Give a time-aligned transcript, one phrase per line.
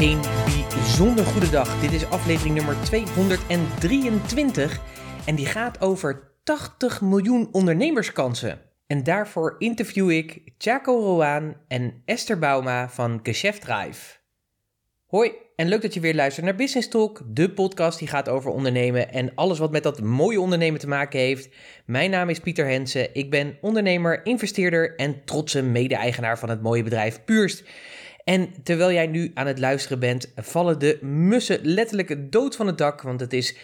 [0.00, 0.20] Een
[0.74, 1.80] bijzonder goede dag.
[1.80, 4.80] Dit is aflevering nummer 223
[5.26, 8.60] en die gaat over 80 miljoen ondernemerskansen.
[8.86, 14.16] En daarvoor interview ik Chaco Roaan en Esther Bauma van Geschäft Drive.
[15.06, 18.50] Hoi en leuk dat je weer luistert naar Business Talk, de podcast die gaat over
[18.50, 21.48] ondernemen en alles wat met dat mooie ondernemen te maken heeft.
[21.86, 26.82] Mijn naam is Pieter Hensen, ik ben ondernemer, investeerder en trotse mede-eigenaar van het mooie
[26.82, 27.64] bedrijf Puurst.
[28.28, 32.78] En terwijl jij nu aan het luisteren bent, vallen de mussen letterlijk dood van het
[32.78, 33.56] dak, want het is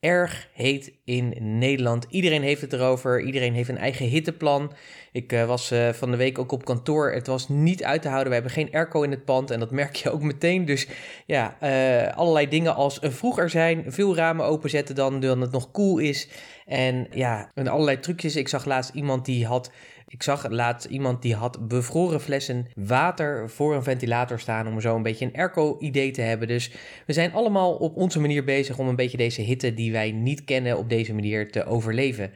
[0.00, 2.06] erg heet in Nederland.
[2.10, 3.20] Iedereen heeft het erover.
[3.20, 4.72] Iedereen heeft een eigen hitteplan.
[5.12, 7.12] Ik uh, was uh, van de week ook op kantoor.
[7.12, 8.28] Het was niet uit te houden.
[8.28, 10.64] We hebben geen airco in het pand en dat merk je ook meteen.
[10.64, 10.88] Dus
[11.26, 13.84] ja, uh, allerlei dingen als vroeger zijn.
[13.86, 16.28] Veel ramen openzetten dan, dan het nog koel cool is.
[16.66, 18.36] En ja, en allerlei trucjes.
[18.36, 19.70] Ik zag laatst iemand die had
[20.08, 24.96] ik zag laatst iemand die had bevroren flessen water voor een ventilator staan om zo
[24.96, 26.48] een beetje een airco-idee te hebben.
[26.48, 26.70] Dus
[27.06, 30.44] we zijn allemaal op onze manier bezig om een beetje deze hitte die wij niet
[30.44, 32.30] kennen op deze manier te overleven.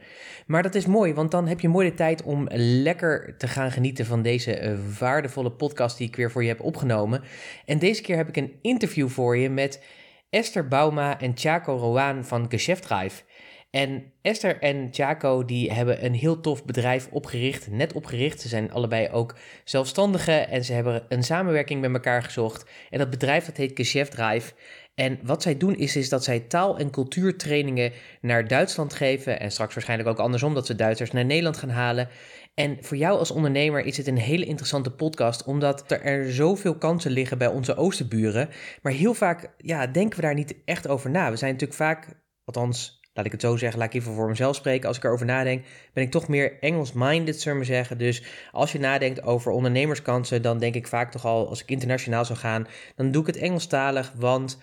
[0.47, 3.71] Maar dat is mooi, want dan heb je mooi de tijd om lekker te gaan
[3.71, 7.21] genieten van deze uh, waardevolle podcast die ik weer voor je heb opgenomen.
[7.65, 9.83] En deze keer heb ik een interview voor je met
[10.29, 13.23] Esther Bauma en Chaco Roaan van Geschäftreif.
[13.71, 18.41] En Esther en Jaco die hebben een heel tof bedrijf opgericht, net opgericht.
[18.41, 22.69] Ze zijn allebei ook zelfstandigen en ze hebben een samenwerking met elkaar gezocht.
[22.89, 24.53] En dat bedrijf dat heet Geschäft Drive.
[24.95, 27.91] En wat zij doen is, is dat zij taal- en cultuurtrainingen
[28.21, 29.39] naar Duitsland geven.
[29.39, 32.09] En straks waarschijnlijk ook andersom, dat ze Duitsers naar Nederland gaan halen.
[32.53, 36.77] En voor jou als ondernemer is het een hele interessante podcast, omdat er, er zoveel
[36.77, 38.49] kansen liggen bij onze oosterburen.
[38.81, 41.29] Maar heel vaak ja, denken we daar niet echt over na.
[41.29, 42.07] We zijn natuurlijk vaak,
[42.43, 44.87] althans laat ik het zo zeggen, laat ik even voor mezelf spreken.
[44.87, 47.97] Als ik erover nadenk, ben ik toch meer Engels-minded, zullen we zeggen.
[47.97, 52.25] Dus als je nadenkt over ondernemerskansen, dan denk ik vaak toch al, als ik internationaal
[52.25, 54.57] zou gaan, dan doe ik het Engelstalig, want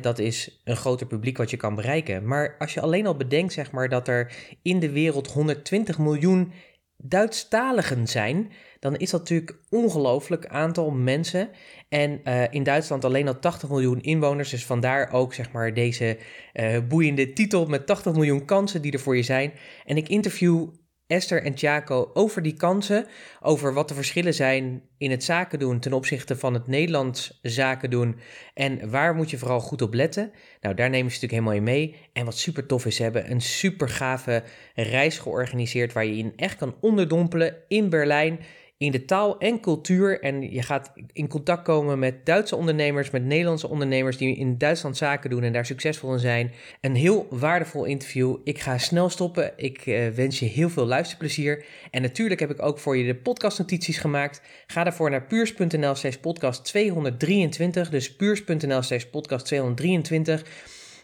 [0.00, 2.26] dat is een groter publiek wat je kan bereiken.
[2.26, 6.52] Maar als je alleen al bedenkt, zeg maar, dat er in de wereld 120 miljoen
[6.96, 11.50] Duitsstaligen zijn, dan is dat natuurlijk ongelooflijk aantal mensen.
[11.88, 16.18] En uh, in Duitsland alleen al 80 miljoen inwoners, dus vandaar ook zeg maar deze
[16.54, 19.52] uh, boeiende titel met 80 miljoen kansen die er voor je zijn.
[19.84, 20.68] En ik interview
[21.10, 23.06] Esther en Jaco over die kansen,
[23.40, 27.90] over wat de verschillen zijn in het zaken doen ten opzichte van het Nederlands zaken
[27.90, 28.16] doen
[28.54, 30.32] en waar moet je vooral goed op letten.
[30.60, 31.96] Nou, daar nemen ze natuurlijk helemaal in mee.
[32.12, 34.42] En wat super tof is, ze hebben een super gave
[34.74, 38.40] reis georganiseerd waar je in echt kan onderdompelen in Berlijn
[38.80, 40.20] in de taal en cultuur.
[40.20, 44.96] En je gaat in contact komen met Duitse ondernemers, met Nederlandse ondernemers die in Duitsland
[44.96, 46.52] zaken doen en daar succesvol in zijn.
[46.80, 48.36] Een heel waardevol interview.
[48.44, 49.52] Ik ga snel stoppen.
[49.56, 51.64] Ik uh, wens je heel veel luisterplezier.
[51.90, 54.42] En natuurlijk heb ik ook voor je de podcastnotities gemaakt.
[54.66, 57.90] Ga daarvoor naar puurs.nl slash podcast 223.
[57.90, 60.44] Dus puurs.nl slash podcast 223.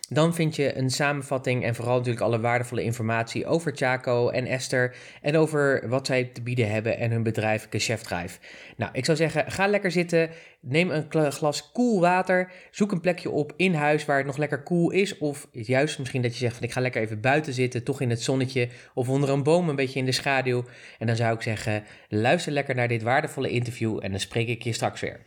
[0.08, 4.96] Dan vind je een samenvatting en vooral natuurlijk alle waardevolle informatie over Chaco en Esther
[5.22, 8.40] en over wat zij te bieden hebben en hun bedrijf Geschäftreif.
[8.76, 10.30] Nou, ik zou zeggen, ga lekker zitten,
[10.60, 14.62] neem een glas koel water, zoek een plekje op in huis waar het nog lekker
[14.62, 17.84] koel is of juist misschien dat je zegt van ik ga lekker even buiten zitten,
[17.84, 20.64] toch in het zonnetje of onder een boom een beetje in de schaduw.
[20.98, 24.62] En dan zou ik zeggen, luister lekker naar dit waardevolle interview en dan spreek ik
[24.62, 25.20] je straks weer.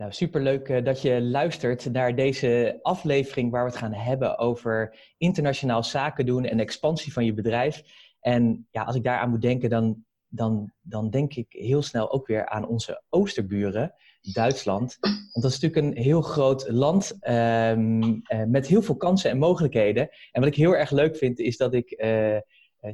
[0.00, 4.96] Nou, superleuk uh, dat je luistert naar deze aflevering waar we het gaan hebben over
[5.18, 7.82] internationaal zaken doen en expansie van je bedrijf.
[8.20, 12.26] En ja, als ik daaraan moet denken, dan, dan, dan denk ik heel snel ook
[12.26, 14.96] weer aan onze oosterburen, Duitsland.
[15.00, 19.38] Want dat is natuurlijk een heel groot land um, uh, met heel veel kansen en
[19.38, 20.08] mogelijkheden.
[20.32, 22.36] En wat ik heel erg leuk vind, is dat ik uh,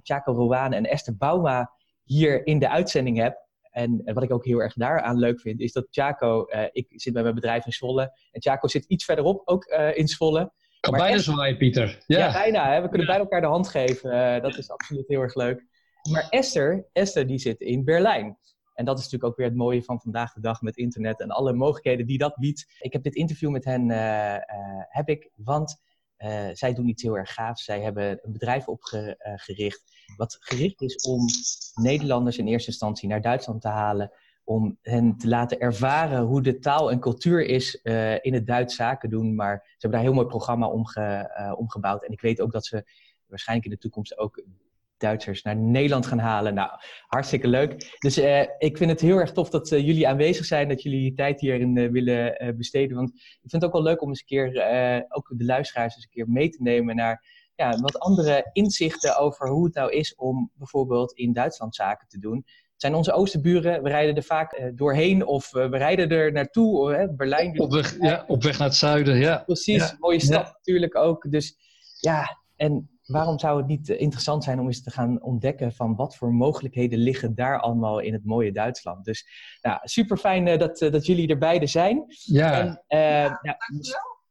[0.03, 1.73] Chaco Rowane en Esther Bauma
[2.03, 3.46] hier in de uitzending heb.
[3.77, 7.13] En wat ik ook heel erg daaraan leuk vind, is dat Chaco, uh, ik zit
[7.13, 8.03] bij mijn bedrijf in Zwolle.
[8.31, 10.53] En Chaco zit iets verderop, ook uh, in Zwolle.
[10.81, 12.05] Kan maar bijna zwaaien, Pieter.
[12.07, 12.73] Ja, ja bijna.
[12.73, 12.81] Hè?
[12.83, 13.13] We kunnen ja.
[13.13, 14.13] bij elkaar de hand geven.
[14.13, 15.67] Uh, dat is absoluut heel erg leuk.
[16.11, 18.39] Maar Esther, Esther die zit in Berlijn.
[18.75, 21.31] En dat is natuurlijk ook weer het mooie van vandaag de dag met internet en
[21.31, 22.67] alle mogelijkheden die dat biedt.
[22.79, 23.91] Ik heb dit interview met hen,
[24.89, 25.83] heb ik, want
[26.53, 27.65] zij doen iets heel erg gaafs.
[27.65, 29.83] Zij hebben een bedrijf opgericht
[30.17, 31.27] wat gericht is om
[31.75, 34.11] Nederlanders in eerste instantie naar Duitsland te halen,
[34.45, 38.75] om hen te laten ervaren hoe de taal en cultuur is uh, in het Duits
[38.75, 39.35] zaken doen.
[39.35, 42.05] Maar ze hebben daar een heel mooi programma omge, uh, omgebouwd.
[42.05, 42.85] En ik weet ook dat ze
[43.27, 44.45] waarschijnlijk in de toekomst ook
[44.99, 46.55] Duitsers naar Nederland gaan halen.
[46.55, 46.71] Nou,
[47.07, 47.97] hartstikke leuk.
[47.99, 51.15] Dus uh, ik vind het heel erg tof dat jullie aanwezig zijn, dat jullie je
[51.15, 52.97] tijd hierin willen besteden.
[52.97, 54.47] Want ik vind het ook wel leuk om eens een keer,
[55.09, 59.49] ook de luisteraars eens een keer mee te nemen naar ja, wat andere inzichten over
[59.49, 62.45] hoe het nou is om bijvoorbeeld in Duitsland zaken te doen.
[62.77, 63.83] zijn onze oostenburen.
[63.83, 67.13] We rijden er vaak doorheen of we rijden er naartoe.
[67.17, 67.61] Berlijn.
[67.61, 69.43] Op weg, ja, op weg naar het zuiden, ja.
[69.47, 71.31] Precies, mooie stad natuurlijk ook.
[71.31, 71.57] Dus
[72.01, 76.17] ja, en waarom zou het niet interessant zijn om eens te gaan ontdekken van wat
[76.17, 79.05] voor mogelijkheden liggen daar allemaal in het mooie Duitsland.
[79.05, 79.27] Dus
[79.63, 82.05] nou, super fijn dat, dat jullie er beide zijn.
[82.09, 82.83] Ja.
[82.87, 83.57] En, ja, ja,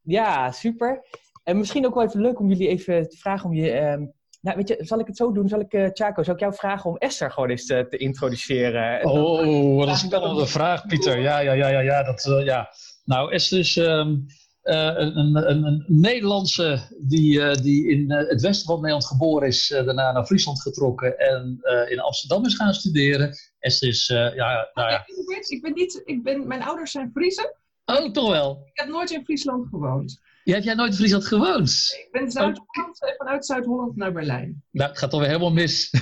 [0.02, 1.02] ja, super.
[1.42, 3.80] En misschien ook wel even leuk om jullie even te vragen om je.
[3.80, 5.48] Um, nou, weet je, zal ik het zo doen?
[5.48, 9.04] Zal ik, uh, Chaco, zal ik jou vragen om Esther gewoon eens te, te introduceren?
[9.04, 11.20] Oh, wat een spannende vraag, Pieter.
[11.20, 12.02] Ja, ja, ja, ja, ja.
[12.02, 12.68] Dat, uh, ja.
[13.04, 14.34] Nou, Esther is um, uh,
[14.66, 20.26] een, een, een, Nederlandse die, die in het westen van Nederland geboren is, daarna naar
[20.26, 23.34] Friesland getrokken en in Amsterdam is gaan studeren.
[23.58, 25.04] Esther is, ja, nou ja.
[25.48, 27.54] Ik ben niet, ik ben, mijn ouders zijn Friesen.
[27.84, 28.62] Oh, toch wel?
[28.72, 30.20] Ik heb nooit in Friesland gewoond.
[30.46, 31.96] Ja, heb jij nooit in Friesland gewoond?
[31.98, 33.16] Ik ben Zuid-Holland, oh.
[33.16, 34.62] vanuit Zuid-Holland naar Berlijn.
[34.70, 35.90] Nou, het gaat toch weer helemaal mis.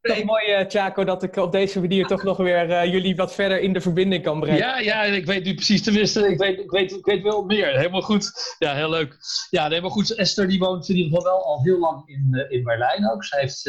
[0.00, 3.34] toch mooi, uh, Chaco, dat ik op deze manier toch nog weer uh, jullie wat
[3.34, 4.58] verder in de verbinding kan brengen.
[4.58, 7.76] Ja, ja, ik weet nu precies, tenminste, ik weet, ik weet, ik weet wel meer.
[7.76, 8.32] Helemaal goed.
[8.58, 9.16] Ja, heel leuk.
[9.50, 10.14] Ja, helemaal goed.
[10.14, 13.24] Esther die woont in ieder geval wel al heel lang in, uh, in Berlijn ook.
[13.24, 13.66] Zij heeft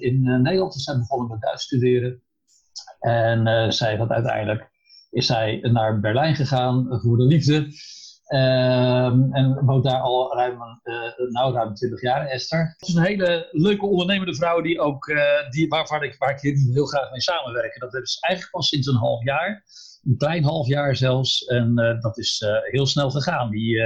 [0.00, 2.22] in Nederland is zij begonnen met Duits studeren.
[3.00, 4.70] En zij heeft uiteindelijk
[5.10, 7.68] is zij naar Berlijn gegaan voor de liefde.
[8.32, 12.74] Um, en woont daar al ruim, uh, nou, ruim 20 jaar, Esther.
[12.78, 16.56] Het is een hele leuke ondernemende vrouw die ook, uh, die, waarvan ik, waar ik
[16.72, 17.80] heel graag mee samenwerken.
[17.80, 19.64] Dat is eigenlijk pas sinds een half jaar.
[20.04, 21.44] Een klein half jaar zelfs.
[21.44, 23.78] En uh, dat is heel snel gegaan, die,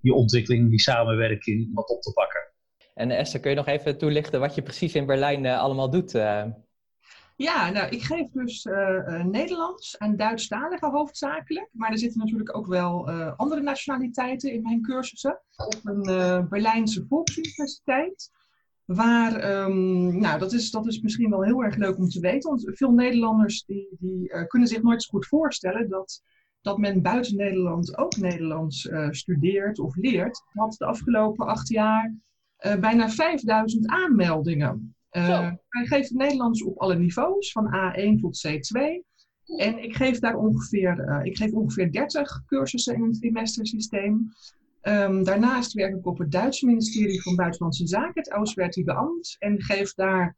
[0.00, 2.40] die ontwikkeling, die samenwerking, dat op te pakken.
[2.94, 6.12] En Esther, kun je nog even toelichten wat je precies in Berlijn allemaal doet?
[7.36, 11.68] Ja, nou, ik geef dus uh, Nederlands en Duitsstaligen hoofdzakelijk.
[11.72, 15.40] Maar er zitten natuurlijk ook wel uh, andere nationaliteiten in mijn cursussen.
[15.56, 18.30] Op een Berlijnse volksuniversiteit.
[18.84, 22.50] Waar, um, nou, dat is, dat is misschien wel heel erg leuk om te weten.
[22.50, 26.22] Want veel Nederlanders die, die kunnen zich nooit zo goed voorstellen dat,
[26.60, 30.36] dat men buiten Nederland ook Nederlands studeert of leert.
[30.36, 32.14] Ik had de afgelopen acht jaar
[32.80, 34.94] bijna 5000 aanmeldingen.
[35.16, 38.80] Uh, wij geven Nederlands op alle niveaus, van A1 tot C2.
[39.56, 44.32] En ik geef daar ongeveer, uh, ik geef ongeveer 30 cursussen in een trimestersysteem.
[44.82, 49.62] Um, daarnaast werk ik op het Duitse ministerie van Buitenlandse Zaken, het Auswärtige Amt, en
[49.62, 50.36] geef daar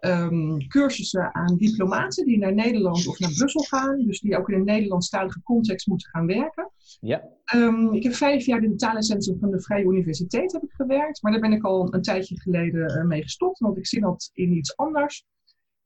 [0.00, 4.58] um, cursussen aan diplomaten die naar Nederland of naar Brussel gaan, dus die ook in
[4.58, 6.70] een Nederlandstalige context moeten gaan werken.
[7.00, 7.22] Ja.
[7.54, 11.22] Um, ik heb vijf jaar in het talencentrum van de Vrije Universiteit heb ik gewerkt,
[11.22, 14.30] maar daar ben ik al een tijdje geleden uh, mee gestopt, want ik zie dat
[14.32, 15.24] in iets anders.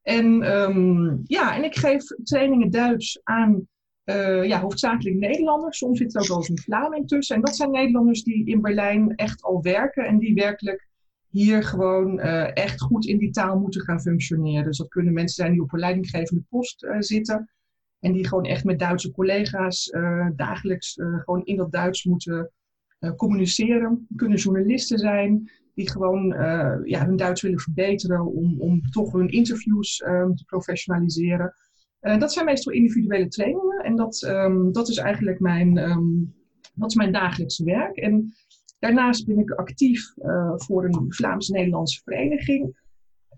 [0.02, 3.68] En um, ja, en ik geef trainingen Duits aan
[4.04, 5.78] uh, ja, hoofdzakelijk Nederlanders.
[5.78, 7.36] Soms zit er ook wel eens een Vlaming tussen.
[7.36, 10.88] En dat zijn Nederlanders die in Berlijn echt al werken en die werkelijk
[11.30, 14.64] hier gewoon uh, echt goed in die taal moeten gaan functioneren.
[14.64, 17.50] Dus dat kunnen mensen zijn die op een leidinggevende post uh, zitten.
[18.00, 22.52] En die gewoon echt met Duitse collega's uh, dagelijks gewoon in dat Duits moeten
[23.16, 24.06] communiceren.
[24.16, 26.26] Kunnen journalisten zijn die gewoon
[26.84, 31.54] ja, hun Duits willen verbeteren om, om toch hun interviews um, te professionaliseren.
[32.00, 36.34] dat zijn meestal individuele trainingen en dat, um, dat is eigenlijk mijn, um,
[36.74, 37.96] dat is mijn dagelijkse werk.
[37.96, 38.32] En
[38.80, 42.78] Daarnaast ben ik actief uh, voor een Vlaams-Nederlandse vereniging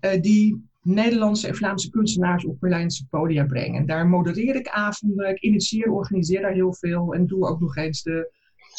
[0.01, 3.79] uh, die Nederlandse en Vlaamse kunstenaars op Berlijnse podia brengen.
[3.79, 7.75] En daar modereer ik avonden, ik initieer, organiseer daar heel veel en doe ook nog
[7.75, 8.31] eens de,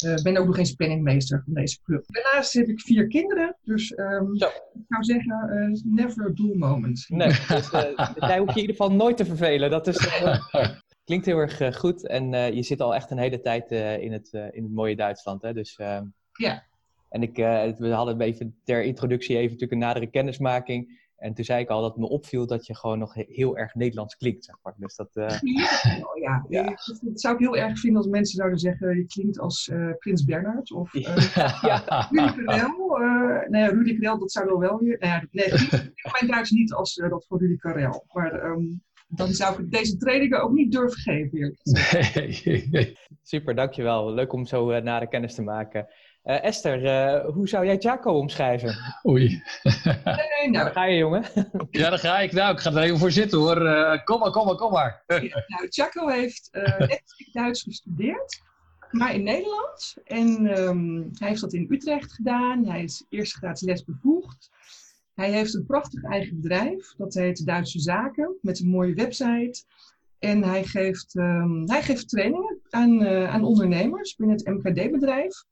[0.05, 2.03] uh, ben ook nog eens penningmeester van deze club.
[2.07, 7.05] Daarnaast heb ik vier kinderen, dus um, ik zou zeggen, never a dull moment.
[7.07, 7.69] Nee, dus,
[8.19, 9.69] daar hoef je in ieder geval nooit te vervelen.
[9.69, 10.09] Dat is,
[11.05, 14.63] klinkt heel erg goed en je zit al echt een hele tijd in, het, in
[14.63, 15.41] het mooie Duitsland.
[15.41, 15.53] Hè?
[15.53, 16.03] Dus ehm,
[16.37, 16.63] ja.
[17.09, 21.03] En ik, uh, we hadden even ter introductie even natuurlijk een nadere kennismaking.
[21.17, 24.15] En toen zei ik al dat me opviel dat je gewoon nog heel erg Nederlands
[24.15, 24.73] klinkt, zeg maar.
[24.77, 25.23] Dus dat, uh...
[25.23, 26.45] oh, ja.
[26.49, 26.63] ja.
[27.01, 30.23] Dat zou ik heel erg vinden als mensen zouden zeggen, je klinkt als uh, Prins
[30.23, 31.01] Bernhard of uh,
[31.61, 32.07] ja.
[32.11, 32.97] Rudy Karel.
[33.49, 34.97] nee, Rudy Karel, dat zou wel wel weer...
[34.99, 35.49] Nou ja, nee,
[36.11, 38.05] mijn Duits niet als dat voor Rudy Karel.
[38.11, 41.57] Maar um, dan zou ik deze trainingen ook niet durven geven.
[42.71, 42.97] Nee.
[43.21, 44.13] Super, dankjewel.
[44.13, 45.87] Leuk om zo na de kennis te maken.
[46.25, 48.75] Uh, Esther, uh, hoe zou jij Chaco omschrijven?
[49.07, 49.43] Oei.
[49.83, 51.23] nee, nou, daar ga je, jongen.
[51.71, 52.31] ja, daar ga ik.
[52.31, 53.61] Nou, ik ga er even voor zitten, hoor.
[53.61, 55.03] Uh, kom maar, kom maar, kom maar.
[55.07, 58.41] nou, Chaco heeft net Duits gestudeerd,
[58.91, 59.95] maar in Nederland.
[60.03, 62.65] En um, hij heeft dat in Utrecht gedaan.
[62.65, 64.49] Hij is eerst gratis lesbevoegd.
[65.13, 66.93] Hij heeft een prachtig eigen bedrijf.
[66.97, 69.63] Dat heet Duitse Zaken, met een mooie website.
[70.19, 75.45] En hij geeft, um, hij geeft trainingen aan, aan ondernemers binnen het MKD-bedrijf.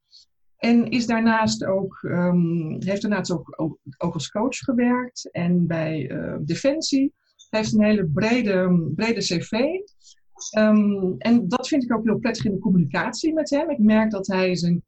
[0.63, 3.53] En is daarnaast ook, um, heeft daarnaast ook,
[3.97, 7.13] ook, als coach gewerkt en bij uh, Defensie.
[7.49, 9.51] heeft een hele brede, brede cv.
[10.49, 13.69] Ehm, en dat vind ik ook heel prettig in de communicatie met hem.
[13.69, 14.83] Ik merk dat hij zijn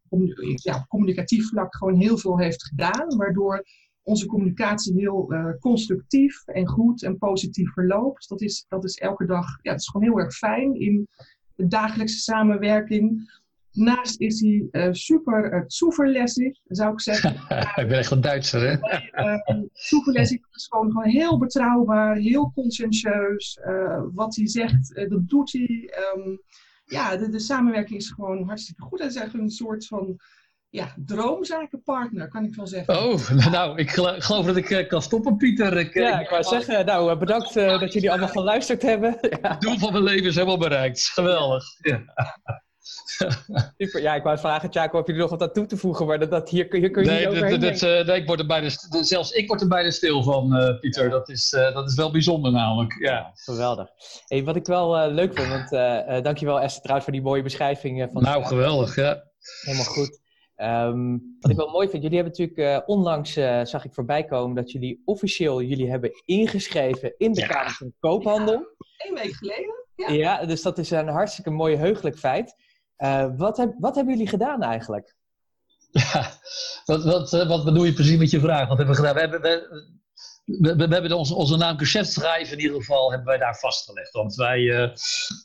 [0.55, 3.63] ja, communicatief vlak gewoon heel veel heeft gedaan, waardoor
[4.03, 8.29] onze communicatie heel uh, constructief en goed en positief verloopt.
[8.29, 11.07] Dat is, dat is elke dag, ja, het is gewoon heel erg fijn in
[11.55, 13.33] de dagelijkse samenwerking.
[13.75, 17.33] Naast is hij uh, super uh, zuverlässig, zou ik zeggen.
[17.81, 18.73] ik ben echt een Duitser, hè?
[19.23, 23.59] uh, zuverlässig is gewoon, gewoon heel betrouwbaar, heel conscientieus.
[24.13, 25.93] wat hij zegt, dat doet hij.
[26.15, 26.41] Um,
[26.85, 28.99] ja, de, de, samenwerking is gewoon hartstikke goed.
[28.99, 30.19] Hij is echt een soort van
[30.69, 33.03] ja, droomzakenpartner, kan ik wel zeggen.
[33.03, 35.77] Oh, nou, ik geloof dat ik kan stoppen, Pieter.
[35.77, 39.17] Ik, ja, ik wou zeggen, nou, bedankt dat jullie allemaal geluisterd hebben.
[39.41, 41.01] Het doel van mijn leven is helemaal bereikt.
[41.01, 41.63] Geweldig.
[41.81, 42.03] Ja.
[43.77, 44.01] Super.
[44.01, 46.19] Ja, ik wou vragen, Tjako, of je er nog wat aan toe te voegen, maar
[46.19, 48.45] dat, dat hier, hier kun je nee, niet overheen dat, dat, nee, ik word er
[48.45, 48.69] bijna,
[49.01, 51.03] zelfs ik word er bijna stil van, uh, Pieter.
[51.03, 51.09] Ja.
[51.09, 52.97] Dat, is, uh, dat is wel bijzonder namelijk.
[52.99, 53.31] Ja.
[53.35, 53.89] Geweldig.
[54.25, 55.69] Hey, wat ik wel uh, leuk vind, want
[56.23, 58.09] dankjewel Esther trouwens voor die mooie beschrijving.
[58.11, 59.23] van nou, geweldig, ja.
[59.61, 60.23] Helemaal goed.
[60.57, 63.33] Um, wat ik wel mooi vind, jullie hebben natuurlijk onlangs,
[63.69, 67.47] zag ik voorbij komen, dat jullie officieel jullie hebben ingeschreven in de ja.
[67.47, 68.75] Kamer van Koophandel.
[68.97, 69.83] Eén week geleden.
[69.95, 70.11] Ja.
[70.11, 72.55] ja, dus dat is een hartstikke mooi heugelijk feit.
[72.97, 75.15] Uh, wat, heb, wat hebben jullie gedaan eigenlijk?
[76.13, 76.31] Ja,
[76.85, 78.67] wat, wat, wat bedoel je precies met je vraag?
[78.67, 79.13] Wat hebben we gedaan?
[79.13, 79.85] We hebben, we,
[80.45, 84.11] we, we hebben onze, onze naam Geschäftsschrijven in ieder geval hebben wij daar vastgelegd.
[84.11, 84.89] Want wij, uh,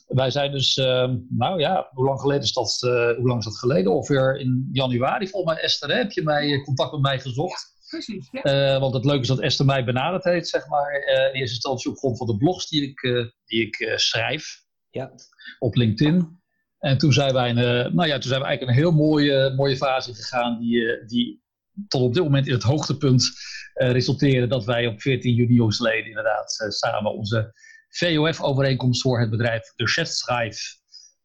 [0.07, 2.81] wij zijn dus, uh, nou ja, hoe lang geleden is dat?
[2.85, 3.91] Uh, hoe lang is dat geleden?
[3.91, 7.79] Ongeveer in januari, volgens mij Esther, heb je mij, contact met mij gezocht.
[7.89, 8.79] Precies, ja.
[8.79, 11.97] want het leuke is dat Esther mij benaderd heeft, zeg maar, in eerste instantie op
[11.97, 13.01] grond van de blogs die ik,
[13.45, 15.11] die ik schrijf ja.
[15.59, 16.40] op LinkedIn.
[16.81, 19.53] En toen zijn wij, een, eh, nou ja, toen zijn we eigenlijk een heel mooie,
[19.55, 21.41] mooie fase gegaan die, eh, die
[21.87, 23.31] tot op dit moment in het hoogtepunt
[23.75, 27.53] uh, resulteren dat wij op 14 juni jongsleden inderdaad uh, samen onze
[27.89, 30.79] VOF-overeenkomst voor het bedrijf De Chefschrijf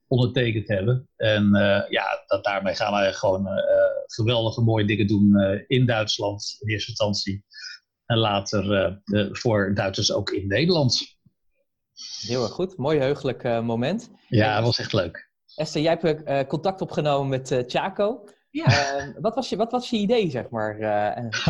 [0.06, 1.08] ondertekend hebben.
[1.16, 3.48] En uh, ja, dat, daarmee gaan wij gewoon
[4.06, 5.36] geweldige mooie dingen doen
[5.66, 7.44] in Duitsland in eerste instantie.
[8.06, 9.00] En later
[9.32, 11.18] voor Duitsers ook in Nederland.
[12.20, 14.10] Heel erg goed, mooi heugelijk moment.
[14.28, 15.25] Ja, dat was echt leuk.
[15.56, 18.25] Esther, jij hebt uh, contact opgenomen met uh, Chaco.
[18.50, 18.66] Ja.
[18.66, 20.78] Uh, wat, was je, wat was je idee, zeg maar?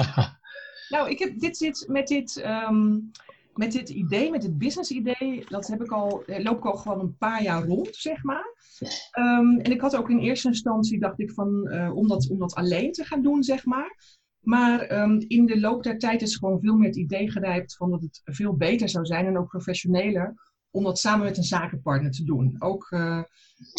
[0.94, 3.10] nou, ik heb dit, dit, met, dit, um,
[3.54, 7.00] met dit idee, met dit business idee, dat heb ik al, loop ik al gewoon
[7.00, 8.54] een paar jaar rond, zeg maar.
[9.18, 12.54] Um, en ik had ook in eerste instantie, dacht ik van, om, dat, om dat
[12.54, 14.18] alleen te gaan doen, zeg maar.
[14.40, 17.90] Maar um, in de loop der tijd is gewoon veel meer het idee gerijpt van
[17.90, 20.34] dat het veel beter zou zijn en ook professioneler
[20.76, 22.56] om dat samen met een zakenpartner te doen.
[22.58, 23.22] Ook, uh,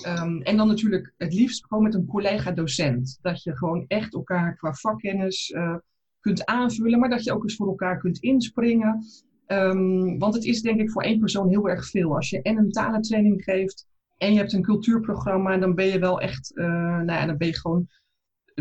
[0.07, 3.17] um, en dan natuurlijk het liefst gewoon met een collega-docent.
[3.21, 5.75] Dat je gewoon echt elkaar qua vakkennis uh,
[6.19, 9.05] kunt aanvullen, maar dat je ook eens voor elkaar kunt inspringen.
[9.47, 12.15] Um, want het is denk ik voor één persoon heel erg veel.
[12.15, 13.85] Als je en een talentraining geeft
[14.17, 17.47] en je hebt een cultuurprogramma, dan ben je wel echt, uh, nou ja, dan ben
[17.47, 17.87] je gewoon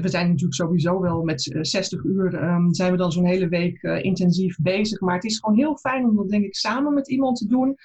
[0.02, 3.82] we zijn natuurlijk sowieso wel met 60 uur, um, zijn we dan zo'n hele week
[3.82, 5.00] uh, intensief bezig.
[5.00, 7.76] Maar het is gewoon heel fijn om dat denk ik samen met iemand te doen.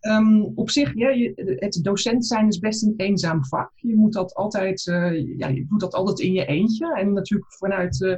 [0.00, 3.70] Um, op zich, ja, je, het docent zijn is best een eenzaam vak.
[3.74, 6.94] Je moet dat altijd, uh, ja, je doet dat altijd in je eentje.
[6.94, 8.16] En natuurlijk vanuit uh,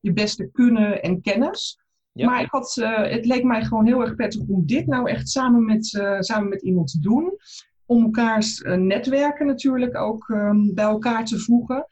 [0.00, 1.78] je beste kunnen en kennis.
[2.12, 2.26] Ja.
[2.26, 5.64] Maar ik had, het leek mij gewoon heel erg prettig om dit nou echt samen
[5.64, 5.84] met,
[6.18, 7.36] samen met iemand te doen.
[7.86, 11.86] Om elkaars netwerken natuurlijk ook um, bij elkaar te voegen.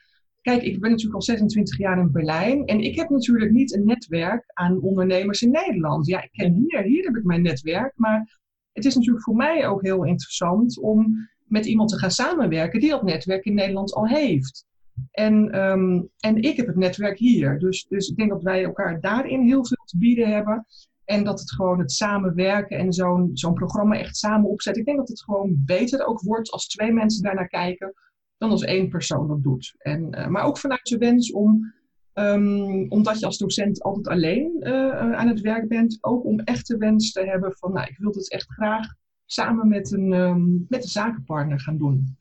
[0.48, 3.84] Kijk, ik ben natuurlijk al 26 jaar in Berlijn en ik heb natuurlijk niet een
[3.84, 6.06] netwerk aan ondernemers in Nederland.
[6.06, 8.38] Ja, ik ken hier, hier heb ik mijn netwerk, maar
[8.72, 12.90] het is natuurlijk voor mij ook heel interessant om met iemand te gaan samenwerken die
[12.90, 14.66] dat netwerk in Nederland al heeft.
[15.10, 17.58] En, um, en ik heb het netwerk hier.
[17.58, 20.66] Dus, dus ik denk dat wij elkaar daarin heel veel te bieden hebben.
[21.04, 24.82] En dat het gewoon het samenwerken en zo'n zo'n programma echt samen opzetten.
[24.82, 27.94] Ik denk dat het gewoon beter ook wordt als twee mensen daarnaar kijken
[28.38, 29.74] dan als één persoon dat doet.
[29.78, 31.74] En, uh, maar ook vanuit de wens om,
[32.14, 36.66] um, omdat je als docent altijd alleen uh, aan het werk bent, ook om echt
[36.66, 38.86] de wens te hebben van, nou, ik wil het echt graag
[39.26, 42.16] samen met een, um, met een zakenpartner gaan doen.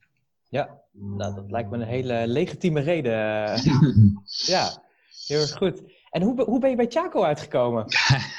[0.50, 3.14] Ja, nou, dat lijkt me een hele legitieme reden.
[4.26, 4.84] ja,
[5.28, 5.84] heel erg goed.
[6.10, 7.86] En hoe, hoe ben je bij Chaco uitgekomen?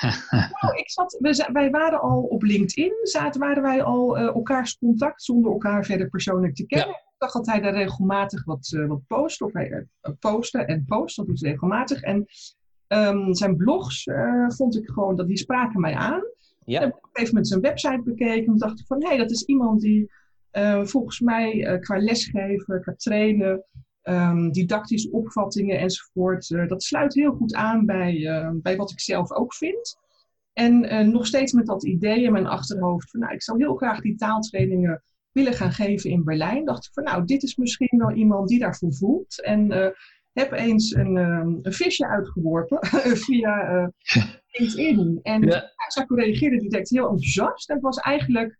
[0.60, 4.78] nou, ik zat, we, wij waren al op LinkedIn, zaten, waren wij al uh, elkaars
[4.78, 6.88] contact zonder elkaar verder persoonlijk te kennen.
[6.88, 9.42] Ja zag dat hij daar regelmatig wat, uh, wat post.
[9.42, 12.02] Of hij uh, postte en post, dat doet hij regelmatig.
[12.02, 12.26] En
[12.88, 16.22] um, zijn blogs uh, vond ik gewoon, dat die spraken mij aan.
[16.64, 16.80] Ja.
[16.80, 18.52] Ik heb op een gegeven moment zijn website bekeken.
[18.52, 20.10] En dacht ik van, hé, hey, dat is iemand die
[20.82, 23.64] volgens mij qua lesgeven, qua trainen...
[24.02, 26.48] Um, didactische opvattingen enzovoort.
[26.48, 29.96] dat sluit heel goed aan bij, bij wat ik zelf ook vind.
[30.52, 34.00] En nog steeds met dat idee in mijn achterhoofd van nou, ik zou heel graag
[34.00, 35.02] die taaltrainingen
[35.38, 36.64] willen gaan geven in Berlijn.
[36.64, 39.42] Dacht ik van nou, dit is misschien wel iemand die daarvoor voelt.
[39.42, 39.94] En
[40.38, 42.78] heb eens een, um, een visje uitgeworpen
[43.26, 43.86] via uh,
[44.50, 45.20] LinkedIn.
[45.22, 45.72] En ja.
[45.88, 47.68] Sacco reageerde direct heel enthousiast.
[47.68, 48.58] En het was eigenlijk,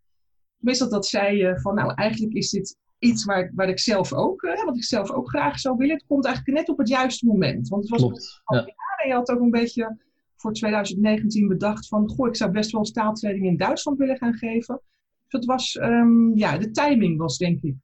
[0.57, 4.43] meestal dat zei uh, van nou eigenlijk is dit iets waar, waar ik zelf ook,
[4.43, 5.95] uh, wat ik zelf ook graag zou willen.
[5.95, 7.69] Het komt eigenlijk net op het juiste moment.
[7.69, 8.59] Want het was Klopt, ja.
[9.03, 9.97] en je had ook een beetje
[10.37, 14.81] voor 2019 bedacht van goh, ik zou best wel staaltraining in Duitsland willen gaan geven.
[15.29, 17.77] Dus het was, um, ja, de timing was denk ik,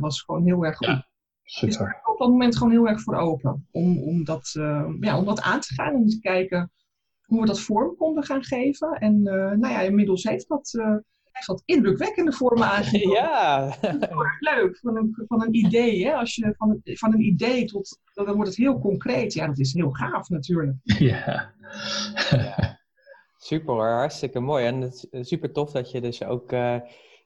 [0.00, 0.86] was gewoon heel erg goed.
[0.86, 1.10] Ja.
[1.42, 3.66] Dus ik op dat moment gewoon heel erg voor open.
[3.70, 6.72] Om, om, dat, uh, ja, om dat aan te gaan en te kijken
[7.24, 8.92] hoe we dat vorm konden gaan geven.
[8.92, 10.70] En uh, nou ja, inmiddels heeft dat,
[11.32, 13.16] heeft dat indrukwekkende vormen aangenomen.
[13.16, 13.76] Ja.
[14.38, 14.78] leuk.
[14.78, 16.04] Van een, van een idee.
[16.04, 16.12] Hè?
[16.12, 18.00] Als je van, van een idee tot.
[18.14, 19.32] Dan wordt het heel concreet.
[19.32, 20.76] Ja, dat is heel gaaf natuurlijk.
[20.82, 21.54] Ja.
[22.30, 22.80] ja.
[23.42, 24.66] Super hoor, hartstikke mooi.
[24.66, 26.50] En het is super tof dat je dus ook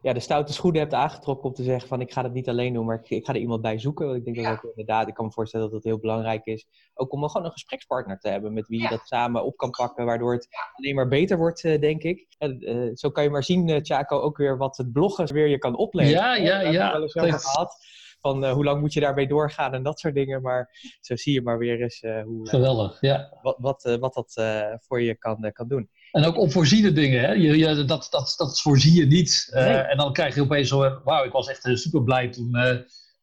[0.07, 2.73] ja, de stoute schoenen hebt aangetrokken om te zeggen van ik ga dat niet alleen
[2.73, 4.07] doen, maar ik, ik ga er iemand bij zoeken.
[4.07, 6.67] Want ik denk dat dat inderdaad, ik kan me voorstellen dat dat heel belangrijk is.
[6.95, 10.05] Ook om gewoon een gesprekspartner te hebben met wie je dat samen op kan pakken,
[10.05, 12.27] waardoor het alleen maar beter wordt, uh, denk ik.
[12.39, 15.59] En, uh, zo kan je maar zien, Chaco, ook weer wat het bloggen weer je
[15.59, 16.21] kan opleveren.
[16.21, 16.71] Ja, ja, ja.
[16.71, 16.93] ja.
[16.93, 17.77] Wel eens gehad.
[18.21, 20.43] Van hoe lang moet je daarbij doorgaan en dat soort dingen.
[20.43, 20.71] Maar
[21.01, 23.39] zo zie je maar weer eens hoe, Geweldig, ja.
[23.43, 24.33] wat, wat, wat dat
[24.81, 25.91] voor je kan, kan doen.
[26.17, 27.33] En ook onvoorziene dingen, hè?
[27.33, 29.49] Je, je, dat, dat, dat voorzie je niet.
[29.53, 32.77] Uh, En dan krijg je opeens zo, wauw, ik was echt super blij toen, uh,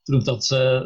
[0.04, 0.82] toen ik dat, uh,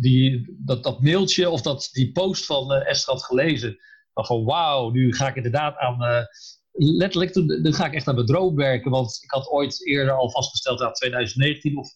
[0.00, 3.78] die, dat, dat mailtje of dat, die post van Esther had gelezen.
[4.14, 6.26] Dan van wauw, nu ga ik inderdaad aan,
[6.72, 8.90] letterlijk, toen, dan ga ik echt aan mijn droom werken.
[8.90, 11.88] Want ik had ooit eerder al vastgesteld, dat 2019 of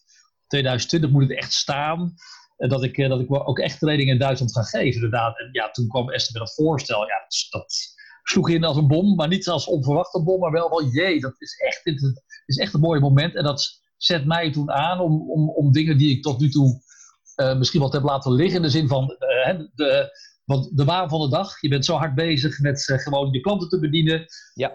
[0.47, 2.13] 2020 moet het echt staan.
[2.57, 5.39] En dat ik, dat ik ook echt trainingen in Duitsland ga geven, inderdaad.
[5.39, 7.07] En ja, toen kwam Esther met dat voorstel.
[7.07, 10.89] Ja, dat sloeg in als een bom, maar niet als onverwachte bom, maar wel van
[10.89, 13.35] jee, dat is echt, dit is echt een mooi moment.
[13.35, 16.81] En dat zet mij toen aan om, om, om dingen die ik tot nu toe
[17.35, 21.09] uh, misschien wat heb laten liggen, in de zin van uh, de, want de waan
[21.09, 24.25] van de dag, je bent zo hard bezig met uh, gewoon je klanten te bedienen,
[24.53, 24.69] ja.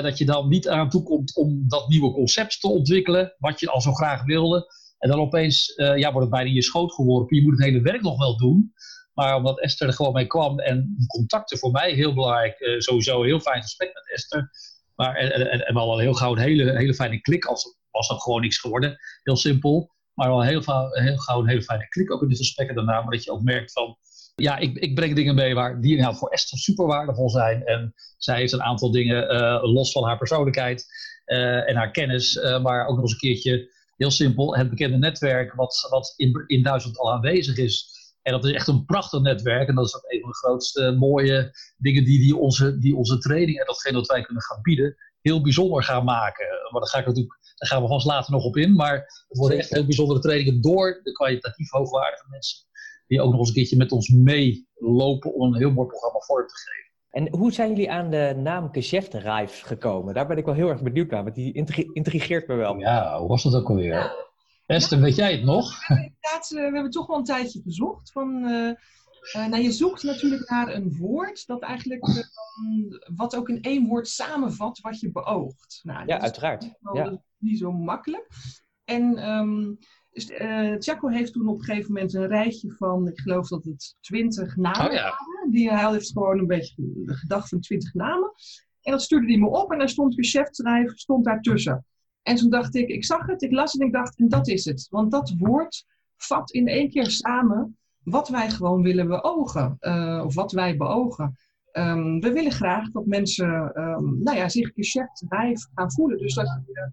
[0.00, 3.70] dat je dan niet aan toe komt om dat nieuwe concept te ontwikkelen, wat je
[3.70, 4.82] al zo graag wilde.
[4.98, 7.36] En dan opeens ja, wordt het bijna in je schoot geworpen.
[7.36, 8.72] Je moet het hele werk nog wel doen.
[9.14, 12.60] Maar omdat Esther er gewoon mee kwam en contacten voor mij heel belangrijk.
[12.60, 14.50] Uh, sowieso een heel fijn gesprek met Esther.
[14.94, 17.44] Maar, en, en, en wel een heel gauw een hele, hele fijne klik.
[17.44, 18.98] Als was dat gewoon niks geworden.
[19.22, 19.92] Heel simpel.
[20.14, 23.00] Maar wel heel, heel gauw een hele fijne klik ook in de gesprekken daarna.
[23.00, 23.96] Maar dat je ook merkt van.
[24.34, 27.64] Ja, ik, ik breng dingen mee waar, die nou voor Esther super waardevol zijn.
[27.64, 30.86] En zij heeft een aantal dingen uh, los van haar persoonlijkheid
[31.26, 32.34] uh, en haar kennis.
[32.62, 34.56] maar ook nog eens een keertje heel simpel.
[34.56, 37.93] Het bekende netwerk wat, wat in, in Duitsland al aanwezig is
[38.24, 39.68] en dat is echt een prachtig netwerk.
[39.68, 43.18] En dat is ook een van de grootste mooie dingen die, die, onze, die onze
[43.18, 46.46] training en datgene wat wij kunnen gaan bieden, heel bijzonder gaan maken.
[46.70, 48.74] Maar daar, ga ik natuurlijk, daar gaan we vast later nog op in.
[48.74, 48.94] Maar
[49.28, 52.66] het worden echt heel bijzondere trainingen door de kwalitatief hoogwaardige mensen.
[53.06, 56.46] Die ook nog eens een keertje met ons meelopen om een heel mooi programma vorm
[56.46, 56.92] te geven.
[57.10, 60.14] En hoe zijn jullie aan de naam Geschäftsreif gekomen?
[60.14, 61.52] Daar ben ik wel heel erg benieuwd naar, want die
[61.92, 62.78] intrigeert me wel.
[62.78, 64.32] Ja, hoe was dat ook alweer?
[64.66, 65.88] Esther, weet jij het nog?
[65.88, 68.12] Inderdaad, we hebben toch wel een tijdje gezocht.
[68.12, 68.72] Van, uh,
[69.36, 72.24] uh, nou, je zoekt natuurlijk naar een woord dat eigenlijk uh,
[73.16, 75.80] wat ook in één woord samenvat wat je beoogt.
[75.82, 76.74] Nou, ja, uiteraard.
[76.80, 77.22] Wel, ja.
[77.38, 78.28] niet zo makkelijk.
[78.84, 79.78] En um,
[80.10, 80.26] dus,
[80.78, 84.56] Chaco heeft toen op een gegeven moment een rijtje van, ik geloof dat het twintig
[84.56, 85.02] namen oh, ja.
[85.02, 85.50] waren.
[85.50, 88.32] Die, hij heeft gewoon een beetje de gedachte van twintig namen.
[88.80, 91.84] En dat stuurde hij me op en daar stond Geschäftsreif stond daartussen.
[92.24, 94.48] En toen dacht ik, ik zag het, ik las het en ik dacht, en dat
[94.48, 94.86] is het.
[94.90, 95.84] Want dat woord
[96.16, 99.76] vat in één keer samen wat wij gewoon willen beogen.
[99.80, 101.36] Uh, of wat wij beogen.
[101.72, 106.18] Um, we willen graag dat mensen um, nou ja, zich geschäftsreif gaan voelen.
[106.18, 106.90] Dus dat je,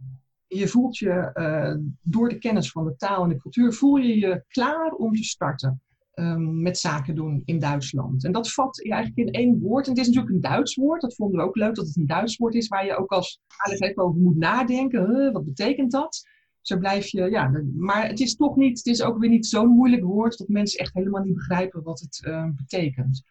[0.58, 4.20] je voelt je uh, door de kennis van de taal en de cultuur, voel je
[4.20, 5.82] je klaar om te starten.
[6.16, 8.26] Um, met zaken doen in Duitsland.
[8.26, 9.86] En dat vat eigenlijk in één woord.
[9.86, 11.02] En het is natuurlijk een Duits woord.
[11.02, 13.42] Dat vonden we ook leuk dat het een Duits woord is waar je ook als
[13.80, 15.06] even over moet nadenken.
[15.06, 16.24] Huh, wat betekent dat?
[16.62, 17.52] Zo blijf je, ja.
[17.76, 20.80] Maar het is toch niet, het is ook weer niet zo'n moeilijk woord dat mensen
[20.80, 23.24] echt helemaal niet begrijpen wat het uh, betekent.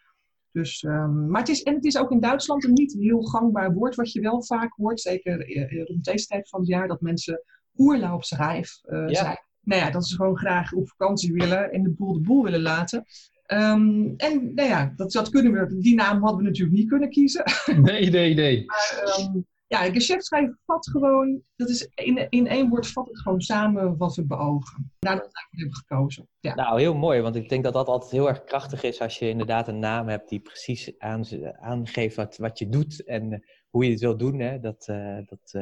[0.53, 3.73] Dus, um, maar het is, en het is ook in Duitsland een niet heel gangbaar
[3.75, 7.43] woord, wat je wel vaak hoort, zeker rond deze tijd van het jaar, dat mensen
[7.77, 9.15] oerlaubsrijf uh, Ja.
[9.15, 9.39] zijn
[9.71, 12.63] nou ja, dat ze gewoon graag op vakantie willen en de boel de boel willen
[12.63, 13.05] laten.
[13.47, 17.11] Um, en nou ja, dat, dat kunnen we, die naam hadden we natuurlijk niet kunnen
[17.11, 17.45] kiezen.
[17.83, 18.65] Nee, nee, nee.
[18.67, 23.41] Maar um, ja, geschäftsschrijven vat gewoon, dat is in, in één woord vat het gewoon
[23.41, 24.93] samen wat we beogen.
[24.99, 26.29] Daar hebben we gekozen.
[26.41, 26.55] Ja.
[26.55, 29.29] Nou, heel mooi, want ik denk dat dat altijd heel erg krachtig is als je
[29.29, 31.25] inderdaad een naam hebt die precies aan,
[31.61, 34.39] aangeeft wat, wat je doet en hoe je het wil doen.
[34.39, 34.61] Hè.
[34.61, 34.85] Dat,
[35.27, 35.55] dat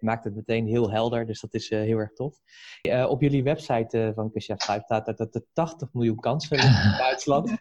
[0.00, 2.38] maakt het meteen heel helder, dus dat is heel erg tof.
[3.08, 7.56] op jullie website van Kesha staat dat er 80 miljoen kansen in Duitsland.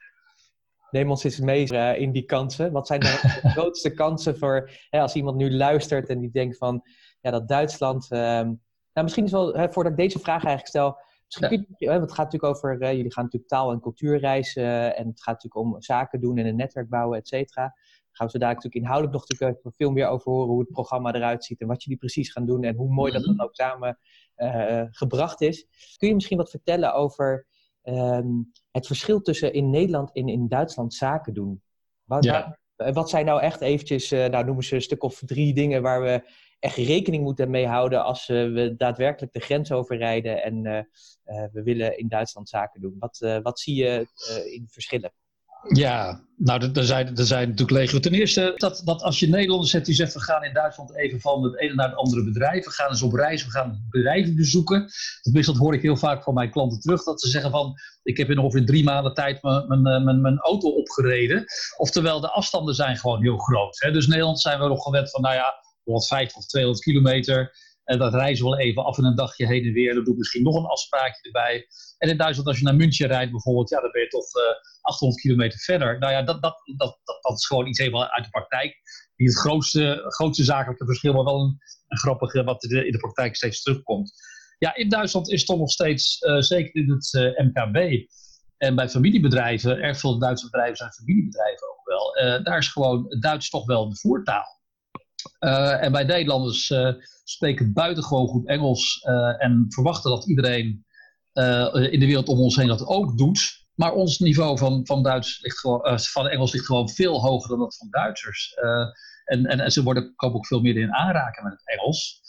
[0.91, 1.65] Neem ons eens mee
[1.98, 2.71] in die kansen.
[2.71, 3.08] Wat zijn de
[3.56, 6.82] grootste kansen voor, hè, als iemand nu luistert en die denkt van,
[7.21, 8.12] ja, dat Duitsland...
[8.12, 8.54] Ehm,
[8.93, 12.00] nou, misschien is wel, hè, voordat ik deze vraag eigenlijk stel, Misschien ja.
[12.00, 15.82] het gaat natuurlijk over, jullie gaan natuurlijk taal- en cultuurreizen en het gaat natuurlijk om
[15.82, 17.76] zaken doen en een netwerk bouwen, et cetera.
[18.15, 21.43] Gaan we daar natuurlijk inhoudelijk nog natuurlijk veel meer over horen hoe het programma eruit
[21.43, 23.36] ziet en wat jullie precies gaan doen en hoe mooi dat mhm.
[23.36, 23.99] dan ook samen
[24.38, 25.67] uh, gebracht is.
[25.97, 27.45] Kun je misschien wat vertellen over
[27.84, 31.62] um, het verschil tussen in Nederland en in Duitsland zaken doen?
[32.04, 32.60] Wat, ja.
[32.75, 36.01] wat zijn nou echt eventjes, uh, nou noemen ze een stuk of drie dingen waar
[36.01, 40.62] we echt rekening moeten mee houden als uh, we daadwerkelijk de grens overrijden en
[41.51, 42.95] we willen in Duitsland zaken doen.
[42.99, 44.08] Wat, wat zie je
[44.51, 45.12] in verschillen?
[45.67, 47.99] Ja, nou, er zijn, er zijn natuurlijk legio.
[47.99, 51.19] Ten eerste, dat, dat als je Nederlanders hebt die zegt, we gaan in Duitsland even
[51.19, 54.36] van het ene naar het andere bedrijf, we gaan eens op reis, we gaan bedrijven
[54.36, 54.89] bezoeken.
[55.21, 57.73] Tenminste, dat hoor ik heel vaak van mijn klanten terug, dat ze zeggen van,
[58.04, 61.45] ik heb in ongeveer drie maanden tijd mijn, mijn, mijn, mijn auto opgereden.
[61.78, 63.80] Oftewel, de afstanden zijn gewoon heel groot.
[63.80, 63.91] Hè?
[63.91, 67.51] Dus Nederland zijn we nog gewend van, nou ja, 150 of 200 kilometer.
[67.86, 69.93] En dat reizen we wel even af en een dagje heen en weer.
[69.93, 71.67] Dan doe ik misschien nog een afspraakje erbij.
[71.98, 74.43] En in Duitsland, als je naar München rijdt bijvoorbeeld, ja, dan ben je toch uh,
[74.43, 76.00] eh, 800 kilometer verder.
[76.00, 78.76] Nou ja, dat, dat, dat, dat, dat is gewoon iets even uit de praktijk.
[79.15, 83.36] Niet het grootste, grootste zakelijke verschil, maar wel een, een grappige wat in de praktijk
[83.36, 84.13] steeds terugkomt.
[84.58, 88.08] Ja, in Duitsland is toch nog steeds, uh, zeker in het eh, MKB
[88.58, 92.43] en bij familiebedrijven, erg veel Duitse bedrijven zijn familiebedrijven ook wel.
[92.43, 94.56] daar is gewoon Duits toch wel de voertaal.
[95.39, 96.89] Uh, en bij Nederlanders uh,
[97.23, 100.85] spreken buitengewoon goed Engels uh, en verwachten dat iedereen
[101.91, 103.63] in de wereld om ons heen dat ook doet.
[103.73, 107.59] Maar ons niveau van, van, Duits ligt gewoon, van Engels ligt gewoon veel hoger dan
[107.59, 108.53] dat van Duitsers.
[109.25, 112.21] En, en, en, ze worden, komen ook veel meer in aanraking met het Engels.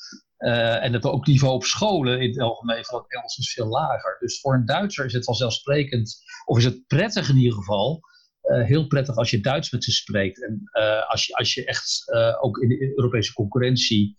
[0.82, 4.16] en het ook niveau op scholen in het algemeen van het Engels is veel lager.
[4.20, 8.00] Dus voor een Duitser is het vanzelfsprekend, of is het prettig in ieder geval,
[8.46, 10.44] heel prettig als je Duits met ze spreekt.
[10.44, 14.16] En uh, als, je, als je echt uh, ook in de Europese concurrentie,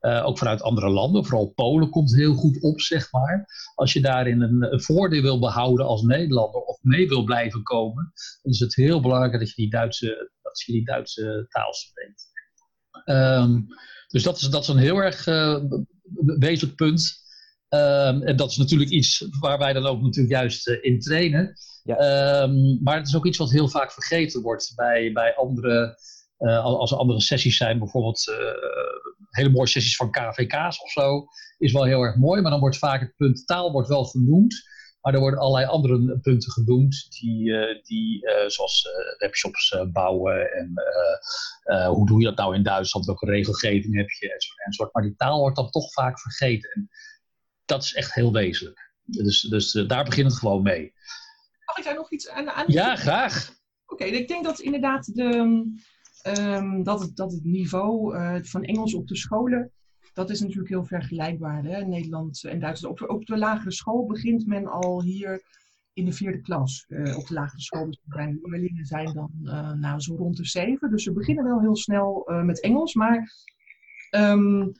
[0.00, 3.46] ook vanuit andere landen, vooral Polen komt heel goed op, zeg maar.
[3.74, 8.12] Als je daarin een, voordeel wil behouden als Nederlander of mee wil blijven komen,
[8.42, 12.26] dan is het heel belangrijk dat je die Duitse, dat je die Duitse taal spreekt.
[13.04, 13.66] Um,
[14.08, 15.24] dus dat is, dat is een heel erg
[16.38, 17.26] wezenlijk punt.
[17.68, 21.54] Um, en dat is natuurlijk iets waar wij dan ook natuurlijk juist in trainen.
[21.88, 25.98] Um, maar het is ook iets wat heel vaak vergeten wordt bij, bij andere,
[26.38, 28.36] uh, als er andere sessies zijn, bijvoorbeeld uh,
[29.30, 31.26] hele mooie sessies van KVK's of zo,
[31.58, 32.40] is wel heel erg mooi.
[32.40, 34.76] Maar dan wordt vaak het punt taal wordt wel genoemd.
[35.00, 40.72] Maar er worden allerlei andere punten genoemd, die, uh, die zoals webshops bouwen en
[41.86, 44.94] hoe doe je dat nou in Duitsland, welke regelgeving heb je enzovoort, enzovoort.
[44.94, 46.70] Maar die taal wordt dan toch vaak vergeten.
[46.70, 46.88] En
[47.64, 48.92] dat is echt heel wezenlijk.
[49.04, 50.92] Dus, dus daar begint het gewoon mee
[51.76, 53.56] ik daar nog iets aan, aan Ja, graag.
[53.86, 55.36] Oké, ik denk dat inderdaad de,
[56.22, 59.72] um, dat, het, dat het niveau uh, van Engels op de scholen,
[60.12, 61.64] dat is natuurlijk heel vergelijkbaar.
[61.64, 61.84] Hè?
[61.84, 63.00] Nederland en Duitsland.
[63.00, 65.42] Op, op de lagere school begint men al hier
[65.92, 66.84] in de vierde klas.
[66.88, 70.46] Uh, op de lagere school dus de leerlingen zijn dan uh, nou, zo rond de
[70.46, 70.90] zeven.
[70.90, 72.94] Dus ze beginnen wel heel snel met Engels.
[72.94, 73.32] Maar
[74.10, 74.72] um,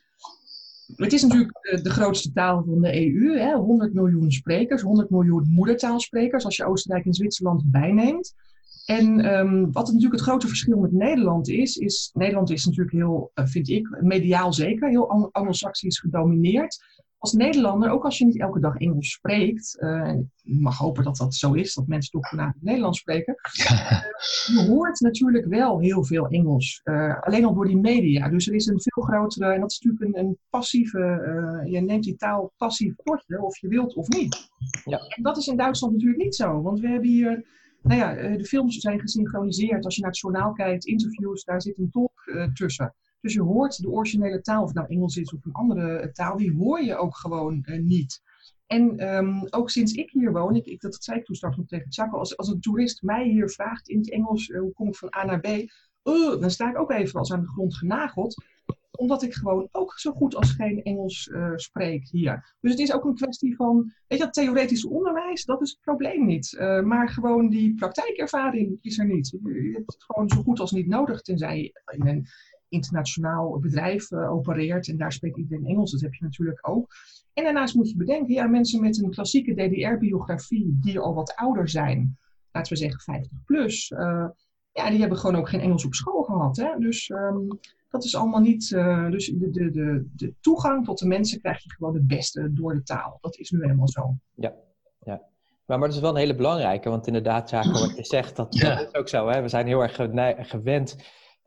[0.97, 3.39] het is natuurlijk de grootste taal van de EU.
[3.39, 3.55] Hè?
[3.55, 8.35] 100 miljoen sprekers, 100 miljoen moedertaalsprekers als je Oostenrijk en Zwitserland bijneemt.
[8.87, 13.31] En um, wat natuurlijk het grote verschil met Nederland is, is Nederland is natuurlijk heel,
[13.35, 16.79] uh, vind ik, mediaal zeker, heel anglo-saxisch gedomineerd
[17.19, 21.17] als Nederlander, ook als je niet elke dag Engels spreekt, uh, ik mag hopen dat
[21.17, 24.03] dat zo is, dat mensen toch vandaag Nederlands spreken, uh,
[24.47, 28.29] je hoort natuurlijk wel heel veel Engels, uh, alleen al door die media.
[28.29, 32.05] Dus er is een veel grotere, en dat is natuurlijk een, een passieve, je neemt
[32.05, 34.51] die taal passief tot je, of je wilt of niet.
[34.85, 34.99] Ja.
[34.99, 37.45] En dat is in Duitsland natuurlijk niet zo, want we hebben hier,
[37.83, 39.85] nou ja, de films zijn gesynchroniseerd.
[39.85, 42.95] Als je naar het journaal kijkt, interviews, daar zit een tolk tussen.
[43.21, 46.53] Dus je hoort de originele taal, of nou Engels is of een andere taal, die
[46.53, 48.23] hoor je ook gewoon uh, niet.
[48.67, 51.67] En um, ook sinds ik hier woon, ik, ik, dat zei ik toen straks nog
[51.67, 54.89] tegen Chaco, als, als een toerist mij hier vraagt in het Engels, uh, hoe kom
[54.89, 57.77] ik van A naar B, uh, dan sta ik ook even als aan de grond
[57.77, 58.45] genageld
[58.91, 62.55] omdat ik gewoon ook zo goed als geen Engels spreek hier.
[62.61, 65.81] Dus het is ook een kwestie van, weet je, dat theoretische onderwijs, dat is het
[65.81, 66.57] probleem niet.
[66.85, 69.29] Maar gewoon die praktijkervaring is er niet.
[69.29, 72.27] Je hebt het gewoon zo goed als niet nodig, tenzij je in een
[72.69, 76.95] internationaal bedrijf uh, opereert en daar spreekt iedereen Engels, dat heb je natuurlijk ook.
[77.33, 81.69] En daarnaast moet je bedenken, ja, mensen met een klassieke DDR-biografie die al wat ouder
[81.69, 82.19] zijn,
[82.53, 84.29] laten we zeggen 50 plus, uh,
[84.79, 86.57] ja, die hebben gewoon ook geen Engels op school gehad.
[86.57, 86.79] Hè?
[86.79, 87.47] Dus ehm,
[87.89, 88.71] dat is allemaal niet.
[88.71, 92.53] Uh, dus de, de, de, de toegang tot de mensen krijg je gewoon het beste
[92.53, 93.19] door de taal.
[93.21, 94.17] Dat is nu helemaal zo.
[94.35, 94.55] Ja,
[95.05, 95.23] ja.
[95.67, 98.53] Maar, maar dat is wel een hele belangrijke, want inderdaad, zaken wat je zegt, dat,
[98.53, 99.29] dat is ook zo.
[99.29, 99.43] Hè?
[99.43, 99.99] We zijn heel erg
[100.49, 100.97] gewend.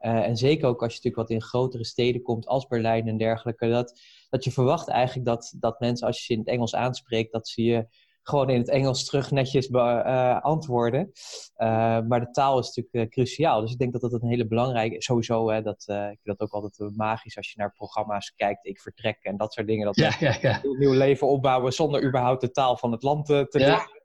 [0.01, 3.17] Uh, en zeker ook als je natuurlijk wat in grotere steden komt, als Berlijn en
[3.17, 6.75] dergelijke, dat, dat je verwacht eigenlijk dat, dat mensen, als je ze in het Engels
[6.75, 7.87] aanspreekt, dat ze je
[8.23, 11.11] gewoon in het Engels terug netjes beantwoorden.
[11.55, 11.67] Eh,
[12.01, 13.61] maar de taal is natuurlijk uh, cruciaal.
[13.61, 15.05] Dus ik denk dat dat een hele belangrijke is.
[15.05, 18.65] Sowieso, hè, dat, uh, ik vind dat ook altijd magisch als je naar programma's kijkt.
[18.65, 19.85] Ik vertrek en dat soort dingen.
[19.85, 20.63] Dat ja, ja, ja.
[20.63, 24.00] een nieuw leven opbouwen zonder überhaupt de taal van het land te leren.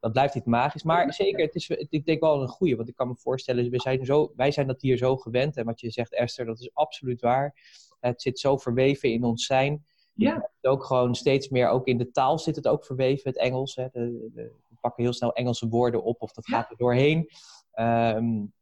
[0.00, 0.82] Dat blijft niet magisch.
[0.82, 2.76] Maar zeker, het is, ik denk wel een goede.
[2.76, 5.56] Want ik kan me voorstellen, wij zijn, zo, wij zijn dat hier zo gewend.
[5.56, 7.54] En wat je zegt, Esther, dat is absoluut waar.
[8.00, 9.84] Het zit zo verweven in ons zijn.
[10.14, 10.50] Ja.
[10.60, 13.74] Ook gewoon steeds meer, ook in de taal zit het ook verweven, het Engels.
[13.74, 13.88] Hè.
[13.92, 17.30] De, de, we pakken heel snel Engelse woorden op of dat gaat er doorheen.
[17.74, 18.52] Um,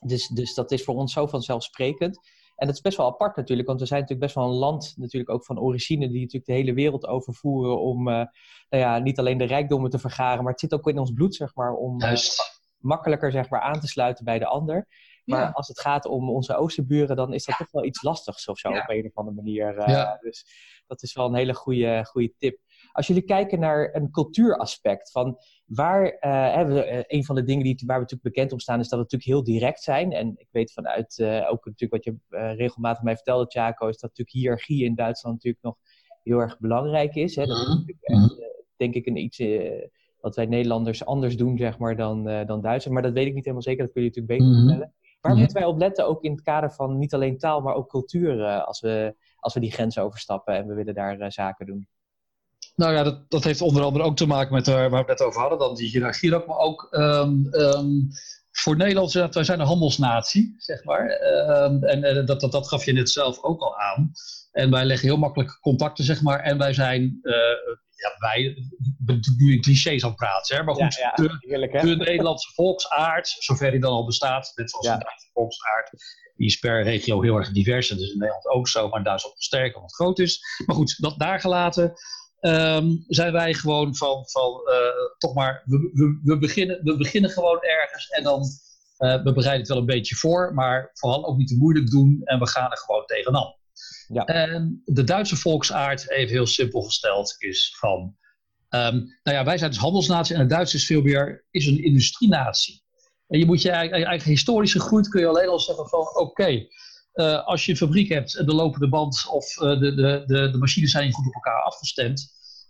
[0.00, 2.20] dus, dus dat is voor ons zo vanzelfsprekend.
[2.58, 4.94] En dat is best wel apart natuurlijk, want we zijn natuurlijk best wel een land,
[4.96, 8.14] natuurlijk ook van origine, die natuurlijk de hele wereld overvoeren om uh,
[8.68, 11.34] nou ja, niet alleen de rijkdommen te vergaren, maar het zit ook in ons bloed,
[11.34, 12.16] zeg maar, om uh,
[12.78, 14.86] makkelijker zeg maar, aan te sluiten bij de ander.
[15.24, 15.50] Maar ja.
[15.50, 18.70] als het gaat om onze oosterburen, dan is dat toch wel iets lastigs of zo,
[18.70, 18.80] ja.
[18.80, 19.78] op een of andere manier.
[19.78, 20.18] Uh, ja.
[20.20, 20.46] Dus
[20.86, 22.58] dat is wel een hele goede, goede tip.
[22.92, 27.82] Als jullie kijken naar een cultuuraspect, van waar, uh, we, een van de dingen die,
[27.86, 30.12] waar we natuurlijk bekend om staan, is dat we natuurlijk heel direct zijn.
[30.12, 33.98] En ik weet vanuit uh, ook natuurlijk wat je uh, regelmatig mij vertelde, Chaco, is
[33.98, 35.76] dat natuurlijk hiërarchie in Duitsland natuurlijk nog
[36.22, 37.36] heel erg belangrijk is.
[37.36, 37.46] Hè?
[37.46, 38.36] Dat is natuurlijk echt,
[38.76, 39.42] denk ik, een iets
[40.20, 42.94] wat wij Nederlanders anders doen, zeg maar, dan, dan Duitsers.
[42.94, 44.86] Maar dat weet ik niet helemaal zeker, dat kun je natuurlijk beter vertellen.
[44.86, 45.20] Mm -hmm.
[45.20, 47.88] Waar moeten wij op letten, ook in het kader van niet alleen taal, maar ook
[47.88, 51.88] cultuur, als we, als we die grens overstappen en we willen daar zaken doen?
[52.78, 55.22] Nou ja, dat, dat heeft onder andere ook te maken met waar we het net
[55.22, 58.08] over hadden, dan die hiërarchie ook, maar ook um, um,
[58.50, 61.20] voor Nederland, wij zijn een handelsnatie, zeg maar.
[61.64, 64.12] Um, en dat, dat, dat gaf je net zelf ook al aan.
[64.52, 66.40] En wij leggen heel makkelijk contacten, zeg maar.
[66.40, 67.34] En wij zijn, uh,
[67.94, 68.56] ja, wij,
[69.36, 70.62] nu in clichés aan het praten, hè.
[70.62, 74.70] Maar goed, ja, ja, de, heerlijk, de, Nederlandse volksaard, zover die dan al bestaat, net
[74.70, 75.90] zoals de Duitse volksaard,
[76.36, 77.88] die is per regio heel erg divers.
[77.88, 80.40] Dat is in Nederland ook zo, maar in Duitsland nog sterker, omdat het groot is.
[80.66, 81.94] Maar goed, dat daar gelaten.
[82.40, 87.30] Um, zijn wij gewoon van, van uh, toch maar, we, we, we, beginnen, we beginnen
[87.30, 88.42] gewoon ergens en dan,
[88.98, 92.20] uh, we bereiden het wel een beetje voor, maar vooral ook niet te moeilijk doen
[92.24, 93.54] en we gaan er gewoon tegenaan.
[94.08, 94.24] Ja.
[94.24, 98.16] En de Duitse volksaard, even heel simpel gesteld, is van,
[98.70, 101.84] um, nou ja, wij zijn dus handelsnatie en de Duits is veel meer, is een
[101.84, 102.82] industrienatie.
[103.28, 106.20] En je moet je eigen, eigen historische groei, kun je alleen al zeggen van, oké,
[106.20, 106.68] okay,
[107.18, 110.58] uh, als je een fabriek hebt en de lopende band of uh, de, de, de,
[110.58, 112.26] machines zijn goed op elkaar afgestemd,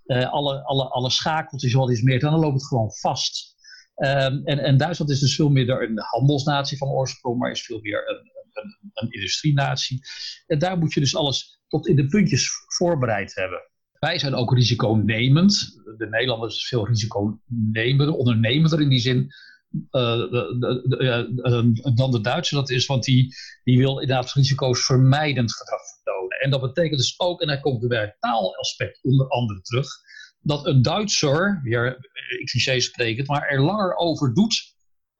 [0.06, 3.56] uh, alle, alle, alle schakeltjes wat is meer, dan loopt het gewoon vast.
[3.96, 7.80] Um, en, en Duitsland is dus veel meer een handelsnatie van oorsprong, maar is veel
[7.80, 10.00] meer een, een, een industrienatie.
[10.46, 13.60] En daar moet je dus alles tot in de puntjes voorbereid hebben.
[13.98, 15.80] Wij zijn ook risiconemend.
[15.96, 19.32] De Nederlanders is veel risiconemender, ondernemender in die zin
[19.90, 25.80] de, uh, dan de Duitse dat is, want die, die wil inderdaad risico's vermijdend gedrag
[25.94, 26.38] vertonen.
[26.38, 29.88] En dat betekent dus ook, en daar komt er bij het taalaspect onder andere terug,
[30.40, 31.96] dat een Duitser, weer
[32.44, 34.76] cliché sprekend, maar er langer over doet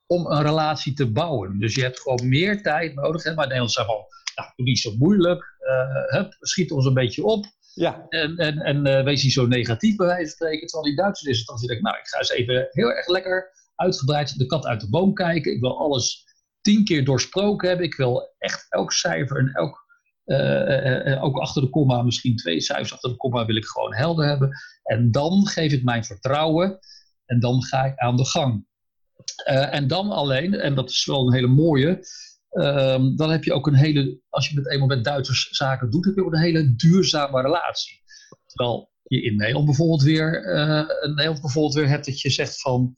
[0.07, 1.59] om een relatie te bouwen.
[1.59, 3.23] Dus je hebt gewoon meer tijd nodig.
[3.23, 3.29] Hè?
[3.29, 7.25] Maar Nederlanders zeggen van, nou, doe niet zo moeilijk, uh, hup, schiet ons een beetje
[7.25, 7.47] op.
[7.75, 8.07] Ja.
[8.09, 10.67] En, en, en uh, wees niet zo negatief bij wijze van spreken.
[10.67, 13.07] Terwijl die Duitsers is het dan zit ik, nou, ik ga eens even heel erg
[13.07, 15.53] lekker uitgebreid de kat uit de boom kijken.
[15.53, 16.25] Ik wil alles
[16.61, 17.87] tien keer doorsproken hebben.
[17.87, 19.87] Ik wil echt elk cijfer en elk,
[20.27, 23.95] uh, uh, ook achter de komma, misschien twee cijfers achter de komma, wil ik gewoon
[23.95, 24.51] helder hebben.
[24.83, 26.79] En dan geef ik mijn vertrouwen
[27.25, 28.67] en dan ga ik aan de gang.
[29.45, 32.07] En dan alleen, en dat is wel een hele mooie,
[32.51, 36.05] um, dan heb je ook een hele, als je met eenmaal met Duitsers zaken doet,
[36.05, 38.03] heb je ook een hele duurzame relatie.
[38.47, 40.45] Terwijl je in Nederland bijvoorbeeld weer,
[41.03, 42.97] in Nederland bijvoorbeeld weer hebt dat je zegt van,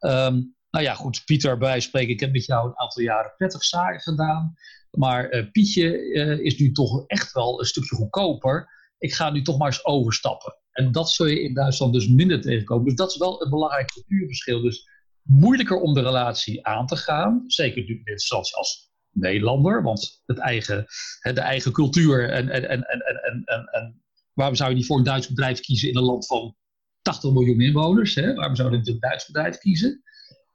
[0.00, 2.12] Um, nou ja, goed, Pieter bij spreken.
[2.12, 4.54] Ik heb met jou een aantal jaren prettig zaken gedaan.
[4.90, 8.68] Maar uh, Pietje uh, is nu toch echt wel een stukje goedkoper.
[8.98, 10.56] Ik ga nu toch maar eens overstappen.
[10.72, 12.84] En dat zul je in Duitsland dus minder tegenkomen.
[12.84, 14.60] Dus dat is wel een belangrijk cultuurverschil.
[14.62, 14.88] Dus
[15.22, 17.44] moeilijker om de relatie aan te gaan.
[17.46, 19.82] Zeker nu in instantie als Nederlander.
[19.82, 20.86] Want het eigen,
[21.22, 24.98] de eigen cultuur en, en, en, en, en, en, en waarom zou je niet voor
[24.98, 26.56] een Duits bedrijf kiezen in een land van
[27.02, 28.14] 80 miljoen inwoners.
[28.14, 28.34] Hè?
[28.34, 30.02] Waarom zouden we een Duits bedrijf kiezen?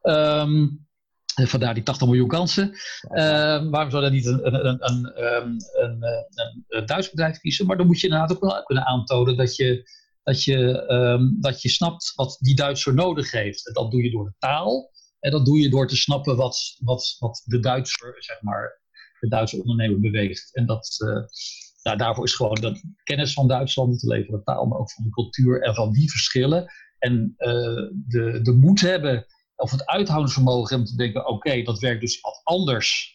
[0.01, 0.85] Um,
[1.33, 2.63] vandaar die 80 miljoen kansen.
[3.09, 6.03] Um, waarom zou je niet een, een, een,
[6.67, 7.65] een, Duits bedrijf kiezen?
[7.65, 9.89] Maar dan moet je inderdaad ook wel kunnen aantonen dat je,
[10.23, 13.67] dat je, um, dat je snapt wat die Duitser nodig heeft.
[13.67, 14.91] En dat doe je door de taal.
[15.19, 18.81] En dat doe je door te snappen wat, wat, wat de Duitser, zeg maar,
[19.19, 20.55] de Duitse ondernemer beweegt.
[20.55, 20.97] En dat,
[21.83, 25.09] nou, daarvoor is gewoon dat kennis van Duitsland te leveren, taal, maar ook van de
[25.09, 26.71] cultuur en van die verschillen.
[26.99, 27.33] En
[28.07, 32.41] de, de moed hebben, of het uithoudingsvermogen om te denken, oké, dat werkt dus wat
[32.43, 33.13] anders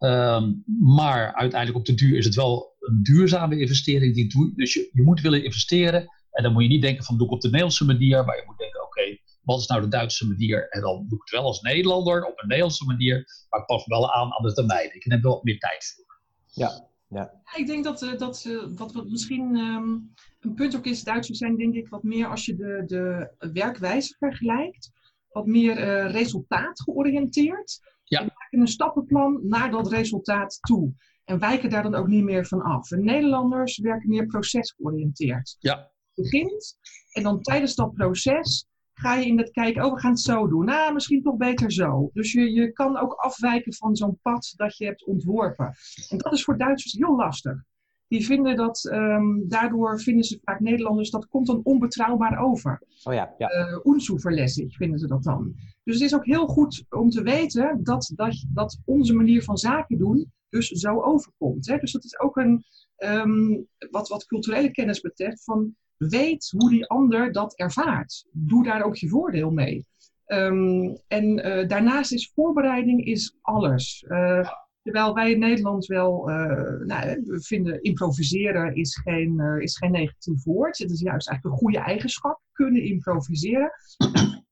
[0.00, 4.14] Ehm, maar uiteindelijk op de duur is het wel een duurzame investering.
[4.14, 6.08] Die doe, dus je, je moet willen investeren.
[6.30, 8.24] En dan moet je niet denken van doe ik op de Nederlandse manier.
[8.24, 10.68] Maar je moet denken oké, wat is nou de Duitse manier?
[10.68, 13.24] En dan doe ik het wel als Nederlander op een Nederlandse manier.
[13.48, 14.94] Maar pas wel aan aan de termijn.
[14.94, 16.20] Ik heb wel wat meer tijd voor.
[16.46, 17.42] Ja, ja.
[17.56, 21.38] Ik denk dat, uh, dat uh, wat, wat misschien um, een punt ook is, Duitsers
[21.38, 24.90] zijn denk ik wat meer als je de, de werkwijze vergelijkt,
[25.28, 27.80] wat meer uh, resultaat georiënteerd.
[28.04, 28.24] Ja.
[28.24, 30.92] We maken een stappenplan naar dat resultaat toe.
[31.24, 32.90] En wijken daar dan ook niet meer van af.
[32.90, 35.56] En Nederlanders werken meer procesgeoriënteerd.
[35.58, 35.90] Ja.
[36.12, 36.76] Je begint
[37.12, 38.69] en dan tijdens dat proces
[39.00, 40.64] ga je in het kijken, oh we gaan het zo doen.
[40.64, 42.10] Nou, misschien toch beter zo.
[42.12, 45.74] Dus je, je kan ook afwijken van zo'n pad dat je hebt ontworpen.
[46.08, 47.62] En dat is voor Duitsers heel lastig
[48.10, 52.82] die vinden dat, um, daardoor vinden ze vaak Nederlanders, dat komt dan onbetrouwbaar over.
[53.04, 53.50] Oh ja, ja.
[53.84, 55.54] Uh, vinden ze dat dan.
[55.84, 59.56] Dus het is ook heel goed om te weten dat, dat, dat onze manier van
[59.56, 61.66] zaken doen dus zo overkomt.
[61.66, 61.78] Hè?
[61.78, 62.64] Dus dat is ook een,
[62.98, 65.74] um, wat, wat culturele kennis betreft, van
[66.08, 68.24] weet hoe die ander dat ervaart.
[68.32, 69.86] Doe daar ook je voordeel mee.
[70.26, 74.04] Um, en uh, daarnaast is voorbereiding is alles.
[74.08, 74.50] Uh,
[74.82, 80.44] Terwijl wij in Nederland wel, uh, nou, we vinden improviseren is geen, is geen negatief
[80.44, 80.78] woord.
[80.78, 83.70] Het is juist eigenlijk een goede eigenschap, kunnen improviseren.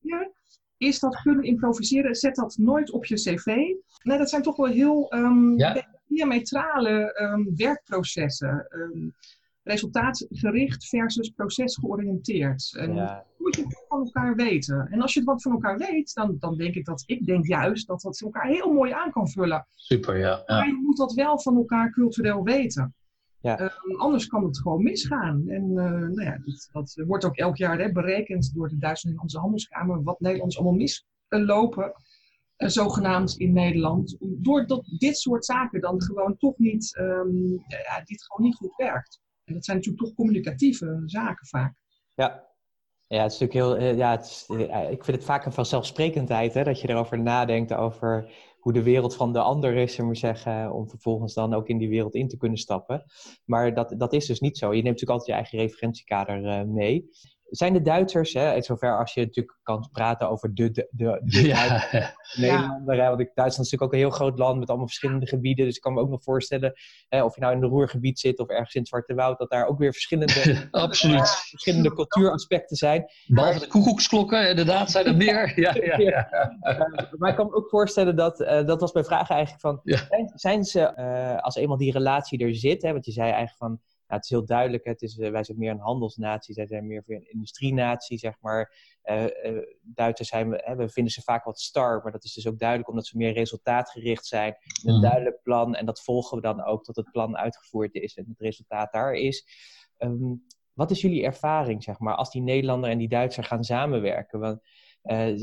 [0.01, 0.33] Hier
[0.89, 3.47] is dat kunnen improviseren, zet dat nooit op je cv.
[4.03, 5.87] Nou, dat zijn toch wel heel um, ja.
[6.07, 8.67] diametrale um, werkprocessen.
[9.69, 12.77] Resultaatgericht versus procesgeoriënteerd.
[12.79, 13.25] En ja.
[13.39, 14.89] moet je het van elkaar weten.
[14.91, 17.47] En als je het wat van elkaar weet, dan, dan denk ik dat ik denk
[17.47, 19.67] juist dat dat elkaar heel mooi aan kan vullen.
[19.75, 20.43] Super, ja.
[20.47, 20.57] ja.
[20.57, 22.95] Maar je moet dat wel van elkaar cultureel weten.
[23.41, 23.61] Ja.
[23.61, 25.49] Uh, anders kan het gewoon misgaan.
[25.49, 29.07] En uh, nou ja, dat, dat, wordt ook elk jaar hè, berekend door de Duitse
[29.07, 30.89] Nederlandse Handelskamer wat Nederlands allemaal
[31.29, 31.93] mislopen.
[32.59, 34.17] Uh, zogenaamd in Nederland.
[34.21, 39.21] Doordat dit soort zaken dan gewoon toch niet, um, ja, dit gewoon niet goed werkt.
[39.49, 41.75] En dat zijn natuurlijk toch communicatieve zaken vaak.
[42.15, 42.47] Ja,
[43.07, 46.55] ja, het is natuurlijk heel, eh, ja, het eh, ik vind het vaak een vanzelfsprekendheid
[46.55, 50.17] hè, dat je erover nadenkt over hoe de wereld van de ander is, zullen we
[50.17, 53.05] zeggen, om vervolgens dan ook in die wereld in te kunnen stappen.
[53.45, 54.67] Maar dat, dat is dus niet zo.
[54.67, 57.09] Je neemt natuurlijk altijd je eigen referentiekader uh, mee
[57.51, 61.21] zijn de Duitsers, hè, in zover als je natuurlijk kan praten over de, de, de,
[61.25, 61.85] de ja.
[62.37, 63.09] Nederlander, ja.
[63.09, 65.83] want Duitsland is natuurlijk ook een heel groot land met allemaal verschillende gebieden, dus ik
[65.83, 66.73] kan me ook nog voorstellen,
[67.09, 69.51] hè, of je nou in het Roergebied zit of ergens in het Zwarte Woud, dat
[69.51, 71.19] daar ook weer verschillende, Absoluut.
[71.19, 73.11] Uh, verschillende cultuuraspecten zijn.
[73.27, 75.61] Behalve de koekoeksklokken, inderdaad, zijn er meer.
[75.61, 76.29] ja, ja, ja.
[76.61, 76.79] Uh,
[77.19, 80.33] maar ik kan me ook voorstellen dat, uh, dat was mijn vraag eigenlijk van, zijn,
[80.35, 80.97] zijn, ze,
[81.43, 84.31] als eenmaal die relatie er zit, hè, want je zei eigenlijk van, ja, het is
[84.31, 88.19] heel duidelijk, het is, uh, wij zijn meer een handelsnatie, zij zijn meer een industrienatie,
[88.19, 88.75] zeg maar.
[89.05, 92.47] Uh, uh, Duitsers zijn, we, we vinden ze vaak wat star, maar dat is dus
[92.47, 94.57] ook duidelijk omdat ze meer resultaatgericht zijn.
[94.85, 95.01] Een mm.
[95.01, 98.41] duidelijk plan en dat volgen we dan ook tot het plan uitgevoerd is en het
[98.41, 99.47] resultaat daar is.
[99.99, 104.41] Um, wat is jullie ervaring, zeg maar, als die Nederlander en die Duitser gaan samenwerken?
[104.41, 104.61] Want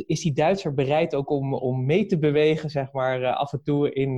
[0.06, 3.64] is die Duitser bereid ook om, om mee te bewegen, zeg maar, uh, af en
[3.64, 4.18] toe in uh,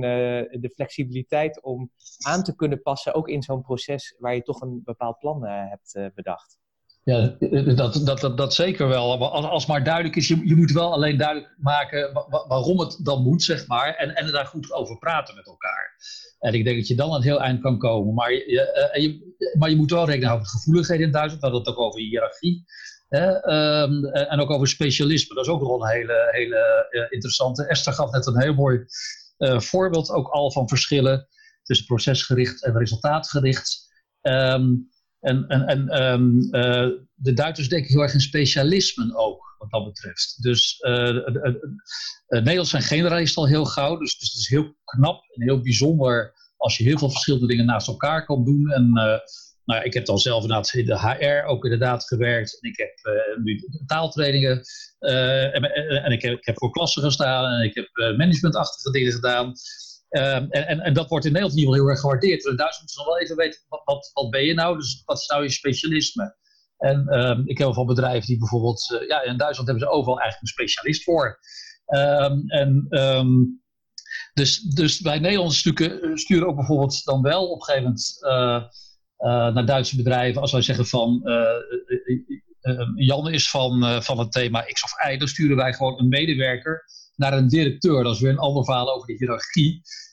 [0.60, 1.90] de flexibiliteit om
[2.26, 6.12] aan te kunnen passen, ook in zo'n proces waar je toch een bepaald plan hebt
[6.14, 6.58] bedacht?
[7.02, 7.36] Ja,
[7.74, 9.28] dat, dat, dat, dat zeker wel.
[9.30, 12.12] Als, maar duidelijk is, je, je moet wel alleen duidelijk maken
[12.48, 13.94] waarom het dan moet, zeg maar.
[13.94, 15.96] En, en daar goed over praten met elkaar.
[16.38, 18.14] En ik denk dat je dan een heel eind kan komen.
[18.14, 18.44] Maar je,
[18.92, 21.40] je, maar je moet wel rekenen over gevoeligheden in Duitsland.
[21.42, 22.64] We hadden het over hiërarchie.
[23.10, 25.34] Um, en ook over specialisme.
[25.34, 27.66] Dat is ook nog een hele, hele uh, interessante.
[27.66, 28.84] Esther gaf net een heel mooi
[29.38, 31.28] uh, voorbeeld ook al van verschillen
[31.62, 33.86] tussen procesgericht en resultaatgericht.
[34.22, 34.90] Um,
[35.20, 39.84] en en, en um, uh, de Duitsers denken heel erg in specialismen ook, wat dat
[39.84, 40.42] betreft.
[40.42, 40.78] Dus
[42.28, 43.96] Nederlanders zijn generalisten al heel gauw.
[43.96, 47.66] Dus, dus het is heel knap en heel bijzonder als je heel veel verschillende dingen
[47.66, 48.70] naast elkaar kan doen.
[48.70, 48.92] En
[49.68, 52.58] nou, ik heb dan zelf inderdaad in de HR ook inderdaad gewerkt.
[52.60, 54.62] En ik heb uh, nu taaltrainingen.
[55.00, 55.62] Uh, en,
[56.04, 57.52] en ik, heb, ik, heb, voor klassen gestaan.
[57.52, 59.52] En ik heb uh, managementachtige dingen gedaan.
[60.08, 62.44] Ehm, en, en, en, dat wordt in Nederland ieder geval heel erg gewaardeerd.
[62.44, 64.76] In Duitsland moeten ze nog wel even weten, wat, wat, wat, ben je nou?
[64.76, 66.36] Dus wat is nou je specialisme?
[66.78, 69.04] En um, ik heb wel van bedrijven die bijvoorbeeld...
[69.08, 71.38] ja, in Duitsland hebben ze overal eigenlijk een specialist voor.
[71.86, 72.88] Um, en...
[74.34, 75.58] dus, dus wij Nederlanders
[76.14, 78.18] sturen ook bijvoorbeeld dan wel op een gegeven moment
[79.18, 80.40] naar Duitse bedrijven.
[80.40, 85.28] Als wij zeggen van uh, Jan is van, van het thema X of Y, dan
[85.28, 86.84] sturen wij gewoon een medewerker
[87.16, 88.02] naar een directeur.
[88.02, 89.72] Dat is weer een ander verhaal over de hiërarchie.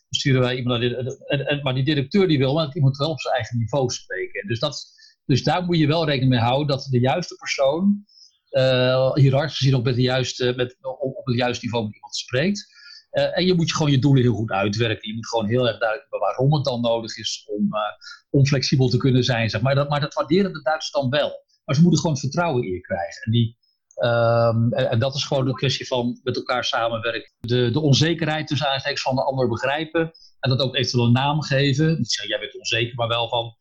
[0.10, 3.10] Dan sturen wij iemand naar en, maar die directeur die wil, maar die moet wel
[3.10, 4.48] op zijn eigen niveau spreken.
[4.48, 4.86] Dus, dat,
[5.26, 8.06] dus daar moet je wel rekening mee houden dat de juiste persoon,
[8.52, 12.75] uh, gezien ook met de juiste, met, op, op het juiste niveau met iemand spreekt.
[13.16, 15.08] Uh, en je moet gewoon je doelen heel goed uitwerken.
[15.08, 17.80] Je moet gewoon heel erg duidelijk hebben waarom het dan nodig is om, uh,
[18.30, 19.50] om flexibel te kunnen zijn.
[19.50, 19.76] Zeg maar.
[19.76, 21.44] Dat, maar dat waarderen de Duitsers dan wel.
[21.66, 23.22] Maar ze moeten gewoon vertrouwen in je krijgen.
[23.24, 23.58] En, die,
[23.96, 27.32] um, en, en, dat is gewoon een kwestie van met elkaar samenwerken.
[27.40, 30.12] De, de onzekerheid tussen aanstekens van de ander begrijpen.
[30.40, 31.98] En dat ook eventueel een naam geven.
[31.98, 33.56] Niet zeggen, jij bent onzeker, maar wel van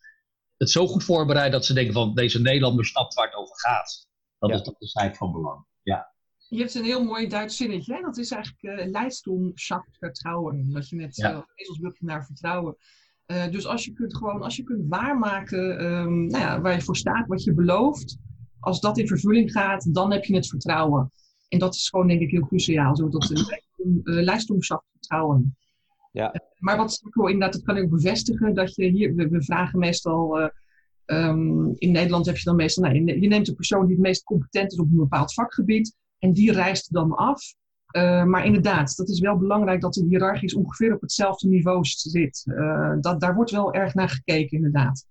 [0.57, 4.07] het zo goed voorbereiden dat ze denken van deze Nederlander snapt waar het over gaat.
[4.39, 4.57] Dat, ja.
[4.57, 5.67] is, dat is eigenlijk van belang.
[5.83, 6.14] Ja.
[6.55, 7.95] Je hebt een heel mooi Duits zinnetje.
[7.95, 8.01] Hè?
[8.01, 10.73] Dat is eigenlijk uh, Leistung schafft vertrouwen.
[10.73, 11.47] Dat je net ja.
[11.57, 12.77] uh, naar vertrouwen.
[13.27, 16.81] Uh, dus als je kunt gewoon, als je kunt waarmaken um, nou ja, waar je
[16.81, 18.19] voor staat, wat je belooft.
[18.61, 21.13] Als dat in vervulling gaat, dan heb je het vertrouwen.
[21.49, 22.97] En dat is gewoon denk ik heel cruciaal.
[22.97, 24.37] Zo dat uh,
[24.93, 25.57] vertrouwen.
[26.13, 26.35] Ja.
[26.59, 28.55] maar wat ik wil inderdaad, dat kan ik ook bevestigen.
[28.55, 30.51] Dat je hier, we, we vragen meestal...
[31.07, 34.25] Um, in Nederland heb je dan meestal, nou, je neemt de persoon die het meest
[34.25, 35.97] competent is op een bepaald vakgebied.
[36.25, 37.55] En die reist dan af.
[37.97, 42.43] Uh, maar inderdaad, dat is wel belangrijk dat de hiërarchisch ongeveer op hetzelfde niveau zit.
[42.45, 45.07] Uh, dat, daar wordt wel erg naar gekeken, inderdaad.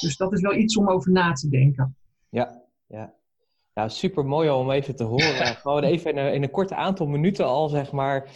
[0.00, 1.96] Dus dat is wel iets om over na te denken.
[2.28, 3.14] Ja, ja.
[3.74, 5.46] Ja, super mooi om even te horen.
[5.62, 8.28] Gewoon even in een, in een korte aantal minuten al, zeg maar, uh,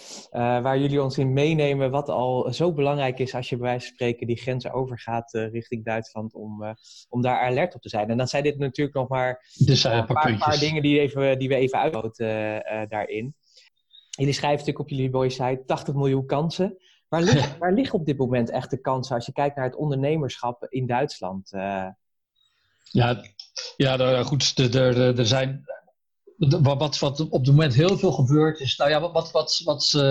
[0.63, 1.91] waar jullie ons in meenemen.
[1.91, 5.51] Wat al zo belangrijk is als je bij wijze van spreken die grenzen overgaat uh,
[5.53, 6.35] richting Duitsland.
[6.35, 6.71] Om, uh,
[7.09, 8.11] om daar alert op te zijn.
[8.11, 11.49] En dan zijn dit natuurlijk nog maar dus, een paar, paar, dingen die, even, die
[11.49, 12.27] we even uitloten
[12.89, 13.35] daarin.
[14.11, 16.77] Jullie schrijven natuurlijk op jullie mooie site 80 miljoen kansen.
[17.09, 19.77] Waar, ligt, waar liggen op dit moment echt de kansen als je kijkt naar het
[19.77, 21.51] ondernemerschap in Duitsland?
[22.91, 23.23] Ja,
[23.77, 25.65] ja, nou, goed, er, zijn
[26.61, 30.03] wat, wat op het moment heel veel gebeurt is, nou ja, wat, wat, wat, uh,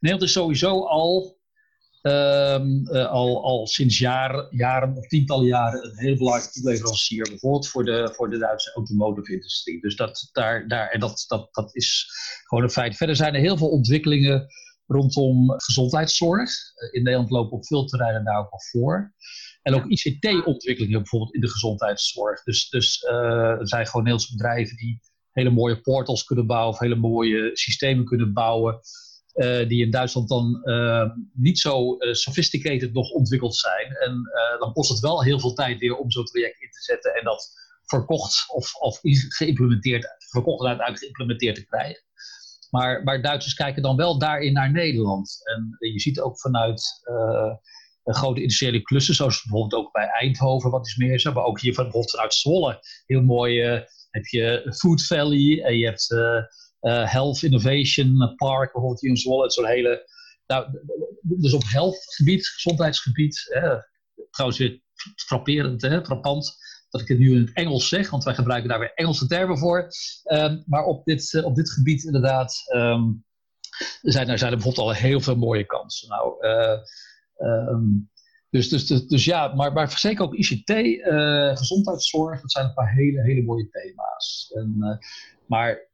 [0.00, 1.38] Nederland is sowieso al,
[2.02, 7.68] um, uh, al, al sinds jaar, jaren of tientallen jaren een heel belangrijk leverancier, bijvoorbeeld
[7.68, 9.80] voor de, voor de Duitse automotive industrie.
[9.80, 12.08] Dus dat, daar, daar, en dat, dat, dat is
[12.44, 12.96] gewoon een feit.
[12.96, 14.46] Verder zijn er heel veel ontwikkelingen
[14.86, 16.50] rondom gezondheidszorg.
[16.90, 19.14] In Nederland lopen op veel terreinen daar ook al voor.
[19.66, 22.42] En ook ICT-ontwikkelingen bijvoorbeeld in de gezondheidszorg.
[22.42, 25.00] Dus, dus uh, er zijn gewoon heel veel bedrijven die
[25.32, 28.80] hele mooie portals kunnen bouwen of hele mooie systemen kunnen bouwen.
[29.34, 33.86] Uh, die in Duitsland dan uh, niet zo sophisticated nog ontwikkeld zijn.
[33.96, 34.22] En
[34.58, 37.24] dan kost het wel heel veel tijd weer om zo'n traject in te zetten en
[37.24, 37.50] dat
[37.84, 42.02] verkocht of, of geïmplementeerd, verkocht en uiteindelijk geïmplementeerd te krijgen.
[42.70, 45.40] Maar, maar Duitsers kijken dan wel daarin naar Nederland.
[45.44, 46.82] En je ziet ook vanuit
[48.14, 51.32] grote industriële klussen, zoals bijvoorbeeld ook bij Eindhoven, wat is meer zo.
[51.32, 53.80] Maar ook hier van, bijvoorbeeld vanuit Zwolle, heel mooi uh,
[54.10, 56.20] heb je Food Valley en je hebt uh,
[56.80, 59.42] uh, Health Innovation Park, bijvoorbeeld hier in Zwolle.
[59.42, 60.10] Het zo'n hele,
[60.46, 60.66] nou,
[61.22, 63.58] dus op healthgebied, gezondheidsgebied,
[64.30, 64.80] trouwens weer
[65.16, 68.94] frapperend, hè, dat ik het nu in het Engels zeg, want wij gebruiken daar weer
[68.94, 69.88] Engelse termen voor.
[70.24, 73.24] Um, maar op dit, op dit gebied inderdaad um,
[74.02, 76.08] zijn, er, zijn er bijvoorbeeld al heel veel mooie kansen.
[76.08, 76.34] Nou,
[77.38, 78.10] Um,
[78.50, 82.74] dus, dus, dus, dus, ja, maar, maar zeker ook ICT, eh, gezondheidszorg, dat zijn een
[82.74, 84.52] paar hele, hele mooie thema's.
[84.54, 84.96] En, uh,
[85.46, 85.88] maar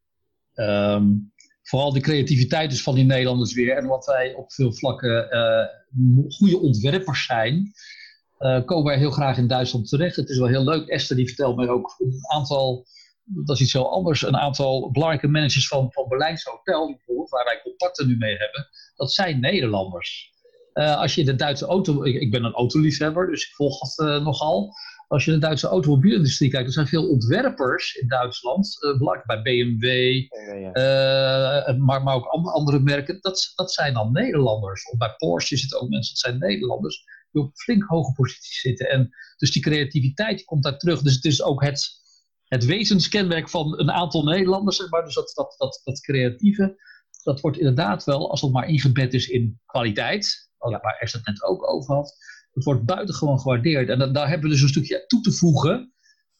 [0.54, 1.32] um,
[1.62, 3.76] vooral de creativiteit dus van die Nederlanders weer.
[3.76, 5.64] En wat wij op veel vlakken uh,
[6.28, 7.72] goede ontwerpers zijn,
[8.64, 10.16] komen wij heel graag in Duitsland terecht.
[10.16, 10.88] Het is wel heel leuk.
[10.88, 12.86] Esther die vertelt mij ook een aantal,
[13.24, 17.44] dat is iets heel anders, een aantal belangrijke managers van, van Berlijnse Hotel, bijvoorbeeld, waar
[17.44, 18.68] wij contacten nu mee hebben.
[18.94, 20.31] Dat zijn Nederlanders.
[20.74, 24.08] Uh, als je de Duitse auto, ik, ik, ben een autoliefhebber, dus ik volg dat
[24.08, 24.72] uh, nogal.
[25.08, 29.42] Als je de Duitse automobielindustrie kijkt, er zijn veel ontwerpers in Duitsland, uh, belangrijk bij
[29.42, 29.86] BMW,
[30.74, 31.76] ja.
[31.78, 34.90] maar, maar ook andere merken, dat, dat zijn dan Nederlanders.
[34.90, 38.88] Of bij Porsche zitten ook mensen, dat zijn Nederlanders, die op flink hoge posities zitten.
[38.90, 41.02] En dus die creativiteit komt daar terug.
[41.02, 41.90] Dus het is ook het,
[42.44, 45.04] het wezenskenmerk van een aantal Nederlanders, maar.
[45.04, 46.76] Dus dat, dat, dat, dat creatieve,
[47.22, 50.80] dat wordt inderdaad wel, als het maar ingebed is in kwaliteit, ja.
[50.80, 52.16] waar Esther het net ook over had.
[52.52, 53.88] Het wordt buitengewoon gewaardeerd.
[53.88, 55.92] En dat, daar hebben we dus een stukje toe te voegen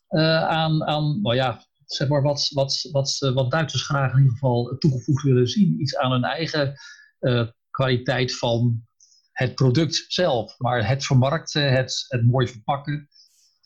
[0.09, 4.19] uh, aan, aan nou ja, zeg maar wat, wat, wat, uh, wat Duitsers graag in
[4.19, 5.81] ieder geval toegevoegd willen zien.
[5.81, 6.75] Iets aan hun eigen
[7.21, 8.87] uh, kwaliteit van
[9.33, 10.59] het product zelf.
[10.59, 13.09] Maar het vermarkten, het, het mooi verpakken,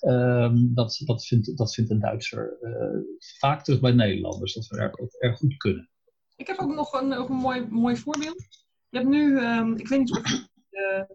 [0.01, 2.59] um, dat, dat, vindt, dat vindt een Duitser
[3.39, 4.55] vaak terug bij Nederlanders.
[4.55, 5.91] Dat we erg, erg goed kunnen.
[6.37, 8.66] Ik heb ook nog een, nog een mooi, mooi voorbeeld.
[8.89, 10.23] Je hebt nu, um, ik weet niet of
[10.71, 11.07] de,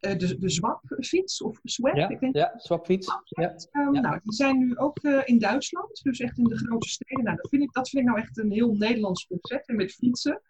[0.00, 3.06] uh, de, de swapfiets of swap, ja, ik weet ja swapfiets.
[3.24, 3.54] Ja.
[3.72, 4.00] Um, ja.
[4.00, 7.24] Nou, die zijn nu ook uh, in Duitsland, dus echt in de grote steden.
[7.24, 9.68] Nou, dat vind, ik, dat vind ik nou echt een heel Nederlands concept.
[9.68, 10.42] En met fietsen.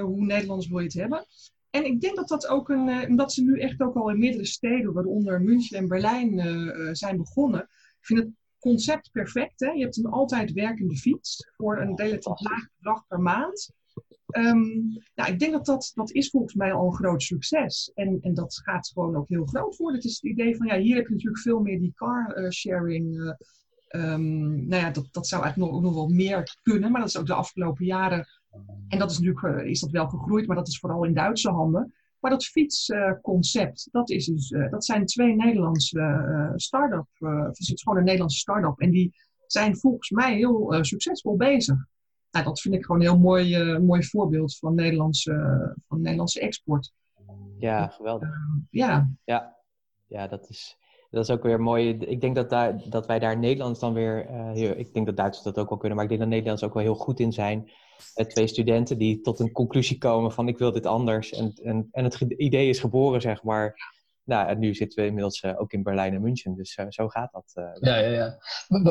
[0.00, 1.26] hoe Nederlands wil je het hebben?
[1.70, 4.46] En ik denk dat dat ook een, omdat ze nu echt ook al in meerdere
[4.46, 7.60] steden, waaronder München en Berlijn, zijn begonnen.
[7.60, 8.28] Ik vind het
[8.58, 9.60] concept perfect.
[9.60, 9.70] Hè?
[9.70, 13.70] Je hebt een altijd werkende fiets voor een relatief laag bedrag per maand.
[14.36, 17.90] Um, nou, ik denk dat, dat dat is volgens mij al een groot succes.
[17.94, 19.96] En, en dat gaat gewoon ook heel groot worden.
[19.96, 22.50] Het is het idee van, ja, hier heb je natuurlijk veel meer die car uh,
[22.50, 23.16] sharing.
[23.16, 23.32] Uh,
[23.88, 26.90] um, nou ja, dat, dat zou eigenlijk nog, nog wel meer kunnen.
[26.90, 28.26] Maar dat is ook de afgelopen jaren.
[28.88, 31.50] En dat is natuurlijk, uh, is dat wel gegroeid, maar dat is vooral in Duitse
[31.50, 31.94] handen.
[32.20, 37.06] Maar dat fietsconcept, dat, is dus, dat zijn twee Nederlandse start-up.
[37.18, 38.80] het is gewoon een Nederlandse start-up.
[38.80, 39.14] En die
[39.46, 41.76] zijn volgens mij heel succesvol bezig
[42.34, 46.40] nou, dat vind ik gewoon een heel mooi, uh, mooi voorbeeld van Nederlandse, van Nederlandse
[46.40, 46.92] export.
[47.58, 48.28] Ja, geweldig.
[48.28, 49.10] Uh, ja.
[49.24, 49.56] ja.
[50.06, 50.76] Ja, dat is,
[51.10, 51.90] dat is ook weer mooi.
[51.90, 55.16] Ik denk dat, daar, dat wij daar Nederlands dan weer, uh, heel, ik denk dat
[55.16, 57.32] Duitsers dat ook wel kunnen, maar ik denk dat Nederlands ook wel heel goed in
[57.32, 57.70] zijn.
[58.28, 61.32] twee studenten die tot een conclusie komen van ik wil dit anders.
[61.32, 63.92] En, en, en het idee is geboren, zeg maar.
[64.24, 67.08] Nou, en nu zitten we inmiddels uh, ook in Berlijn en München, dus uh, zo
[67.08, 67.52] gaat dat.
[67.54, 68.38] Uh, ja, ja, ja.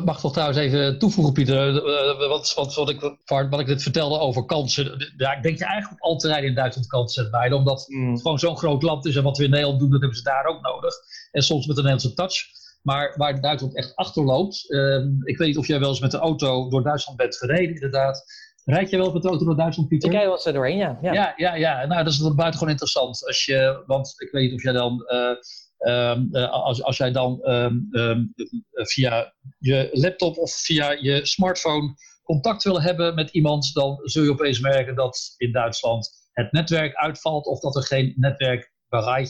[0.03, 1.81] Mag toch trouwens even toevoegen, Pieter,
[2.27, 6.01] want, want wat, ik, wat ik net vertelde over kansen, ja, ik denk je eigenlijk
[6.01, 8.11] op al terreinen in Duitsland kansen bij, omdat mm.
[8.11, 10.23] het gewoon zo'n groot land is en wat we in Nederland doen, dat hebben ze
[10.23, 10.95] daar ook nodig.
[11.31, 12.61] En soms met een Nederlandse touch.
[12.81, 16.17] Maar waar Duitsland echt achterloopt, ehm, ik weet niet of jij wel eens met de
[16.17, 18.23] auto door Duitsland bent gereden, inderdaad.
[18.65, 20.09] Rijd je wel de auto door Duitsland, Pieter?
[20.09, 20.97] Ik rij wel eens er doorheen, ja.
[21.01, 21.13] ja.
[21.13, 21.85] Ja, ja, ja.
[21.85, 23.25] Nou, dat is buitengewoon interessant.
[23.27, 25.05] Als je, want ik weet niet of jij dan...
[25.07, 28.33] Uh, als, als jij dan um, um,
[28.73, 34.31] via je laptop of via je smartphone contact wil hebben met iemand, dan zul je
[34.31, 39.29] opeens merken dat in Duitsland het netwerk uitvalt of dat er geen netwerkbereik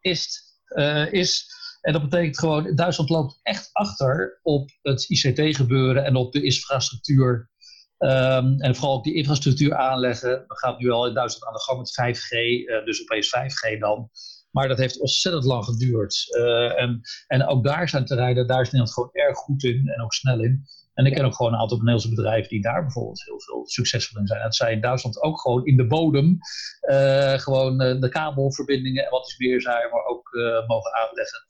[0.00, 0.42] is.
[0.68, 1.46] Uh, is.
[1.80, 7.50] En dat betekent gewoon, Duitsland loopt echt achter op het ICT-gebeuren en op de infrastructuur
[7.98, 10.44] Um, en vooral ook die infrastructuur aanleggen.
[10.48, 13.28] We gaan nu al in Duitsland aan de gang met 5G, uh, eh, dus opeens
[13.28, 14.10] 5G dan.
[14.50, 16.26] Maar dat heeft ontzettend lang geduurd.
[16.38, 20.02] Uh, en, en ook daar zijn terreinen, daar is Nederland gewoon erg goed in en
[20.02, 20.64] ook snel in.
[20.94, 24.20] En ik ken ook gewoon een aantal Nederlandse bedrijven die daar bijvoorbeeld heel veel succesvol
[24.20, 24.42] in zijn.
[24.42, 26.38] Dat zij in Duitsland ook gewoon in de bodem
[26.80, 30.30] uh, gewoon de kabelverbindingen en wat is meer zijn, maar ook
[30.66, 31.40] mogen aanleggen.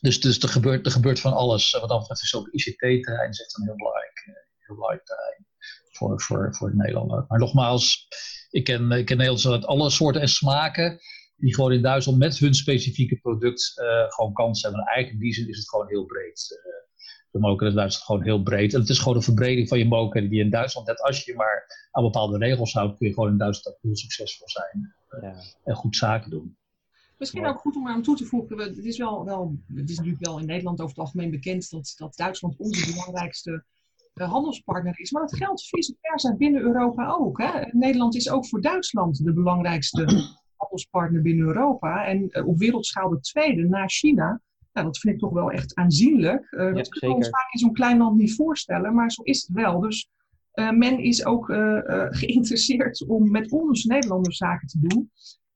[0.00, 1.70] Dus, dus er, gebeurt, er gebeurt van alles.
[1.70, 5.46] Wat dat betreft is ook ICT-terrein is echt een heel belangrijk, heel belangrijk terrein
[5.96, 7.24] voor, voor, voor de Nederlander.
[7.28, 8.08] Maar nogmaals,
[8.50, 11.00] ik ken, ik ken Nederlanders uit alle soorten en smaken
[11.36, 14.80] die gewoon in Duitsland met hun specifieke product uh, gewoon kans hebben.
[14.80, 16.48] En eigenlijk in die zin is het gewoon heel breed.
[16.50, 16.72] Uh,
[17.30, 18.74] de moker in Duitsland gewoon heel breed.
[18.74, 21.34] En het is gewoon een verbreding van je moker die in Duitsland, net als je
[21.34, 24.94] maar aan bepaalde regels houdt, kun je gewoon in Duitsland heel succesvol zijn.
[25.10, 25.42] Uh, ja.
[25.64, 26.56] En goed zaken doen.
[27.18, 28.58] Misschien ook goed om aan toe te voegen.
[28.58, 31.94] Het is, wel, wel, het is natuurlijk wel in Nederland over het algemeen bekend dat,
[31.96, 33.64] dat Duitsland onze belangrijkste
[34.22, 35.10] handelspartner is.
[35.10, 37.38] Maar dat geldt vice versa binnen Europa ook.
[37.42, 37.64] Hè?
[37.70, 40.04] Nederland is ook voor Duitsland de belangrijkste
[40.56, 42.06] handelspartner binnen Europa.
[42.06, 44.40] En uh, op wereldschaal de tweede na China.
[44.72, 46.46] Nou, dat vind ik toch wel echt aanzienlijk.
[46.50, 49.22] Uh, ja, dat kunnen we ons vaak in zo'n klein land niet voorstellen, maar zo
[49.22, 49.80] is het wel.
[49.80, 50.08] Dus
[50.54, 51.46] uh, men is ook
[52.20, 55.10] geïnteresseerd om met ons Nederlanders zaken te doen.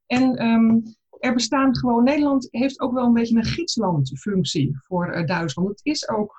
[0.06, 0.82] En um,
[1.18, 5.68] er bestaan gewoon, Nederland heeft ook wel een beetje een gidslandfunctie voor Duitsland.
[5.68, 6.36] Het is ook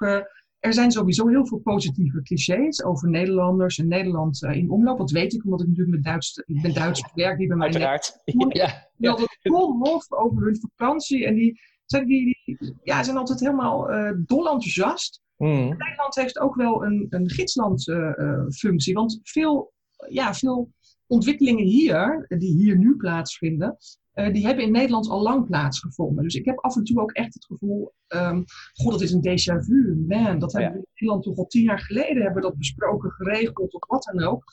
[0.59, 4.97] er zijn sowieso heel veel positieve clichés over Nederlanders en Nederland uh, in omloop.
[4.97, 7.65] Dat weet ik, omdat ik natuurlijk met Duits, ik ben Duits werk die bij mij
[7.65, 8.21] Uiteraard.
[8.49, 8.87] Ja.
[8.97, 11.25] Die hadden vol lof over hun vakantie.
[11.25, 15.21] En die zijn, die, die ja, zijn altijd helemaal uh, dol enthousiast.
[15.37, 15.67] Mm.
[15.67, 18.93] Nederland heeft ook wel een, een gidslandfunctie.
[18.93, 19.73] Uh, want veel,
[20.09, 20.71] ja, veel
[21.07, 23.77] ontwikkelingen hier, die hier nu plaatsvinden,
[24.19, 26.23] uh, die hebben in Nederland al lang plaatsgevonden.
[26.23, 28.43] Dus ik heb af en toe ook echt het gevoel, um,
[28.73, 30.05] god, dat is een déjà vu.
[30.07, 33.11] Man, dat hebben we in Nederland toch al tien jaar geleden hebben we dat besproken,
[33.11, 34.43] geregeld of wat dan ook.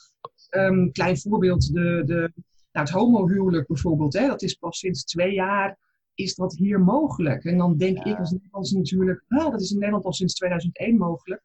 [0.49, 2.31] Um, klein voorbeeld, de, de,
[2.71, 5.77] nou, het homohuwelijk bijvoorbeeld, hè, dat is pas sinds twee jaar
[6.13, 7.43] is dat hier mogelijk.
[7.43, 8.11] En dan denk ja.
[8.11, 11.41] ik als Nederlands natuurlijk, ah, dat is in Nederland al sinds 2001 mogelijk.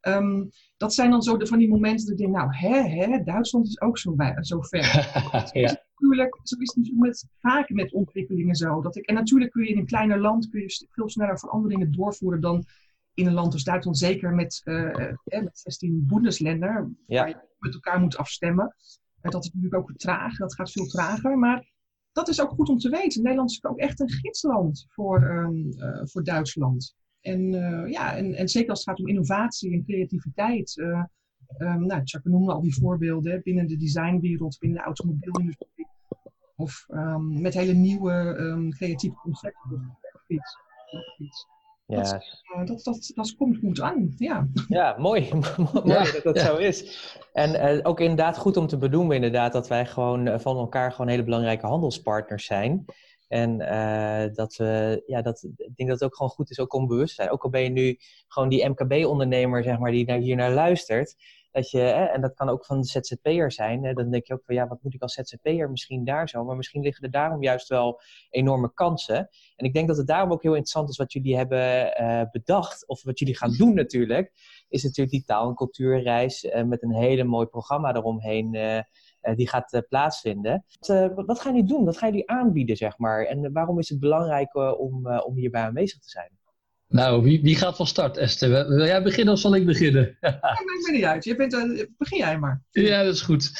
[0.00, 3.22] Um, dat zijn dan zo de, van die momenten dat ik denk, nou, hè, hè,
[3.22, 5.10] Duitsland is ook zo, bij, zo ver.
[5.52, 5.88] ja.
[6.00, 8.82] Natuurlijk, zo is het natuurlijk met, vaak met ontwikkelingen zo.
[8.82, 11.92] Dat ik, en natuurlijk kun je in een kleiner land kun je veel sneller veranderingen
[11.92, 12.64] doorvoeren dan
[13.14, 13.98] in een land als Duitsland.
[13.98, 17.20] Zeker met, uh, met 16 Bundesländer, ja.
[17.20, 18.74] waar je met elkaar moet afstemmen.
[19.20, 21.38] En dat is natuurlijk ook traag, dat gaat veel trager.
[21.38, 21.68] Maar
[22.12, 23.22] dat is ook goed om te weten.
[23.22, 26.94] Nederland is ook echt een gidsland voor, um, uh, voor Duitsland.
[27.20, 30.74] En, uh, ja, en, en zeker als het gaat om innovatie en creativiteit.
[31.58, 35.86] Um, nou, Jacques noemde al die voorbeelden binnen de designwereld, binnen de automobielindustrie.
[36.56, 39.98] Of um, met hele nieuwe um, creatieve concepten.
[41.86, 42.02] Ja.
[42.02, 42.12] Dat,
[42.56, 44.48] uh, dat, dat, dat, komt goed aan, ja.
[44.68, 45.28] Ja, mooi.
[45.84, 47.08] mooi dat dat zo is.
[47.32, 51.10] En uh, ook inderdaad goed om te benoemen inderdaad dat wij gewoon van elkaar gewoon
[51.10, 52.84] hele belangrijke handelspartners zijn.
[53.28, 56.72] En uh, dat we, ja, dat, ik denk dat het ook gewoon goed is ook
[56.72, 57.30] om bewust te zijn.
[57.30, 57.98] Ook al ben je nu
[58.28, 61.16] gewoon die MKB-ondernemer, zeg maar, die naar, hier naar luistert.
[61.50, 63.84] Dat je, en dat kan ook van de ZZP'er zijn.
[63.84, 66.44] Hè, dan denk je ook van, ja, wat moet ik als ZZP'er misschien daar zo?
[66.44, 69.28] Maar misschien liggen er daarom juist wel enorme kansen.
[69.56, 72.86] En ik denk dat het daarom ook heel interessant is wat jullie hebben uh, bedacht.
[72.86, 74.32] Of wat jullie gaan doen natuurlijk.
[74.68, 78.80] Is natuurlijk die taal- en cultuurreis uh, met een hele mooi programma eromheen uh,
[79.34, 80.64] die gaat plaatsvinden.
[80.86, 81.84] Wat, wat, gaan jullie doen?
[81.84, 83.24] Wat gaan jullie aanbieden, zeg maar?
[83.24, 86.39] En waarom is het belangrijk om, om hierbij aanwezig te zijn?
[86.90, 88.68] Nou, wie, wie gaat van start, Esther?
[88.68, 90.16] Wil jij beginnen of zal ik beginnen?
[90.20, 91.24] dat maakt me niet uit.
[91.24, 92.64] Je bent, begin jij maar.
[92.70, 93.50] Ja, dat is goed.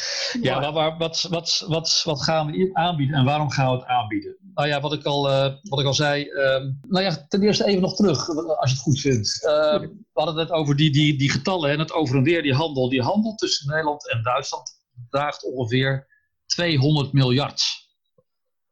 [0.41, 4.37] Ja, wat, wat, wat, wat gaan we aanbieden en waarom gaan we het aanbieden?
[4.55, 5.23] Nou ja, wat ik al,
[5.63, 6.31] wat ik al zei.
[6.31, 9.45] Um, nou ja, ten eerste even nog terug, als je het goed vindt.
[9.45, 9.51] Uh,
[9.81, 12.55] we hadden het net over die, die, die getallen en het over en weer, die
[12.55, 12.89] handel.
[12.89, 14.71] Die handel tussen Nederland en Duitsland
[15.11, 16.07] draagt ongeveer
[16.47, 17.63] 200 miljard.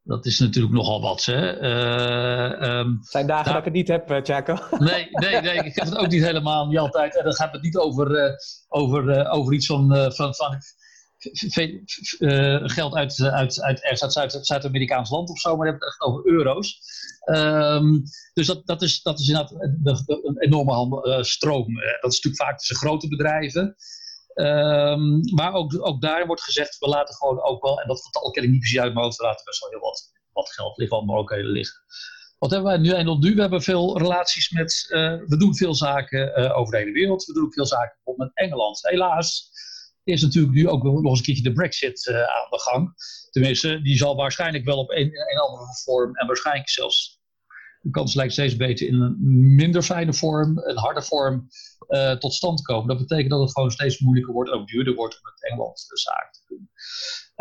[0.09, 1.25] Dat is natuurlijk nogal wat.
[1.25, 1.61] Hè?
[1.61, 3.45] Uh, um, zijn dagen daar...
[3.45, 4.57] dat ik het niet heb, Chaco.
[4.79, 7.17] Nee, nee, nee, ik heb het ook niet helemaal, niet altijd.
[7.17, 8.33] En dan gaat het niet over, uh,
[8.69, 10.59] over, uh, over iets van, van, van
[12.69, 16.27] geld uit, uit, uit, uit Zuid-Amerikaans land of zo, maar je hebt het echt over
[16.27, 16.81] euro's.
[17.25, 18.03] Um,
[18.33, 19.55] dus dat, dat, is, dat is inderdaad
[20.07, 21.75] een enorme handel, stroom.
[22.01, 23.77] dat is natuurlijk vaak tussen grote bedrijven.
[24.41, 28.31] Um, maar ook, ook daar wordt gezegd, we laten gewoon ook wel, en dat vertal
[28.31, 30.77] ken ik niet precies uit mijn hoofd, we laten best wel heel wat, wat geld
[30.77, 31.77] liggen, wat mogelijkheden liggen.
[32.39, 33.35] Wat hebben wij nu en nu?
[33.35, 37.25] We hebben veel relaties met, uh, we doen veel zaken uh, over de hele wereld.
[37.25, 38.79] We doen ook veel zaken met Engeland.
[38.83, 39.51] Helaas
[40.05, 42.95] is natuurlijk nu ook nog eens een keertje de brexit uh, aan de gang.
[43.31, 47.21] Tenminste, die zal waarschijnlijk wel op een, een andere vorm en waarschijnlijk zelfs
[47.81, 49.17] de kans lijkt steeds beter in een
[49.55, 51.49] minder fijne vorm, een harde vorm,
[51.89, 52.89] uh, tot stand komen.
[52.89, 55.99] Dat betekent dat het gewoon steeds moeilijker wordt, ook duurder wordt om met Engeland de
[55.99, 56.71] zaak te doen.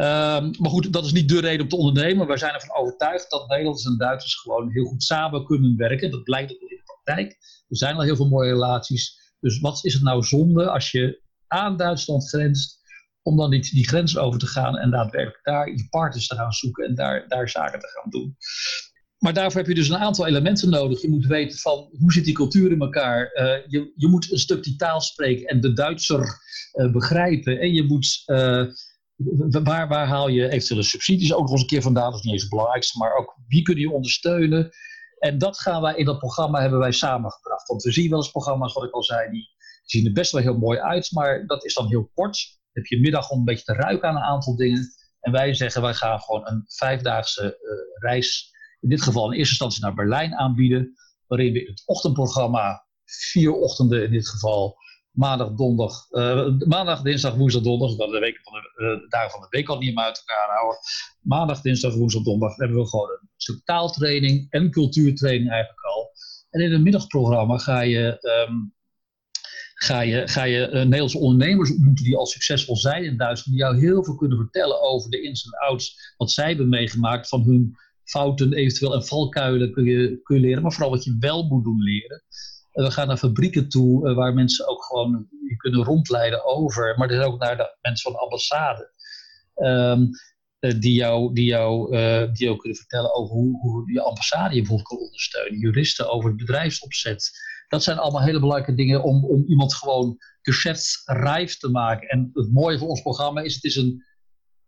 [0.05, 2.27] Um, maar goed, dat is niet de reden om te ondernemen.
[2.27, 6.11] Wij zijn ervan overtuigd dat Nederlanders en Duitsers gewoon heel goed samen kunnen werken.
[6.11, 7.31] Dat blijkt ook in de praktijk.
[7.67, 9.33] Er zijn al heel veel mooie relaties.
[9.39, 12.77] Dus wat is het nou zonde als je aan Duitsland grenst,
[13.21, 16.51] om dan die, die grens over te gaan en daadwerkelijk daar je partners te gaan
[16.51, 18.37] zoeken en daar, daar zaken te gaan doen
[19.19, 21.01] maar daarvoor heb je dus een aantal elementen nodig.
[21.01, 23.31] Je moet weten van hoe zit die cultuur in elkaar.
[23.33, 26.39] Uh, je, je moet een stuk die taal spreken en de Duitser
[26.73, 27.59] uh, begrijpen.
[27.59, 28.63] En je moet, uh,
[29.63, 32.11] waar, waar haal je eventuele subsidies ook nog eens een keer vandaan.
[32.11, 34.69] Dat is niet eens het belangrijkste, maar ook wie kun je ondersteunen.
[35.19, 37.67] En dat gaan wij in dat programma hebben wij samengebracht.
[37.67, 39.49] Want we zien wel eens programma's, wat ik al zei, die
[39.85, 41.11] zien er best wel heel mooi uit.
[41.11, 42.37] Maar dat is dan heel kort.
[42.49, 44.87] Dan heb je middag om een beetje te ruiken aan een aantal dingen.
[45.19, 47.57] En wij zeggen, wij gaan gewoon een vijfdaagse
[47.99, 50.93] reis in dit geval in eerste instantie naar Berlijn aanbieden,
[51.27, 54.77] waarin we het ochtendprogramma, vier ochtenden in dit geval,
[55.17, 59.31] maandag, donderdag, uh, maandag, dinsdag, woensdag, donderdag, dat de, week van de, uh, de dagen
[59.31, 60.79] van de week al niet meer uit elkaar houden.
[61.21, 66.11] Maandag, dinsdag, woensdag, donderdag hebben we gewoon een stuk taaltraining en cultuurtraining eigenlijk al.
[66.49, 68.17] En in het middagprogramma ga je,
[68.49, 68.73] um,
[69.73, 73.67] ga je, ga je uh, Nederlandse ondernemers ontmoeten die al succesvol zijn in Duitsland, die
[73.67, 77.43] jou heel veel kunnen vertellen over de ins en outs, wat zij hebben meegemaakt van
[77.43, 77.75] hun
[78.09, 81.63] fouten eventueel en valkuilen kun je, kun je leren, maar vooral wat je wel moet
[81.63, 82.23] doen leren.
[82.71, 87.09] we gaan naar fabrieken toe uh, waar mensen ook gewoon je kunnen rondleiden over, maar
[87.09, 88.91] er ook naar de mensen van de ambassade.
[89.55, 90.09] Um,
[90.59, 94.55] uh, die, jou, die, jou, uh, die jou kunnen vertellen over hoe, hoe je ambassade
[94.55, 95.59] je bijvoorbeeld kan ondersteunen.
[95.59, 97.31] Juristen over het bedrijfsopzet.
[97.67, 102.07] Dat zijn allemaal hele belangrijke dingen om, om iemand gewoon geschäftsrijf te maken.
[102.07, 104.03] En het mooie van ons programma is, het is een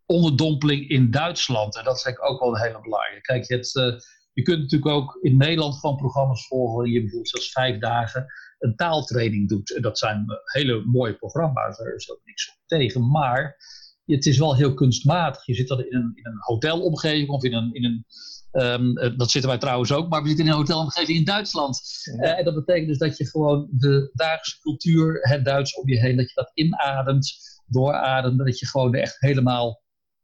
[0.09, 1.77] onderdompeling in Duitsland.
[1.77, 3.21] En dat is eigenlijk ook wel een hele belangrijke.
[3.21, 3.99] Kijk, het, uh,
[4.33, 8.25] je kunt natuurlijk ook in Nederland gewoon programma's volgen je bijvoorbeeld zelfs vijf dagen
[8.59, 9.75] een taaltraining doet.
[9.75, 13.11] En dat zijn hele mooie programma's, daar is ook niks op tegen.
[13.11, 13.57] Maar
[14.05, 15.45] het is wel heel kunstmatig.
[15.45, 18.05] Je zit dan in een, in een hotelomgeving of in een, in een
[18.51, 21.81] um, dat zitten wij trouwens ook, maar we zitten in een hotelomgeving in Duitsland.
[22.03, 22.23] Ja.
[22.23, 25.99] Uh, en dat betekent dus dat je gewoon de dagelijkse cultuur, het Duits om je
[25.99, 29.81] heen, dat je dat inademt, doorademt, dat je gewoon echt helemaal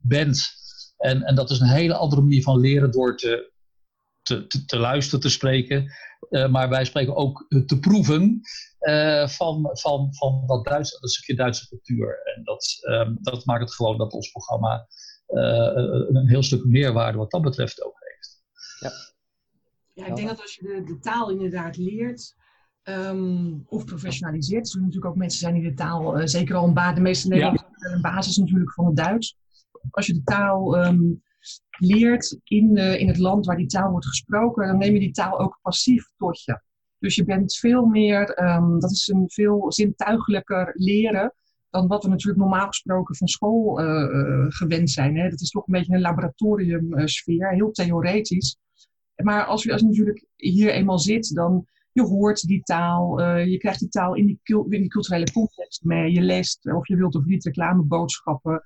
[0.08, 0.54] bent.
[0.98, 3.52] En, en dat is een hele andere manier van leren door te,
[4.22, 5.92] te, te, te luisteren, te spreken.
[6.30, 8.42] Uh, maar wij spreken ook te proeven
[8.80, 12.22] uh, van, van, van dat, Duits, dat stukje Duitse cultuur.
[12.36, 14.88] En dat, um, dat maakt het gewoon dat ons programma
[15.28, 15.72] uh,
[16.14, 18.44] een heel stuk meerwaarde wat dat betreft ook heeft.
[18.80, 18.92] Ja,
[19.94, 22.36] ja ik denk dat als je de, de taal inderdaad leert,
[22.84, 24.74] um, of professionaliseert.
[24.74, 27.28] Er natuurlijk ook mensen zijn die de taal, uh, zeker al een basis, de meeste
[27.28, 27.92] Nederlanders ja.
[27.92, 29.38] een basis natuurlijk van het Duits
[29.90, 31.24] als je de taal um,
[31.78, 35.12] leert in, uh, in het land waar die taal wordt gesproken, dan neem je die
[35.12, 36.62] taal ook passief tot je.
[37.00, 41.34] Dus je bent veel meer, ehm, dat is een veel zintuigelijker leren
[41.70, 45.18] dan wat we natuurlijk normaal gesproken van school uh, gewend zijn.
[45.18, 45.30] Hè.
[45.30, 48.58] Dat is toch een beetje een laboratoriumsfeer, heel theoretisch.
[49.16, 53.80] Maar als je, als natuurlijk hier eenmaal zit, dan je hoort die taal, je krijgt
[53.80, 56.12] die taal in die, in die, culturele context mee.
[56.12, 58.64] Je leest of je wilt of niet reclameboodschappen.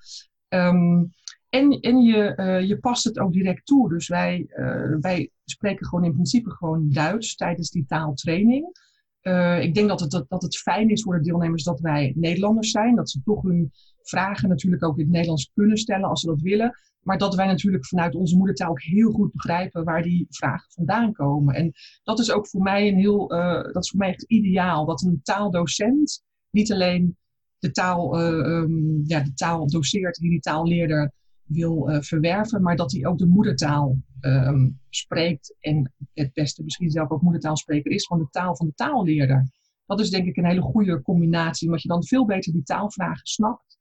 [0.49, 1.11] Um,
[1.49, 3.89] en en je, uh, je past het ook direct toe.
[3.89, 8.77] Dus wij, uh, wij spreken gewoon in principe gewoon Duits tijdens die taaltraining.
[9.21, 12.13] Uh, ik denk dat het, dat, dat het fijn is voor de deelnemers dat wij
[12.15, 12.95] Nederlanders zijn.
[12.95, 13.71] Dat ze toch hun
[14.01, 16.77] vragen natuurlijk ook in het Nederlands kunnen stellen als ze dat willen.
[16.99, 21.13] Maar dat wij natuurlijk vanuit onze moedertaal ook heel goed begrijpen waar die vragen vandaan
[21.13, 21.55] komen.
[21.55, 21.71] En
[22.03, 23.27] dat is ook voor mij een heel,
[23.71, 24.85] dat is voor mij echt ideaal.
[24.85, 27.17] Dat een taaldocent niet alleen
[27.59, 31.11] de taal, uh, um, ja, de taal doseert die die taalleerder
[31.43, 35.55] wil uh, verwerven, maar dat hij ook de moedertaal um, spreekt.
[35.59, 39.51] En het beste misschien zelf ook moedertaalspreker is van de taal van de taalleerder.
[39.85, 43.27] Dat is denk ik een hele goede combinatie, omdat je dan veel beter die taalvragen
[43.27, 43.77] snapt.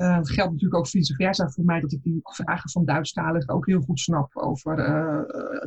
[0.00, 3.54] Uh, dat geldt natuurlijk ook vice versa voor mij, dat ik die vragen van Duitsstaligen
[3.54, 4.76] ook heel goed snap over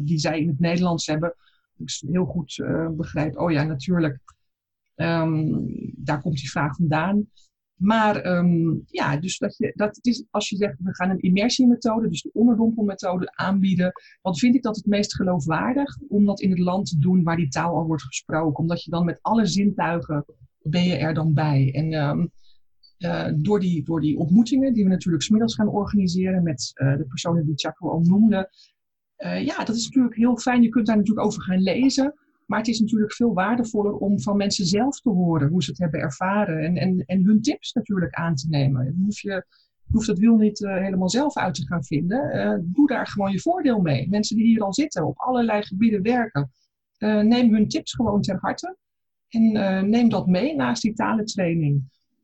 [0.03, 1.35] die zij in het Nederlands hebben.
[1.77, 4.19] Ik heel goed uh, begrijp, oh ja, natuurlijk,
[4.95, 7.27] um, daar komt die vraag vandaan.
[7.77, 12.09] Maar um, ja, dus dat je, dat is, als je zegt we gaan een immersiemethode,
[12.09, 16.59] dus de onderdompelmethode aanbieden, dan vind ik dat het meest geloofwaardig om dat in het
[16.59, 18.59] land te doen waar die taal al wordt gesproken.
[18.59, 20.25] Omdat je dan met alle zintuigen
[20.61, 21.71] ben je er dan bij.
[21.73, 22.31] En um,
[22.97, 27.05] uh, door, die, door die ontmoetingen die we natuurlijk smiddags gaan organiseren met uh, de
[27.05, 28.51] personen die Chaco al noemde.
[29.17, 30.61] Uh, ja, dat is natuurlijk heel fijn.
[30.61, 32.13] Je kunt daar natuurlijk over gaan lezen.
[32.47, 35.79] Maar het is natuurlijk veel waardevoller om van mensen zelf te horen hoe ze het
[35.79, 36.59] hebben ervaren.
[36.59, 38.85] En, en, en hun tips natuurlijk aan te nemen.
[38.85, 39.45] Je hoeft, je,
[39.91, 42.35] hoeft dat wiel niet uh, helemaal zelf uit te gaan vinden.
[42.35, 44.09] Uh, doe daar gewoon je voordeel mee.
[44.09, 46.51] Mensen die hier al zitten, op allerlei gebieden werken.
[46.99, 48.77] Uh, neem hun tips gewoon ter harte.
[49.27, 49.51] En
[49.89, 51.83] neem dat mee naast die talentraining.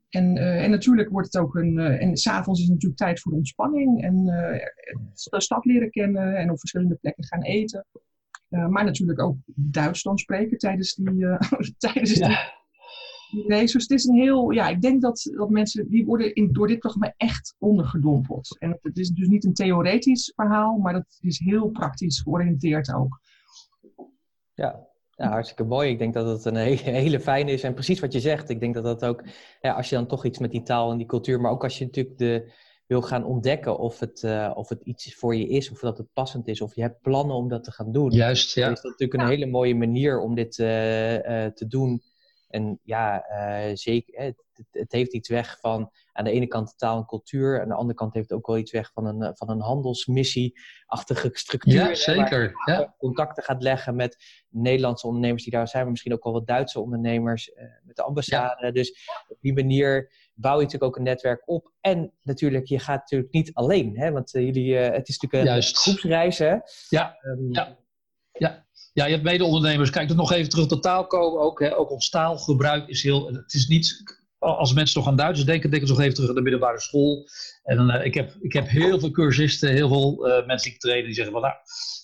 [0.10, 1.78] En, en natuurlijk wordt het ook een.
[1.80, 4.04] en s'avonds is het natuurlijk tijd voor ontspanning.
[4.04, 4.26] En
[5.30, 7.86] de stad leren kennen en op verschillende plekken gaan eten.
[8.54, 11.40] Uh, maar natuurlijk ook Duits dan spreken tijdens die, uh,
[11.78, 12.28] tijdens ja.
[13.32, 13.74] die, race.
[13.74, 16.68] Dus het is een heel, ja, ik denk dat, dat mensen, die worden in, door
[16.68, 18.58] dit programma echt ondergedompeld.
[18.60, 23.20] En het is dus niet een theoretisch verhaal, maar dat is heel praktisch georiënteerd ook.
[24.54, 25.90] Ja, ja, hartstikke mooi.
[25.90, 27.64] Ik denk dat het een hele, hele fijne is.
[27.64, 29.24] En precies wat je zegt, ik denk dat dat ook,
[29.62, 31.78] ja, als je dan toch iets met die taal en die cultuur, maar ook als
[31.78, 32.52] je natuurlijk de,
[32.86, 36.14] wil gaan ontdekken of het, uh, of het iets voor je is, of dat het
[36.14, 38.12] passend is, of je hebt plannen om dat te gaan doen.
[38.12, 38.64] Juist, ja.
[38.64, 42.02] Dan is dat natuurlijk een hele mooie manier om dit uh, uh, te doen.
[42.48, 43.26] En ja,
[43.74, 47.62] zeker, het, het, heeft iets weg van aan de ene kant de taal en cultuur,
[47.62, 51.30] aan de andere kant heeft het ook wel iets weg van een, van een handelsmissie-achtige
[51.34, 51.74] structuur.
[51.74, 52.52] Ja, zeker.
[52.66, 56.34] Waar je contacten gaat leggen met Nederlandse ondernemers die daar zijn, maar misschien ook wel
[56.34, 57.52] wat Duitse ondernemers,
[57.84, 58.66] met de ambassade.
[58.66, 58.72] Ja.
[58.72, 61.72] Dus op die manier bouw je natuurlijk ook een netwerk op.
[61.82, 64.12] En natuurlijk, je gaat natuurlijk niet alleen, hè?
[64.12, 65.78] want uh, jullie, uh, het is natuurlijk een Juist.
[65.78, 66.38] groepsreis.
[66.38, 66.56] Hè?
[66.90, 67.78] Ja, um, ja.
[68.32, 68.66] ja.
[68.94, 69.90] Ja, je hebt mede-ondernemers.
[69.90, 71.42] Kijk, er nog even terug tot taal komen.
[71.42, 73.28] Ook, hè, ook ons taalgebruik is heel.
[73.28, 74.04] Het is niet.
[74.40, 77.28] Als mensen toch aan Duits denken, denken ze nog even terug aan de middelbare school.
[77.64, 80.74] En dan, uh, ik, heb, ik heb heel veel cursisten, heel veel uh, mensen die
[80.74, 81.54] ik trainen, die zeggen van nou,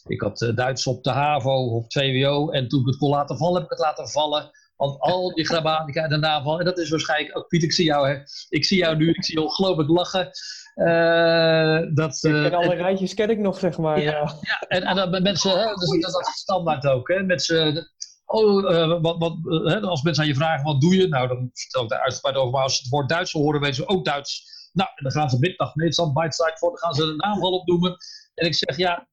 [0.08, 3.38] ik had uh, Duits op de HAVO of 2WO en toen ik het kon laten
[3.38, 4.52] vallen, heb ik het laten vallen.
[4.80, 7.86] Want al die grammatica en de naval, en dat is waarschijnlijk ook, Piet, ik zie
[7.86, 8.18] jou, hè.
[8.50, 10.30] Ik zie jou nu, ik zie je ongelooflijk lachen.
[10.76, 14.02] Uh, dat, uh, en alle rijtjes ken ik nog, zeg maar.
[14.02, 14.38] Ja, ja.
[14.42, 14.60] ja.
[14.68, 17.24] en, en dat mensen, hè, dus dat, dat is standaard ook, hè.
[17.24, 17.90] Mensen,
[18.26, 21.08] oh, uh, wat, wat, hè, als mensen aan je vragen, wat doe je?
[21.08, 22.52] Nou, dan vertel ik daar uitgebreid over.
[22.52, 24.44] Maar als ze het woord Duits horen, weten ze ook Duits.
[24.74, 27.98] Nou, en dan gaan ze middag Nederland Biteside voor, dan gaan ze een aanval opnoemen.
[28.34, 29.08] En ik zeg, ja,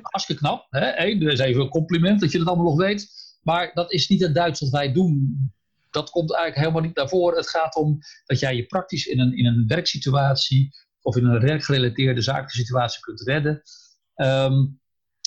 [0.00, 0.66] hartstikke knap.
[0.70, 0.98] Hè?
[0.98, 3.08] Eén, dus even een compliment dat je dat allemaal nog weet.
[3.40, 5.38] Maar dat is niet het Duits wat wij doen.
[5.90, 7.36] Dat komt eigenlijk helemaal niet naar voren.
[7.36, 11.40] Het gaat om dat jij je praktisch in een, in een werksituatie of in een
[11.40, 13.62] werkgerelateerde zakelijke situatie kunt redden.
[14.16, 14.80] Um,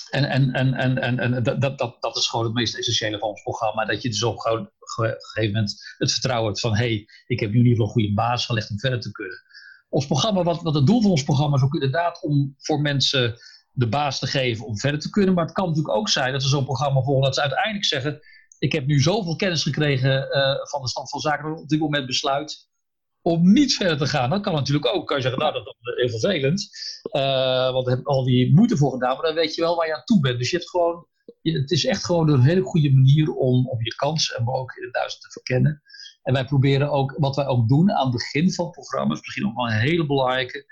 [0.10, 3.30] en, en, en, en, en, en dat, dat, dat is gewoon het meest essentiële van
[3.30, 3.86] ons programma.
[3.86, 6.76] Dat je dus op een gegeven moment het vertrouwen hebt van...
[6.76, 9.12] hé, hey, ik heb nu in ieder geval een goede basis gelegd om verder te
[9.12, 9.42] kunnen.
[9.90, 13.36] Ons programma, wat, wat het doel van ons programma is ook inderdaad om voor mensen
[13.74, 15.34] de baas te geven om verder te kunnen.
[15.34, 18.20] Maar het kan natuurlijk ook zijn dat ze zo'n programma volgen dat ze uiteindelijk zeggen:
[18.60, 21.70] Ik heb nu zoveel kennis gekregen uh, van de stand van zaken dat ik op
[21.70, 22.72] dit moment besluit
[23.22, 24.30] om niet verder te gaan.
[24.30, 25.08] Dat kan natuurlijk ook.
[25.08, 26.70] Kan je zeggen: Nou, dat is heel vervelend,
[27.12, 29.16] uh, want daar heb ik al die moeite voor gedaan.
[29.16, 30.38] Maar dan weet je wel waar je aan toe bent.
[30.38, 31.08] Dus je hebt gewoon,
[31.42, 34.84] het is echt gewoon een hele goede manier om, om je kansen en ook in
[34.84, 35.82] het Duits te verkennen.
[36.24, 39.22] En wij proberen ook, wat wij ook doen aan het begin van het programma, is
[39.22, 40.66] misschien ook wel een hele belangrijke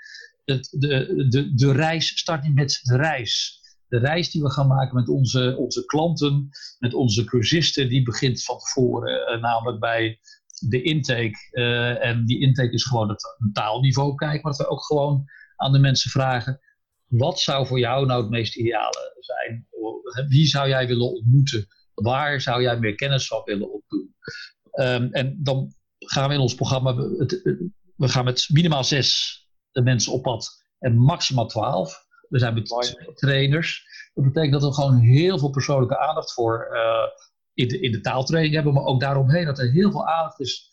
[0.44, 3.60] de, de, de reis start niet met de reis.
[3.88, 8.44] de reis die we gaan maken met onze, onze klanten, met onze cursisten, die begint
[8.44, 10.20] van tevoren, namelijk bij
[10.68, 11.50] de intake.
[12.00, 15.24] en die intake is gewoon het taalniveau kijken, maar dat we ook gewoon
[15.56, 16.60] aan de mensen vragen:
[17.06, 19.66] wat zou voor jou nou het meest ideale zijn?
[20.28, 21.66] Wie zou jij willen ontmoeten?
[21.94, 24.14] Waar zou jij meer kennis van willen opdoen?
[24.72, 26.94] Um, en dan gaan we in ons programma,
[27.96, 29.41] we gaan met minimaal zes
[29.72, 32.06] mensen op pad en maximaal twaalf.
[32.28, 32.72] We zijn met
[33.14, 33.86] trainers.
[34.14, 37.08] Dat betekent dat we gewoon heel veel persoonlijke aandacht voor uh,
[37.54, 40.70] in, de, in de taaltraining hebben, maar ook daaromheen dat er heel veel aandacht is.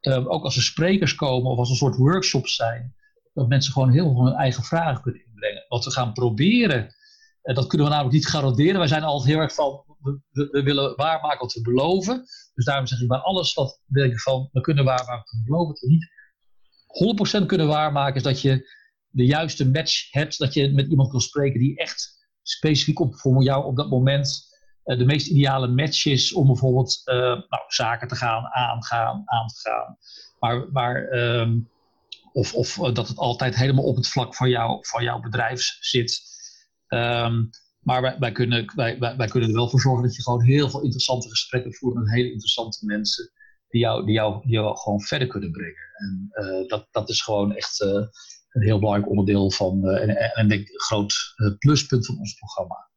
[0.00, 2.94] Um, ook als er sprekers komen of als er een soort workshops zijn,
[3.34, 5.64] dat mensen gewoon heel veel van hun eigen vragen kunnen inbrengen.
[5.68, 6.94] Wat we gaan proberen,
[7.42, 8.78] en dat kunnen we namelijk niet garanderen.
[8.78, 12.24] Wij zijn altijd heel erg van, we, we, willen waarmaken wat we beloven.
[12.54, 15.76] Dus daarom zeg ik bij alles wat ik van, we kunnen waarmaken wat we beloven.
[15.80, 16.10] We niet
[17.42, 18.70] 100% kunnen waarmaken is dat je
[19.08, 20.38] de juiste match hebt.
[20.38, 24.50] Dat je met iemand kan spreken die echt specifiek op, voor jou op dat moment
[24.84, 29.48] uh, de meest ideale match is om bijvoorbeeld uh, nou, zaken te gaan aangaan, aan
[29.48, 29.96] te gaan.
[30.38, 31.70] Maar, maar um,
[32.32, 35.76] of, of uh, dat het altijd helemaal op het vlak van, jou, van jouw bedrijf
[35.80, 36.20] zit.
[36.88, 40.22] Um, maar wij, wij, kunnen, wij, wij, wij, kunnen er wel voor zorgen dat je
[40.22, 43.30] gewoon heel veel interessante gesprekken voert met hele interessante mensen.
[43.72, 45.92] Die jou, die jou, die jou gewoon verder kunnen brengen.
[45.92, 46.32] En
[46.66, 50.80] dat, dat is gewoon echt een heel belangrijk onderdeel van, uh, en, en denk een
[50.80, 51.14] groot
[51.58, 52.90] pluspunt van ons programma.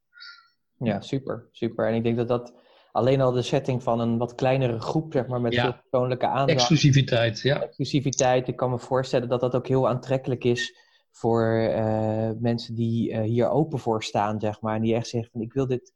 [0.78, 1.88] Ja, super, super.
[1.88, 2.53] En ik denk dat dat
[2.91, 5.63] alleen al de setting van een wat kleinere groep, zeg maar, met ja.
[5.63, 6.49] veel persoonlijke aandacht.
[6.59, 7.61] Exclusiviteit, ja.
[7.61, 8.47] Exclusiviteit.
[8.47, 10.78] Ik kan me voorstellen dat dat ook heel aantrekkelijk is
[11.11, 14.76] voor uh, mensen die hier open voor staan, zeg maar.
[14.76, 15.93] En die echt zeggen van, ik wil dit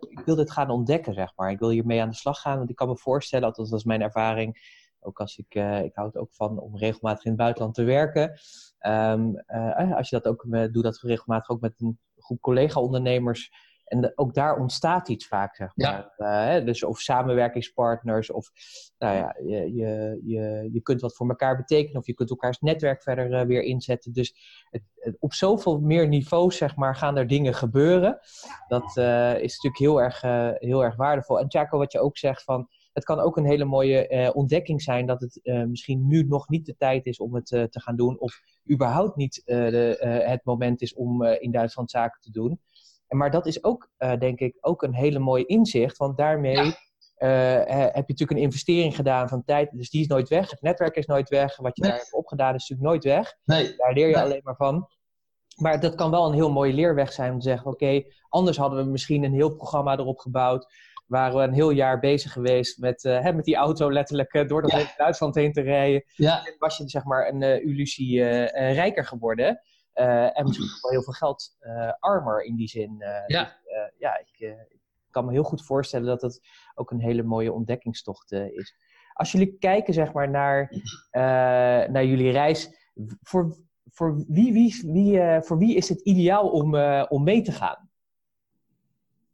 [0.00, 1.50] ik wil dit gaan ontdekken, zeg maar.
[1.50, 3.84] Ik wil hiermee aan de slag gaan, want ik kan me voorstellen, althans dat is
[3.84, 7.74] mijn ervaring, ook als ik, uh, ik houd ook van om regelmatig in het buitenland
[7.74, 8.38] te werken.
[8.86, 13.50] Um, uh, als je dat ook uh, doet, dat regelmatig ook met een groep collega-ondernemers.
[13.88, 16.12] En ook daar ontstaat iets vaak, zeg maar.
[16.16, 16.60] Ja.
[16.60, 18.50] dus of samenwerkingspartners, of
[18.98, 22.58] nou ja, je, je, je, je kunt wat voor elkaar betekenen, of je kunt elkaars
[22.58, 24.12] netwerk verder weer inzetten.
[24.12, 24.34] Dus
[24.70, 28.18] het, het, op zoveel meer niveaus, zeg maar, gaan er dingen gebeuren.
[28.68, 28.96] Dat
[29.40, 30.20] is natuurlijk heel erg,
[30.60, 31.38] heel erg waardevol.
[31.38, 32.68] En Chaco, wat je ook zegt van
[32.98, 36.48] het kan ook een hele mooie uh, ontdekking zijn dat het uh, misschien nu nog
[36.48, 38.18] niet de tijd is om het uh, te gaan doen.
[38.18, 42.60] Of überhaupt niet de, het moment is om in Duitsland zaken te doen.
[43.08, 45.96] Maar dat is ook, denk ik, ook een hele mooie inzicht.
[45.96, 46.62] Want daarmee ja.
[47.68, 49.70] heb je natuurlijk een investering gedaan van tijd.
[49.72, 50.50] Dus die is nooit weg.
[50.50, 51.56] Het netwerk is nooit weg.
[51.56, 51.90] Wat je nee.
[51.90, 53.34] daar hebt opgedaan is natuurlijk nooit weg.
[53.44, 53.76] Nee.
[53.76, 54.24] Daar leer je nee.
[54.24, 54.88] alleen maar van.
[55.56, 58.84] Maar dat kan wel een heel mooie leerweg zijn om te zeggen: oké, anders hadden
[58.84, 60.66] we misschien een heel programma erop gebouwd
[61.08, 64.48] waren we een heel jaar bezig geweest met, uh, hè, met die auto letterlijk uh,
[64.48, 64.92] door dat ja.
[64.96, 66.04] Duitsland heen te rijden.
[66.14, 66.46] Ja.
[66.46, 69.60] En was je zeg maar een uh, illusie rijker geworden.
[69.98, 71.56] En misschien ook wel heel veel geld
[71.98, 72.96] armer in die zin.
[73.26, 74.38] ja, dus, ja ik,
[74.68, 74.76] ik,
[75.10, 76.40] kan me heel goed voorstellen dat het
[76.74, 78.76] ook een hele mooie ontdekkingstocht is.
[79.12, 80.72] Als jullie kijken zeg maar naar,
[81.90, 82.90] naar jullie reis,
[83.22, 83.56] voor,
[83.90, 86.76] voor, wie, wie, wie, voor wie is het ideaal om,
[87.08, 87.88] om mee te gaan?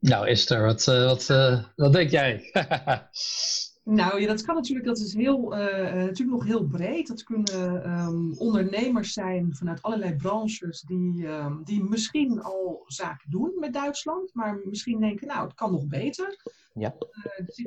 [0.05, 2.51] Nou, Esther, wat, uh, wat, uh, wat denk jij?
[3.85, 7.09] nou, ja, dat kan natuurlijk, dat is heel, uh, natuurlijk nog heel breed.
[7.09, 13.53] Dat kunnen um, ondernemers zijn vanuit allerlei branches die, um, die misschien al zaken doen
[13.59, 16.37] met Duitsland, maar misschien denken, nou, het kan nog beter.
[16.75, 16.95] Ja.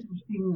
[0.09, 0.51] misschien,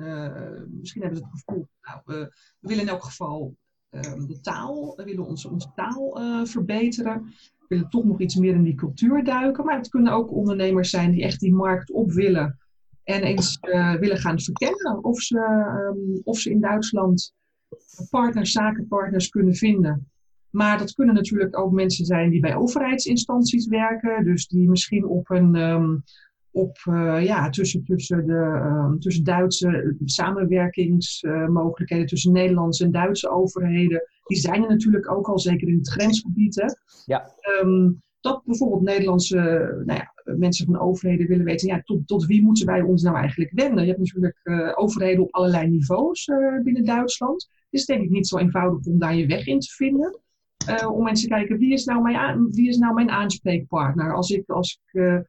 [0.70, 3.55] misschien hebben ze het gevoel, nou, we willen in elk geval
[3.89, 7.34] um, de taal, we willen onze, onze taal verbeteren
[7.72, 9.66] willen toch nog iets meer in die cultuur duiken.
[9.66, 12.59] Maar het kunnen ook ondernemers zijn die echt die markt op willen.
[13.12, 17.34] En eens uh, willen gaan verkennen of ze, um, of ze in Duitsland
[18.09, 20.09] partners, zakenpartners kunnen vinden.
[20.49, 24.24] Maar dat kunnen natuurlijk ook mensen zijn die bij overheidsinstanties werken.
[24.24, 26.03] Dus die misschien op een, um,
[26.51, 34.03] op, uh, ja, tussen, tussen, de, um, tussen Duitse samenwerkingsmogelijkheden, tussen Nederlandse en Duitse overheden.
[34.26, 36.55] Die zijn er natuurlijk ook al, zeker in het grensgebied.
[36.55, 36.68] Hè.
[37.05, 37.32] Ja.
[37.62, 39.36] Um, dat bijvoorbeeld Nederlandse
[39.86, 43.16] nou ja, mensen van overheden willen weten, ja, tot, tot wie moeten wij ons nou
[43.18, 43.82] eigenlijk wenden?
[43.82, 47.48] Je hebt natuurlijk uh, overheden op allerlei niveaus uh, binnen Duitsland.
[47.52, 50.20] Het is denk ik niet zo eenvoudig om daar je weg in te vinden.
[50.70, 54.14] Uh, om mensen te kijken, wie is nou mijn, wie is nou mijn aanspreekpartner?
[54.14, 55.26] Als ik, als ik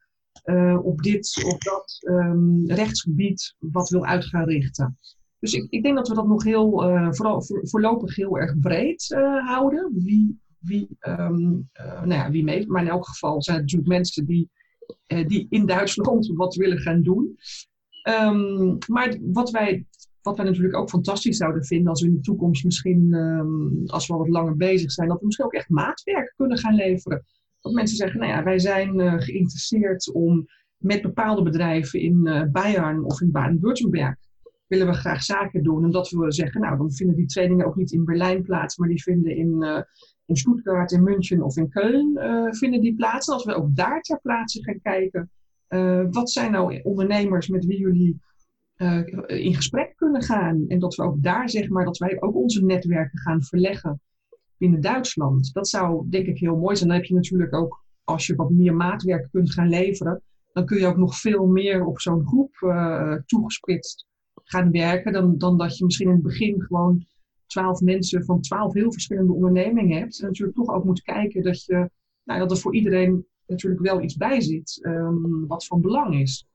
[0.82, 4.98] op dit of dat um, rechtsgebied wat wil uit gaan richten.
[5.38, 6.70] Dus ik, ik denk dat we dat nog heel,
[7.10, 9.06] vooral voor, voorlopig heel erg breed
[9.44, 9.90] houden.
[9.94, 11.28] Wie, wie, uh,
[11.78, 12.66] nou ja, wie mee.
[12.66, 14.50] Maar in elk geval zijn het natuurlijk mensen die,
[15.06, 17.36] die in Duitsland wat willen gaan doen.
[18.08, 19.86] Um, maar wat wij,
[20.22, 24.06] wat wij natuurlijk ook fantastisch zouden vinden als we in de toekomst misschien, um, als
[24.06, 27.24] we wat langer bezig zijn, dat we misschien ook echt maatwerk kunnen gaan leveren.
[27.60, 33.20] Dat mensen zeggen, nou ja, wij zijn geïnteresseerd om met bepaalde bedrijven in Bayern of
[33.20, 34.16] in Baden-Württemberg
[34.72, 35.84] willen we graag zaken doen.
[35.84, 38.88] En dat we zeggen, nou, dan vinden die trainingen ook niet in Berlijn plaats, maar
[38.88, 39.80] die vinden in, uh,
[40.32, 43.26] in Stuttgart, in München of in Keulen uh, vinden die plaats.
[43.28, 45.30] En als we ook daar ter plaatse gaan kijken,
[45.68, 48.20] uh, wat zijn nou ondernemers met wie jullie
[49.26, 50.64] in gesprek kunnen gaan.
[50.68, 54.00] En dat we ook daar, zeg maar, dat wij ook onze netwerken gaan verleggen
[54.56, 55.50] binnen Duitsland.
[55.52, 56.88] Dat zou denk ik heel mooi zijn.
[56.88, 60.22] Dan heb je natuurlijk ook, als je wat meer maatwerk kunt gaan leveren,
[60.52, 62.50] dan kun je ook nog veel meer op zo'n groep
[63.26, 64.06] toegespitst
[64.44, 67.06] gaan werken, dan, dan dat je misschien in het begin gewoon
[67.52, 70.20] twaalf mensen van twaalf heel verschillende ondernemingen hebt.
[70.20, 71.90] En natuurlijk toch ook moet kijken dat, je,
[72.24, 76.46] nou, dat er voor iedereen natuurlijk wel iets bij zit um, wat van belang is.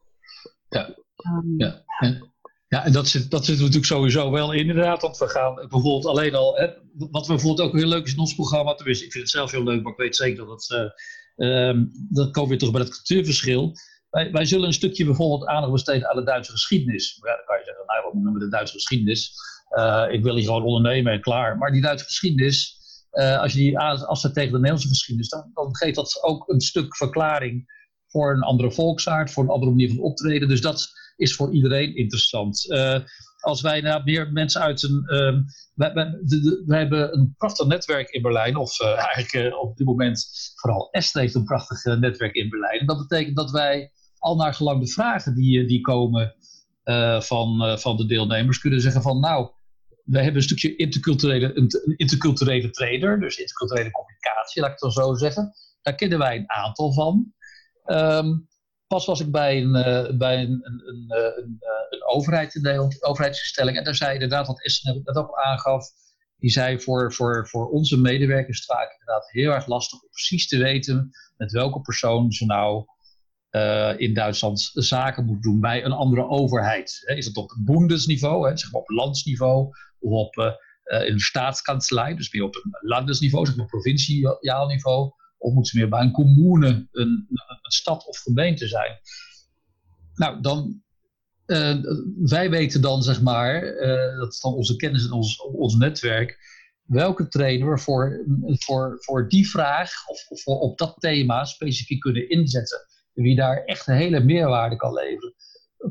[0.69, 1.83] Ja, um, ja.
[1.99, 2.33] En,
[2.67, 5.01] ja, en dat zit, dat zit er natuurlijk sowieso wel in, inderdaad.
[5.01, 6.55] Want we gaan bijvoorbeeld alleen al.
[6.55, 8.73] Hè, wat we bijvoorbeeld ook heel leuk is in ons programma.
[8.73, 10.93] Tenminste, ik vind het zelf heel leuk, maar ik weet zeker dat het.
[11.35, 13.73] Uh, um, dat komen weer toch bij het cultuurverschil.
[14.09, 17.19] Wij, wij zullen een stukje bijvoorbeeld aandacht besteden aan de Duitse geschiedenis.
[17.21, 19.33] Ja, dan kan je zeggen, nou, wat noemen we de Duitse geschiedenis?
[19.71, 21.57] Uh, ik wil hier gewoon ondernemen en klaar.
[21.57, 22.77] Maar die Duitse geschiedenis,
[23.11, 26.61] uh, als je die afzet tegen de Nederlandse geschiedenis, dan, dan, geeft dat ook een
[26.61, 27.75] stuk verklaring
[28.07, 30.47] voor een andere volksaard, voor een andere manier van optreden.
[30.47, 32.65] Dus dat is voor iedereen interessant.
[32.69, 32.99] Uh,
[33.39, 35.05] als wij nou meer mensen uit een.
[35.73, 35.93] Wij,
[36.65, 41.35] wij, hebben een prachtig netwerk in Berlijn, of eigenlijk op dit moment vooral Esther heeft
[41.35, 42.85] een prachtig netwerk in Berlijn.
[42.85, 46.35] Dat betekent dat wij al naar gelang de vragen die, die komen
[47.19, 49.49] van, van de deelnemers kunnen zeggen van nou,
[50.07, 55.03] we hebben een stukje interculturele, een, interculturele trader, dus interculturele communicatie, laat ik het dan
[55.03, 55.53] zo zeggen.
[55.81, 57.33] Daar kennen wij een aantal van.
[57.85, 58.47] Um,
[58.87, 61.05] pas was ik bij een, uh, bij een, een, een,
[61.37, 65.87] een, een overheid in Nederland, overheidsinstelling, en daar zei inderdaad wat Essen dat ook aangaf,
[66.37, 70.57] die zei voor, voor, voor onze medewerkers vaak inderdaad heel erg lastig om precies te
[70.57, 72.85] weten met welke persoon ze nou
[73.97, 77.01] in Duitsland zaken moet doen bij een andere overheid.
[77.05, 79.69] Is het op boendesniveau, zeg maar op landsniveau,
[79.99, 85.53] of op uh, een staatskanselij, dus meer op een landesniveau, zeg maar provinciaal niveau, of
[85.53, 88.99] moet ze meer bij een commune, een, een, stad of gemeente zijn.
[90.13, 90.81] Nou, dan,
[91.45, 91.75] uh,
[92.17, 93.61] wij weten dan, zeg maar,
[94.17, 96.37] dat is dan onze kennis en ons, ons netwerk,
[96.83, 102.87] welke trainer voor, voor, voor die vraag of, voor op dat thema specifiek kunnen inzetten
[103.23, 105.33] wie daar echt een hele meerwaarde kan leveren.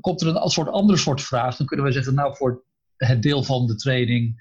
[0.01, 2.65] Komt er een soort andere soort vraag, dan kunnen we zeggen, nou voor
[2.97, 4.35] het deel van de training,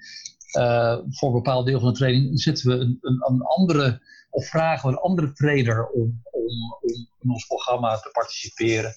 [0.58, 4.46] uh, voor een bepaald deel van de training, zetten we een, een, een andere, of
[4.46, 8.94] vragen we een andere trainer om, om, om in ons programma te participeren.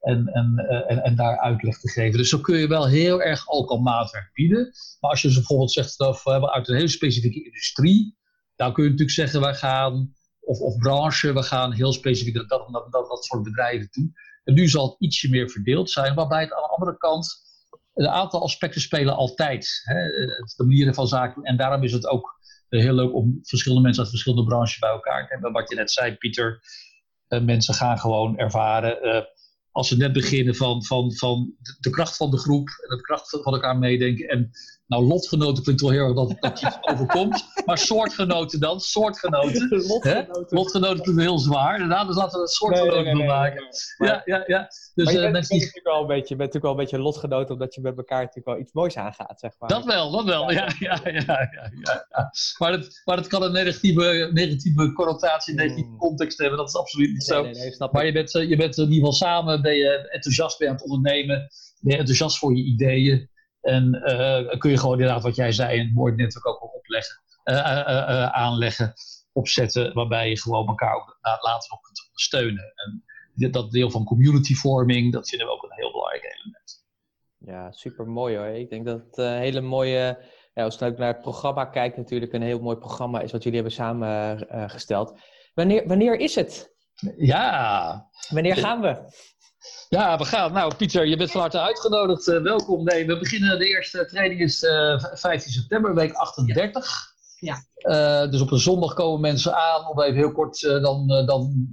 [0.00, 2.18] En, en, eh, en, en, daar uitleg te geven.
[2.18, 4.72] Dus zo kun je wel heel erg ook al maatwerk bieden.
[5.00, 8.16] Maar als je bijvoorbeeld zegt dat we hebben uit een hele specifieke industrie,
[8.56, 11.32] dan kun je natuurlijk zeggen, wij gaan of, of branche.
[11.32, 14.10] We gaan heel specifiek dat, dat, dat, dat soort bedrijven toe.
[14.44, 17.49] En nu zal het ietsje meer verdeeld zijn, waarbij het aan de andere kant
[18.00, 19.80] een aantal aspecten spelen altijd.
[19.84, 20.06] Hè,
[20.56, 21.42] de manieren van zaken.
[21.42, 25.26] En daarom is het ook heel leuk om verschillende mensen uit verschillende branches bij elkaar
[25.26, 25.52] te hebben.
[25.52, 26.62] Wat je net zei, Pieter.
[27.28, 29.26] Uh, mensen gaan gewoon ervaren.
[29.70, 33.28] Als ze net beginnen van, van, van de kracht van de groep en de kracht
[33.28, 34.28] van elkaar meedenken.
[34.28, 34.50] En
[34.90, 37.44] nou, lotgenoten klinkt wel heel erg dat, dat je iets overkomt.
[37.64, 39.68] Maar soortgenoten dan, soortgenoten.
[39.68, 40.46] lotgenoten.
[40.48, 41.74] lotgenoten klinkt heel zwaar.
[41.74, 43.64] Inderdaad, dus laten we het soortgenoten nee, nee, nee, maken.
[43.98, 44.68] ja, ja, ja.
[44.94, 45.58] Dus, maar je uh, bent, die...
[45.58, 48.18] natuurlijk wel een beetje, je bent natuurlijk wel een beetje lotgenoten, omdat je met elkaar
[48.18, 49.68] natuurlijk wel iets moois aangaat, zeg maar.
[49.68, 50.50] Dat wel, dat wel.
[50.50, 51.10] Ja, ja, ja.
[51.10, 52.30] ja, ja, ja.
[52.58, 55.98] Maar, het, maar het kan een negatieve, negatieve connotatie, een negatieve hmm.
[55.98, 56.58] context hebben.
[56.58, 57.46] Dat is absoluut niet zo.
[57.92, 60.84] maar je bent, je bent in ieder geval samen, ben je enthousiast bij aan het
[60.84, 61.48] ondernemen.
[61.80, 63.28] Ben je enthousiast voor je ideeën.
[63.60, 67.56] En uh, kun je gewoon inderdaad wat jij zei, een mooi netwerk ook opleggen, uh,
[67.56, 68.92] uh, aanleggen,
[69.32, 72.72] opzetten, waarbij je gewoon elkaar ook later nog kunt ondersteunen.
[72.74, 73.04] En
[73.50, 76.84] dat deel van community forming, dat vinden we ook een heel belangrijk element.
[77.38, 78.46] Ja, super mooi hoor.
[78.46, 82.32] Ik denk dat het een hele mooie, ja, als je naar het programma kijkt, natuurlijk
[82.32, 85.18] een heel mooi programma is wat jullie hebben samengesteld.
[85.54, 86.74] wanneer, wanneer is het?
[87.16, 88.08] Ja.
[88.28, 89.12] Wanneer gaan we?
[89.90, 90.52] Ja, we gaan.
[90.52, 92.28] Nou, Pieter, je bent van harte uitgenodigd.
[92.28, 92.84] Uh, welkom.
[92.84, 93.58] Nee, we beginnen.
[93.58, 97.14] De eerste training is uh, eh, 15 september, week 38.
[97.38, 97.64] Ja.
[97.78, 99.88] Uh, dus op een zondag komen mensen aan.
[99.88, 101.68] Om even heel kort, dan, dan.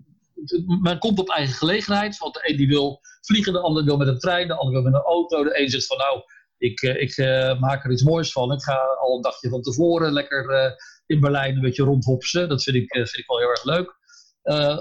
[0.82, 2.18] Men komt op eigen gelegenheid.
[2.18, 4.92] Want de een die wil vliegen, de ander wil met een trein, de ander wil
[4.92, 5.44] met een auto.
[5.44, 6.22] De een zegt van nou,
[6.58, 7.18] ik, ik
[7.60, 8.52] maak er iets moois van.
[8.52, 12.50] Ik ga al een dagje van tevoren lekker in Berlijn een beetje rondhopsen.
[12.50, 13.96] Dat vind ik, vind ik wel heel erg leuk.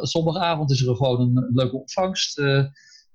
[0.07, 2.41] zondagavond is er gewoon een, een leuke ontvangst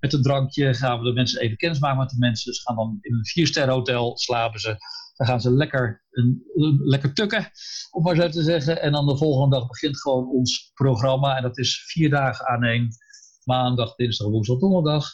[0.02, 2.54] met een drankje gaan we de mensen even kennismaken met de mensen.
[2.54, 4.76] Ze gaan dan in een viersterrenhotel slapen ze.
[5.16, 6.42] Dan gaan ze lekker, een,
[6.84, 7.50] lekker tukken,
[7.90, 8.82] om maar zo te zeggen.
[8.82, 11.36] En dan de volgende dag begint gewoon ons programma.
[11.36, 12.88] En dat is vier dagen aan één.
[13.44, 15.08] Maandag, dinsdag, woensdag, donderdag.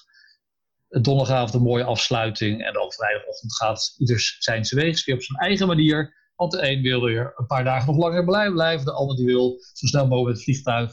[0.88, 2.64] Donderdagavond een mooie afsluiting.
[2.64, 5.04] En dan vrijdagochtend gaat ieder zijn zijn weeg.
[5.04, 6.14] Weer op zijn eigen manier.
[6.36, 8.84] Want de een wil weer een paar dagen nog langer blijven.
[8.84, 10.92] De ander die wil zo snel mogelijk met het vliegtuig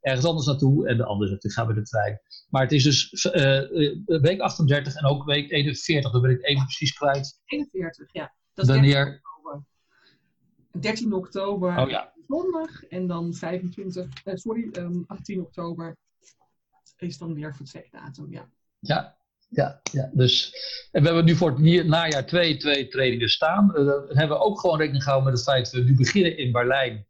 [0.00, 0.88] ergens anders naartoe.
[0.88, 2.20] En de ander zegt, ik ga met de trein.
[2.46, 6.12] Maar het is dus uh, week 38 en ook week 41.
[6.12, 7.40] Dan ben ik even precies kwijt.
[7.44, 8.34] 41, ja.
[8.54, 9.04] Dat is Wanneer...
[9.04, 9.64] 13 oktober.
[10.80, 12.12] 13 oktober oh, ja.
[12.28, 12.84] zondag.
[12.84, 15.96] En dan 25, eh, sorry, um, 18 oktober
[16.96, 18.50] is dan weer vertrekdatum, ja.
[18.78, 19.16] Ja,
[19.48, 20.52] ja, ja, dus
[20.92, 23.72] en we hebben nu voor het najaar twee, twee trainingen staan.
[23.74, 26.52] Uh, hebben we ook gewoon rekening gehouden met het feit dat we nu beginnen in
[26.52, 27.06] Berlijn.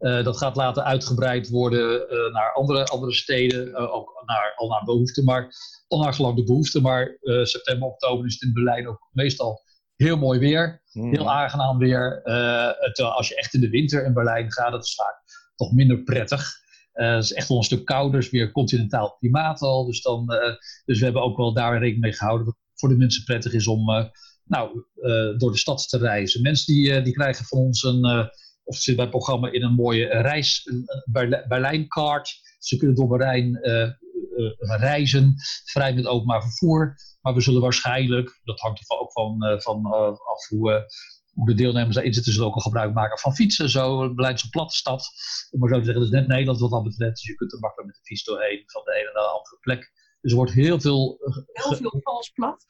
[0.00, 4.84] Uh, dat gaat later uitgebreid worden uh, naar andere, andere steden, ook naar, al naar
[4.84, 5.54] behoefte, maar
[5.88, 6.80] ongeacht de behoefte.
[6.80, 9.62] Maar september, oktober is het in Berlijn ook meestal
[9.96, 11.10] heel mooi weer, hmm.
[11.10, 12.20] heel aangenaam weer.
[12.92, 15.22] terwijl als je echt in de winter in Berlijn gaat, dat is vaak
[15.56, 16.52] toch minder prettig.
[16.92, 19.86] Het is echt wel een stuk kouder, is weer continentaal klimaat al.
[19.86, 20.26] Dus, dan,
[20.84, 23.52] dus we hebben ook wel daar rekening mee gehouden dat het voor de mensen prettig
[23.52, 24.10] is om
[24.44, 24.84] nou,
[25.38, 26.42] door de stad te reizen.
[26.42, 28.30] Mensen die, die krijgen van ons een,
[28.64, 30.84] of ze zitten bij het programma in een mooie reis, een
[31.48, 32.40] Berlijnkaart.
[32.58, 33.58] Ze kunnen door Berlijn
[34.58, 35.34] reizen,
[35.64, 36.96] vrij met openbaar vervoer.
[37.20, 39.84] Maar we zullen waarschijnlijk, dat hangt er ook van, van
[40.24, 40.88] af hoe
[41.40, 43.70] hoe de deelnemers daarin zitten, zullen ook al gebruik maken van fietsen.
[43.70, 45.08] Zo, Berlijn is een platte stad,
[45.50, 46.02] om maar zo te zeggen.
[46.02, 47.16] Dat is net Nederland wat dat betreft.
[47.16, 49.58] Dus je kunt er makkelijk met de fiets doorheen van de ene naar de andere
[49.60, 49.92] plek.
[50.20, 51.18] Dus er wordt heel veel...
[51.18, 52.66] Eh, heel veel vals plat.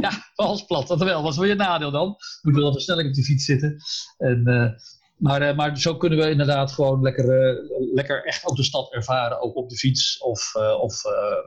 [0.00, 1.22] Ja, vals plat, dat wel.
[1.22, 2.16] Wat is wel je nadeel dan?
[2.42, 3.76] Moet wel wat sneller op de fiets zitten.
[4.16, 4.70] En, uh,
[5.16, 8.92] maar, uh, maar zo kunnen we inderdaad gewoon lekker, uh, lekker echt ook de stad
[8.92, 11.00] ervaren, ook op de fiets of, of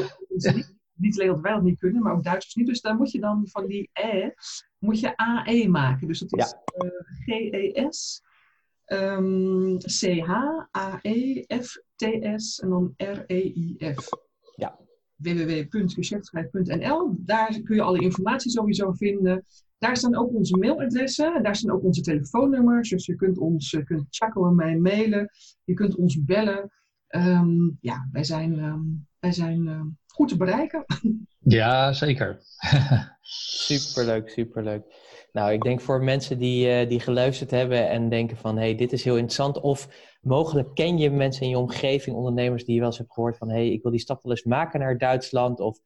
[0.98, 2.66] Niet alleen dat wij dat niet kunnen, maar ook Duitsers niet.
[2.66, 4.30] Dus daar moet je dan van die E,
[4.78, 6.08] moet je AE maken.
[6.08, 6.90] Dus dat is ja.
[7.24, 8.24] G-E-S
[8.86, 10.50] Um, C-H-A-E-F-T-S
[12.60, 14.08] en dan R-E-I-F.
[15.16, 15.34] Ja.
[15.34, 17.14] www.geschäftsschrijf.nl.
[17.18, 19.44] Daar kun je alle informatie sowieso vinden.
[19.78, 21.34] Daar staan ook onze mailadressen.
[21.34, 22.88] En daar staan ook onze telefoonnummers.
[22.88, 25.30] Dus je kunt ons, je kunt Chaco en mij mailen.
[25.64, 26.70] Je kunt ons bellen.
[27.08, 30.84] Um, ja, wij zijn, um, wij zijn uh, goed te bereiken.
[31.48, 32.40] Ja, zeker.
[33.66, 34.84] superleuk, superleuk.
[35.36, 38.56] Nou, ik denk voor mensen die, uh, die geluisterd hebben en denken van...
[38.56, 39.60] hé, hey, dit is heel interessant.
[39.60, 39.88] Of
[40.20, 42.64] mogelijk ken je mensen in je omgeving, ondernemers...
[42.64, 43.48] die je wel eens hebt gehoord van...
[43.48, 45.60] hé, hey, ik wil die stap wel eens maken naar Duitsland.
[45.60, 45.78] Of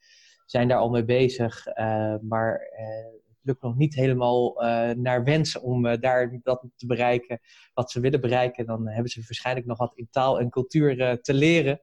[0.47, 1.67] zijn daar al mee bezig.
[1.67, 6.87] Uh, maar uh, lukt nog niet helemaal uh, naar wens om uh, daar dat te
[6.87, 7.41] bereiken
[7.75, 11.13] wat ze willen bereiken, dan hebben ze waarschijnlijk nog wat in taal en cultuur uh,
[11.13, 11.81] te leren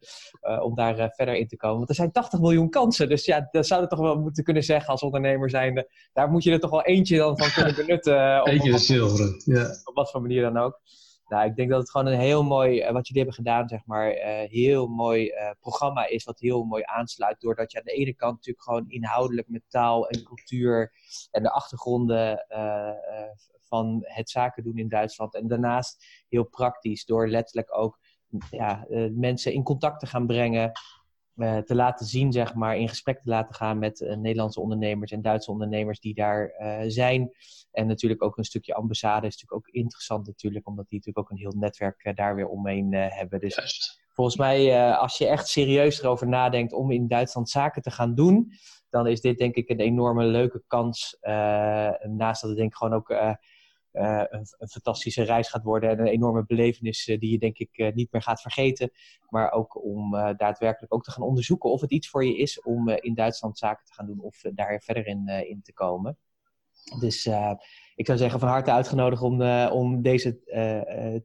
[0.61, 1.77] om daar verder in te komen.
[1.77, 4.89] Want er zijn 80 miljoen kansen, dus ja, dat zouden toch wel moeten kunnen zeggen
[4.89, 5.91] als ondernemer zijnde.
[6.13, 8.45] Daar moet je er toch wel eentje dan van kunnen benutten.
[8.45, 9.75] eentje is zilveren, ja.
[9.83, 10.79] Op wat voor manier dan ook.
[11.27, 13.85] Nou, ik denk dat het gewoon een heel mooi, uh, wat jullie hebben gedaan, zeg
[13.85, 17.39] maar, uh, heel mooi uh, programma is, wat heel mooi aansluit.
[17.39, 20.93] Doordat je aan de ene kant natuurlijk gewoon inhoudelijk met taal en cultuur
[21.31, 22.45] en de achtergronden
[23.61, 25.35] van het zaken doen in Duitsland.
[25.35, 27.99] En daarnaast heel praktisch, door letterlijk ook
[28.49, 30.71] ja, mensen in contact te gaan brengen.
[31.37, 35.11] Uh, te laten zien, zeg maar, in gesprek te laten gaan met uh, Nederlandse ondernemers
[35.11, 37.31] en Duitse ondernemers die daar uh, zijn.
[37.71, 41.31] En natuurlijk ook een stukje ambassade is natuurlijk ook interessant natuurlijk, omdat die natuurlijk ook
[41.31, 43.39] een heel netwerk daar weer omheen hebben.
[43.39, 48.15] Dus volgens mij, als je echt serieus erover nadenkt om in Duitsland zaken te gaan
[48.15, 48.51] doen,
[48.89, 51.17] dan is dit denk ik een enorme leuke kans.
[52.01, 53.37] naast dat het denk ik gewoon ook
[53.97, 57.57] uh, een, een, fantastische reis gaat worden en een enorme belevenis uh, die je denk
[57.57, 58.91] ik uh, niet meer gaat vergeten.
[59.29, 62.89] Maar ook om daadwerkelijk ook te gaan onderzoeken of het iets voor je is om
[62.89, 66.17] in Duitsland zaken te gaan doen of daar verder in, in te komen.
[66.99, 67.25] Dus
[67.95, 69.41] ik zou zeggen van harte uitgenodigd om,
[69.71, 70.39] om deze,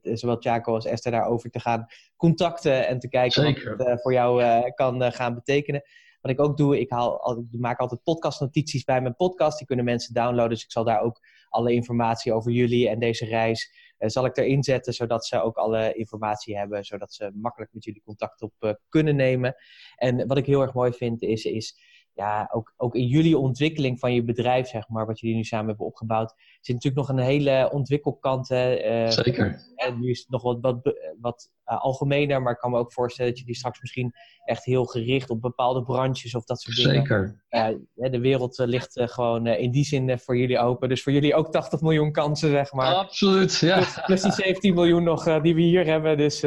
[0.02, 1.86] zowel Chaco als Esther daarover te gaan
[2.16, 3.76] contacten en te kijken Zeker.
[3.76, 4.42] wat het voor jou
[4.74, 5.82] kan gaan betekenen.
[6.20, 9.58] wat ik ook doe, ik, haal, ik maak altijd podcastnotities bij mijn podcast.
[9.58, 10.50] Die kunnen mensen downloaden.
[10.50, 11.20] Dus ik zal daar ook
[11.52, 15.56] alle informatie over jullie en deze reis uh, zal ik erin zetten, zodat ze ook
[15.56, 19.54] alle informatie hebben, zodat ze makkelijk met jullie contact op uh, kunnen nemen.
[19.96, 21.76] En wat ik heel erg mooi vind is, is
[22.14, 25.68] ja, ook, ook in jullie ontwikkeling van je bedrijf, zeg maar, wat jullie nu samen
[25.68, 28.50] hebben opgebouwd, zit natuurlijk nog een hele ontwikkelkant.
[28.50, 29.60] Uh, Zeker.
[29.74, 32.92] En nu is het nog wat, wat, wat uh, algemener, maar ik kan me ook
[32.92, 34.12] voorstellen dat je die straks misschien
[34.44, 36.94] echt heel gericht op bepaalde branches of dat soort dingen.
[36.94, 37.44] Zeker.
[37.50, 40.88] Uh, de wereld ligt gewoon in die zin voor jullie open.
[40.88, 42.94] Dus voor jullie ook 80 miljoen kansen, zeg maar.
[42.94, 43.76] Absoluut, ja.
[43.76, 46.16] Plus, plus die 17 miljoen nog die we hier hebben.
[46.16, 46.40] Dus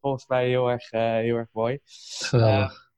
[0.00, 1.78] volgens mij heel erg, heel erg mooi.
[2.18, 2.89] Geweldig.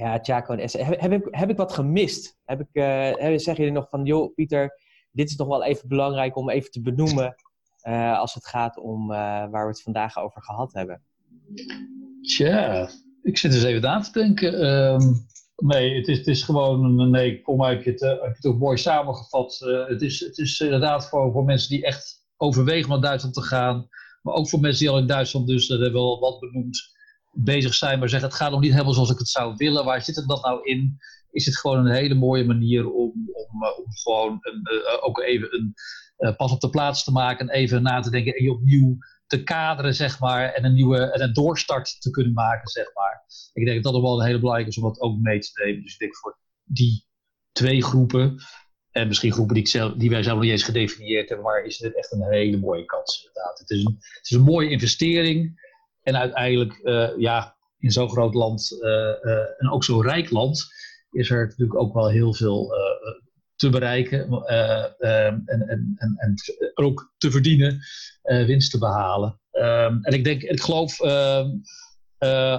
[0.00, 0.86] Ja, Chaco en Esther.
[0.86, 2.38] Heb, heb, ik, heb ik wat gemist?
[2.44, 6.36] Heb ik, uh, zeggen jullie nog van, joh, Pieter, dit is nog wel even belangrijk
[6.36, 7.34] om even te benoemen
[7.88, 9.16] uh, als het gaat om uh,
[9.50, 11.02] waar we het vandaag over gehad hebben?
[12.22, 12.88] Tja,
[13.22, 14.66] ik zit eens even na te denken.
[14.66, 18.28] Um, nee, het is, het is gewoon, nee, voor mij heb je het, heb je
[18.28, 19.58] het ook mooi samengevat.
[19.88, 23.88] het, is, het is inderdaad voor, voor mensen die echt overwegen naar Duitsland te gaan,
[24.22, 26.98] maar ook voor mensen die al in Duitsland, dus dat hebben we al wat benoemd,
[27.30, 29.84] bezig zijn, maar zeggen het gaat nog niet helemaal zoals ik het zou willen.
[29.84, 30.98] Waar zit het dan nou in?
[31.30, 35.54] Is het gewoon een hele mooie manier om, om, uh, om gewoon uh, ook even
[35.54, 35.74] een
[36.18, 38.96] uh, pas op de plaats te maken en even na te denken en je opnieuw
[39.26, 43.24] te kaderen, zeg maar, en een nieuwe en een doorstart te kunnen maken, zeg maar.
[43.52, 45.82] Ik denk dat dat wel een hele belangrijke is om dat ook mee te nemen.
[45.82, 47.06] Dus ik denk voor die
[47.52, 48.40] twee groepen,
[48.90, 51.78] en misschien groepen die, zelf, die wij zelf nog niet eens gedefinieerd hebben, maar is
[51.78, 53.30] dit echt een hele mooie kans.
[53.54, 55.68] Het is een, het is een mooie investering.
[56.02, 58.90] En uiteindelijk, uh, ja, in zo'n groot land uh,
[59.22, 60.64] uh, en ook zo'n rijk land,
[61.10, 62.72] is er natuurlijk ook wel heel veel
[63.56, 66.34] te bereiken en, en, en, en
[66.74, 67.80] ook te verdienen,
[68.22, 69.40] winst te behalen.
[69.52, 71.00] Um, en ik denk, ik geloof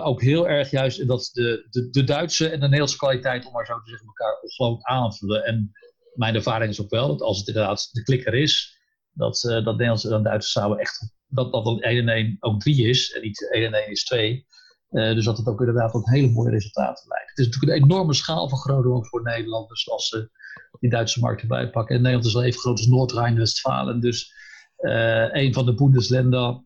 [0.01, 3.65] ook heel erg juist dat de, de, de Duitse en de Nederlandse kwaliteit, om maar
[3.65, 5.43] zo te zeggen, elkaar ongelooflijk aanvullen.
[5.43, 5.71] En
[6.13, 8.79] mijn ervaring is ook wel dat als het inderdaad de klikker is,
[9.11, 12.87] dat, dat Nederlandse en Duitse samen echt dat dat dan 1 en 1 ook 3
[12.87, 14.45] is en niet 1 en 1 is 2.
[14.91, 17.29] Uh, dus dat het ook inderdaad tot hele mooie resultaten leidt.
[17.29, 19.69] Het is natuurlijk een enorme schaalvergroting ook voor Nederland.
[19.69, 20.29] Dus als ze
[20.79, 21.95] die Duitse markt erbij pakken.
[21.95, 23.99] En Nederland is wel even groot als Noord-Rijn-Westfalen.
[23.99, 24.33] Dus
[24.79, 26.63] uh, een van de Bundesländer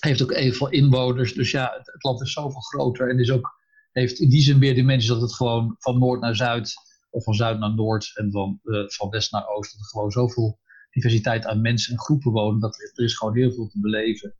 [0.00, 1.34] heeft ook evenveel inwoners.
[1.34, 3.10] Dus ja, het, land is zoveel groter.
[3.10, 3.60] En is ook,
[3.92, 6.74] heeft in die zin meer dimensies dat het gewoon van noord naar zuid.
[7.10, 9.72] Of van zuid naar noord en van, uh, van west naar oost.
[9.72, 10.58] Dat er gewoon zoveel
[11.00, 12.60] diversiteit aan mensen en groepen wonen.
[12.60, 14.34] Dat, er is gewoon heel veel te beleven.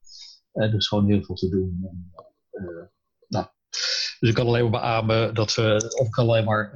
[0.54, 1.80] Uh, er is gewoon heel veel te doen.
[1.82, 2.12] En,
[2.52, 2.84] uh,
[3.28, 3.46] nou,
[4.18, 6.74] dus ik kan alleen maar beamen dat we, of ik kan alleen maar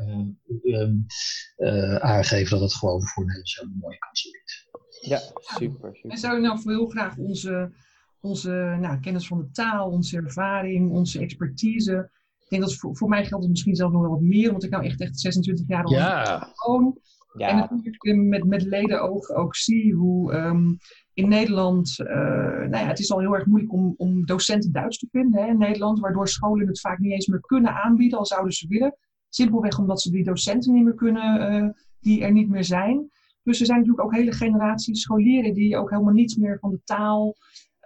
[1.57, 4.69] uh, aangeven dat het gewoon voor Nederland een mooie kans is.
[5.01, 5.95] Ja, super.
[5.95, 6.11] super.
[6.11, 7.73] En zou je nou heel graag onze,
[8.21, 12.11] onze nou, kennis van de taal, onze ervaring, onze expertise.
[12.39, 14.65] Ik denk dat voor, voor mij geldt het misschien zelfs nog wel wat meer, want
[14.65, 16.53] ik nou echt, echt 26 jaar al ja.
[16.67, 16.99] woon.
[17.37, 17.49] Ja.
[17.49, 20.79] En natuurlijk met, met ledenogen ook zie hoe um,
[21.15, 24.99] in Nederland, uh, nou ja, het is al heel erg moeilijk om, om docenten Duits
[24.99, 28.27] te vinden hè, in Nederland, waardoor scholen het vaak niet eens meer kunnen aanbieden, al
[28.27, 28.97] zouden ze willen.
[29.29, 33.11] Simpelweg omdat ze die docenten niet meer kunnen, uh, die er niet meer zijn.
[33.43, 36.81] Dus er zijn natuurlijk ook hele generaties scholieren die ook helemaal niets meer van de
[36.85, 37.35] taal,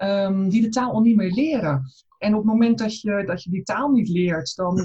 [0.03, 1.83] um, die de taal al niet meer leren.
[2.19, 4.77] En op het moment dat je, dat je die taal niet leert, dan,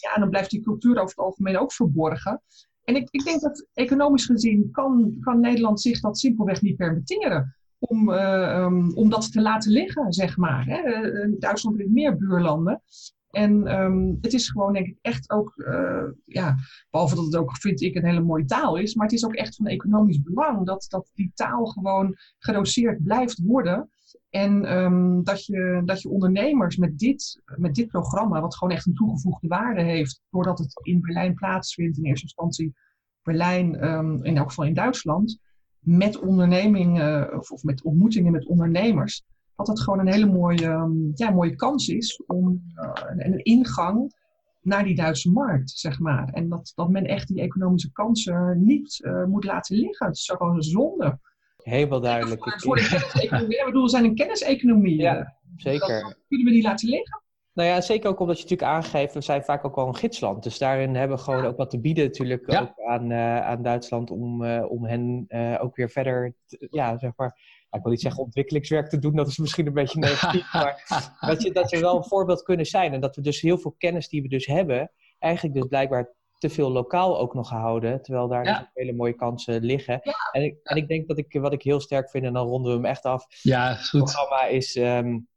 [0.00, 2.42] ja, dan blijft die cultuur over het algemeen ook verborgen.
[2.84, 7.56] En ik, ik denk dat economisch gezien kan, kan Nederland zich dat simpelweg niet permitteren.
[7.78, 10.66] Om, uh, um, om dat te laten liggen, zeg maar.
[10.66, 11.04] Hè.
[11.04, 12.82] Uh, Duitsland heeft meer buurlanden.
[13.30, 16.56] En um, het is gewoon, denk ik, echt ook, uh, ja,
[16.90, 19.34] behalve dat het ook, vind ik, een hele mooie taal is, maar het is ook
[19.34, 23.90] echt van economisch belang dat, dat die taal gewoon gedoseerd blijft worden.
[24.32, 28.86] En um, dat, je, dat je ondernemers met dit, met dit programma, wat gewoon echt
[28.86, 32.74] een toegevoegde waarde heeft, doordat het in Berlijn plaatsvindt, in eerste instantie
[33.22, 35.38] Berlijn, um, in elk geval in Duitsland,
[35.78, 39.24] met ondernemingen of, of met ontmoetingen met ondernemers,
[39.56, 44.14] dat het gewoon een hele mooie, um, ja, mooie kans is om uh, een, ingang
[44.60, 46.28] naar die Duitse markt, zeg maar.
[46.28, 50.06] En dat, dat men echt die economische kansen niet uh, moet laten liggen.
[50.06, 51.18] Het is gewoon een zonde.
[51.62, 52.42] Helemaal duidelijk.
[52.42, 53.58] Voor, voor de kenniseconomie.
[53.58, 54.96] Ik bedoel, we zijn een kenniseconomie.
[54.96, 56.02] Ja, zeker.
[56.02, 57.22] Dat, kunnen we die laten liggen?
[57.52, 60.42] Nou ja, zeker ook omdat je natuurlijk aangeeft, we zijn vaak ook wel een gidsland.
[60.42, 61.48] Dus daarin hebben we gewoon ja.
[61.48, 62.60] ook wat te bieden natuurlijk ja.
[62.60, 66.98] ook aan, uh, aan Duitsland om, uh, om hen uh, ook weer verder, te, ja,
[66.98, 67.38] zeg maar,
[67.70, 71.42] ik wil niet zeggen ontwikkelingswerk te doen, dat is misschien een beetje negatief, maar dat,
[71.42, 72.92] je, dat we wel een voorbeeld kunnen zijn.
[72.92, 76.50] En dat we dus heel veel kennis die we dus hebben, eigenlijk dus blijkbaar te
[76.50, 78.58] veel lokaal ook nog gehouden, terwijl daar ja.
[78.58, 80.00] dus hele mooie kansen liggen.
[80.02, 80.12] Ja.
[80.32, 82.70] En, ik, en ik denk dat ik, wat ik heel sterk vind, en dan ronden
[82.70, 84.00] we hem echt af, ja, goed.
[84.00, 85.28] het programma is, um,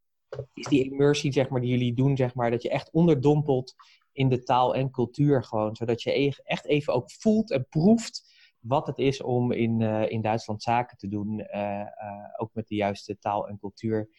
[0.54, 3.76] is die immersie, zeg maar, die jullie doen, zeg maar, dat je echt onderdompelt
[4.12, 5.76] in de taal en cultuur gewoon.
[5.76, 10.22] Zodat je e-, echt even ook voelt en proeft wat het is om in, in
[10.22, 11.48] Duitsland zaken te doen.
[12.38, 14.10] ook met de juiste taal en cultuur.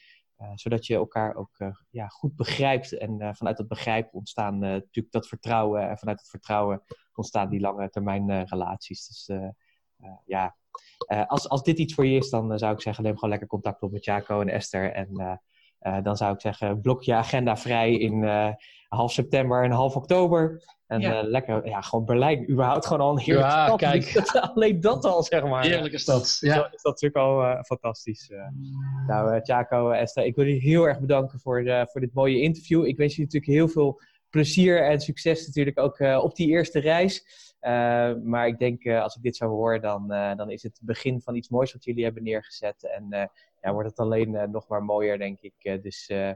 [0.55, 1.57] Zodat je elkaar ook
[1.91, 2.93] ja, goed begrijpt.
[2.99, 5.89] En vanuit dat begrijpen ontstaan natuurlijk dat vertrouwen.
[5.89, 6.83] En vanuit dat vertrouwen
[7.15, 9.07] ontstaan die lange termijn relaties.
[9.07, 9.31] Dus
[10.25, 10.57] ja,
[11.27, 13.83] als, als dit iets voor je is, dan zou ik zeggen, neem gewoon lekker contact
[13.83, 14.93] op met Jaco en Esther.
[14.93, 15.41] En
[15.87, 18.49] uh, dan zou ik zeggen, blok je agenda vrij in uh,
[18.89, 20.63] half september en half oktober.
[20.87, 21.23] En ja.
[21.23, 23.79] Uh, lekker, ja, gewoon Berlijn, überhaupt gewoon al een heerlijke ja, stad.
[23.79, 24.31] Kijk.
[24.55, 25.65] alleen dat al, zeg maar.
[25.65, 26.57] Heerlijke stad, ja.
[26.57, 28.31] Dat is natuurlijk al fantastisch.
[29.07, 32.87] nou, Thiago, Esther, ik wil jullie heel erg bedanken voor, voor dit mooie interview.
[32.87, 34.01] Ik wens jullie natuurlijk heel veel
[34.31, 37.25] plezier en succes natuurlijk ook op die eerste reis.
[38.25, 41.37] maar ik denk, als ik dit zo hoor, dan, dan is het het begin van
[41.37, 42.91] iets moois wat jullie hebben neergezet.
[42.97, 43.31] En
[43.67, 45.55] ja, wordt het alleen uh, nog maar mooier, denk ik.
[45.63, 46.31] Uh, dus uh,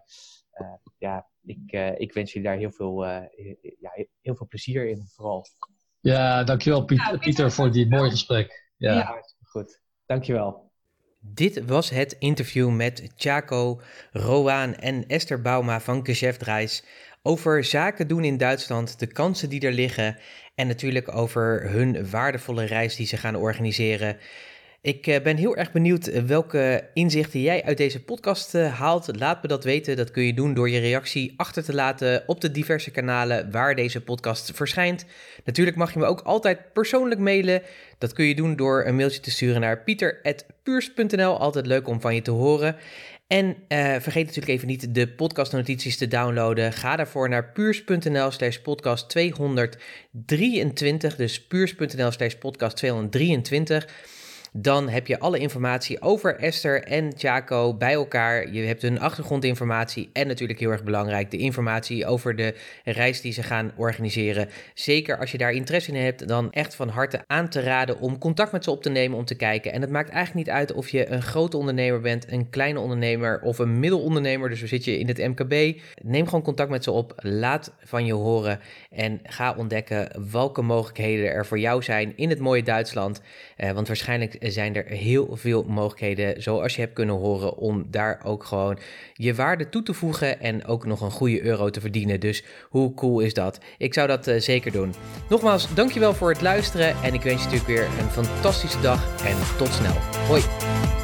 [0.99, 3.05] ja, ik, ik wens jullie daar heel veel,
[3.81, 5.47] ja, heel veel plezier in, vooral.
[6.01, 8.73] Ja, dankjewel Piet, ja, Pieter voor dit mooie gesprek.
[8.77, 9.81] Ja, ja goed.
[10.07, 10.71] Dankjewel.
[11.19, 13.81] Dit was het interview met Chaco,
[14.11, 16.85] Roaan en Esther Bauma van Geschäftreis
[17.23, 20.19] over zaken doen in Duitsland, de kansen die er liggen
[20.55, 24.17] en natuurlijk over hun waardevolle reis die ze gaan organiseren.
[24.83, 29.19] Ik eh, ben heel erg benieuwd eh, welke inzichten jij uit deze podcast eh, haalt.
[29.19, 29.97] Laat me dat weten.
[29.97, 33.75] Dat kun je doen door je reactie achter te laten op de diverse kanalen waar
[33.75, 35.05] deze podcast verschijnt.
[35.45, 37.63] Natuurlijk mag je me ook altijd persoonlijk mailen.
[37.99, 41.39] Dat kun je doen door een mailtje te sturen naar pieter.puurs.nl.
[41.39, 42.77] Altijd leuk om van je te horen.
[43.27, 46.73] En vergeet natuurlijk even niet de podcastnotities te downloaden.
[46.73, 51.17] Ga daarvoor naar puurs.nl slash podcast 223.
[51.17, 53.87] Dus puurs.nl slash podcast 223.
[54.53, 58.53] Dan heb je alle informatie over Esther en Chaco bij elkaar.
[58.53, 62.55] Je hebt hun achtergrondinformatie en natuurlijk heel erg belangrijk de informatie over de
[62.85, 64.49] reis die ze gaan organiseren.
[64.75, 68.19] Zeker als je daar interesse in hebt, dan echt van harte aan te raden om
[68.19, 69.73] contact met ze op te nemen om te kijken.
[69.73, 73.41] En het maakt eigenlijk niet uit of je een grote ondernemer bent, een kleine ondernemer
[73.43, 74.49] of een middelondernemer.
[74.49, 75.81] Dus we zit je in het MKB.
[76.03, 77.13] Neem gewoon contact met ze op.
[77.17, 78.61] Laat van je horen
[78.91, 83.21] en ga ontdekken welke mogelijkheden er voor jou zijn in het mooie Duitsland.
[83.57, 88.21] Eh, want waarschijnlijk zijn er heel veel mogelijkheden, zoals je hebt kunnen horen, om daar
[88.25, 88.79] ook gewoon
[89.15, 92.21] je waarde toe te voegen en ook nog een goede euro te verdienen.
[92.21, 93.61] Dus hoe cool is dat?
[93.79, 94.95] Ik zou dat uh, zeker doen.
[95.29, 99.57] Nogmaals, dankjewel voor het luisteren en ik wens je natuurlijk weer een fantastische dag en
[99.57, 99.95] tot snel.
[100.27, 101.00] Hoi!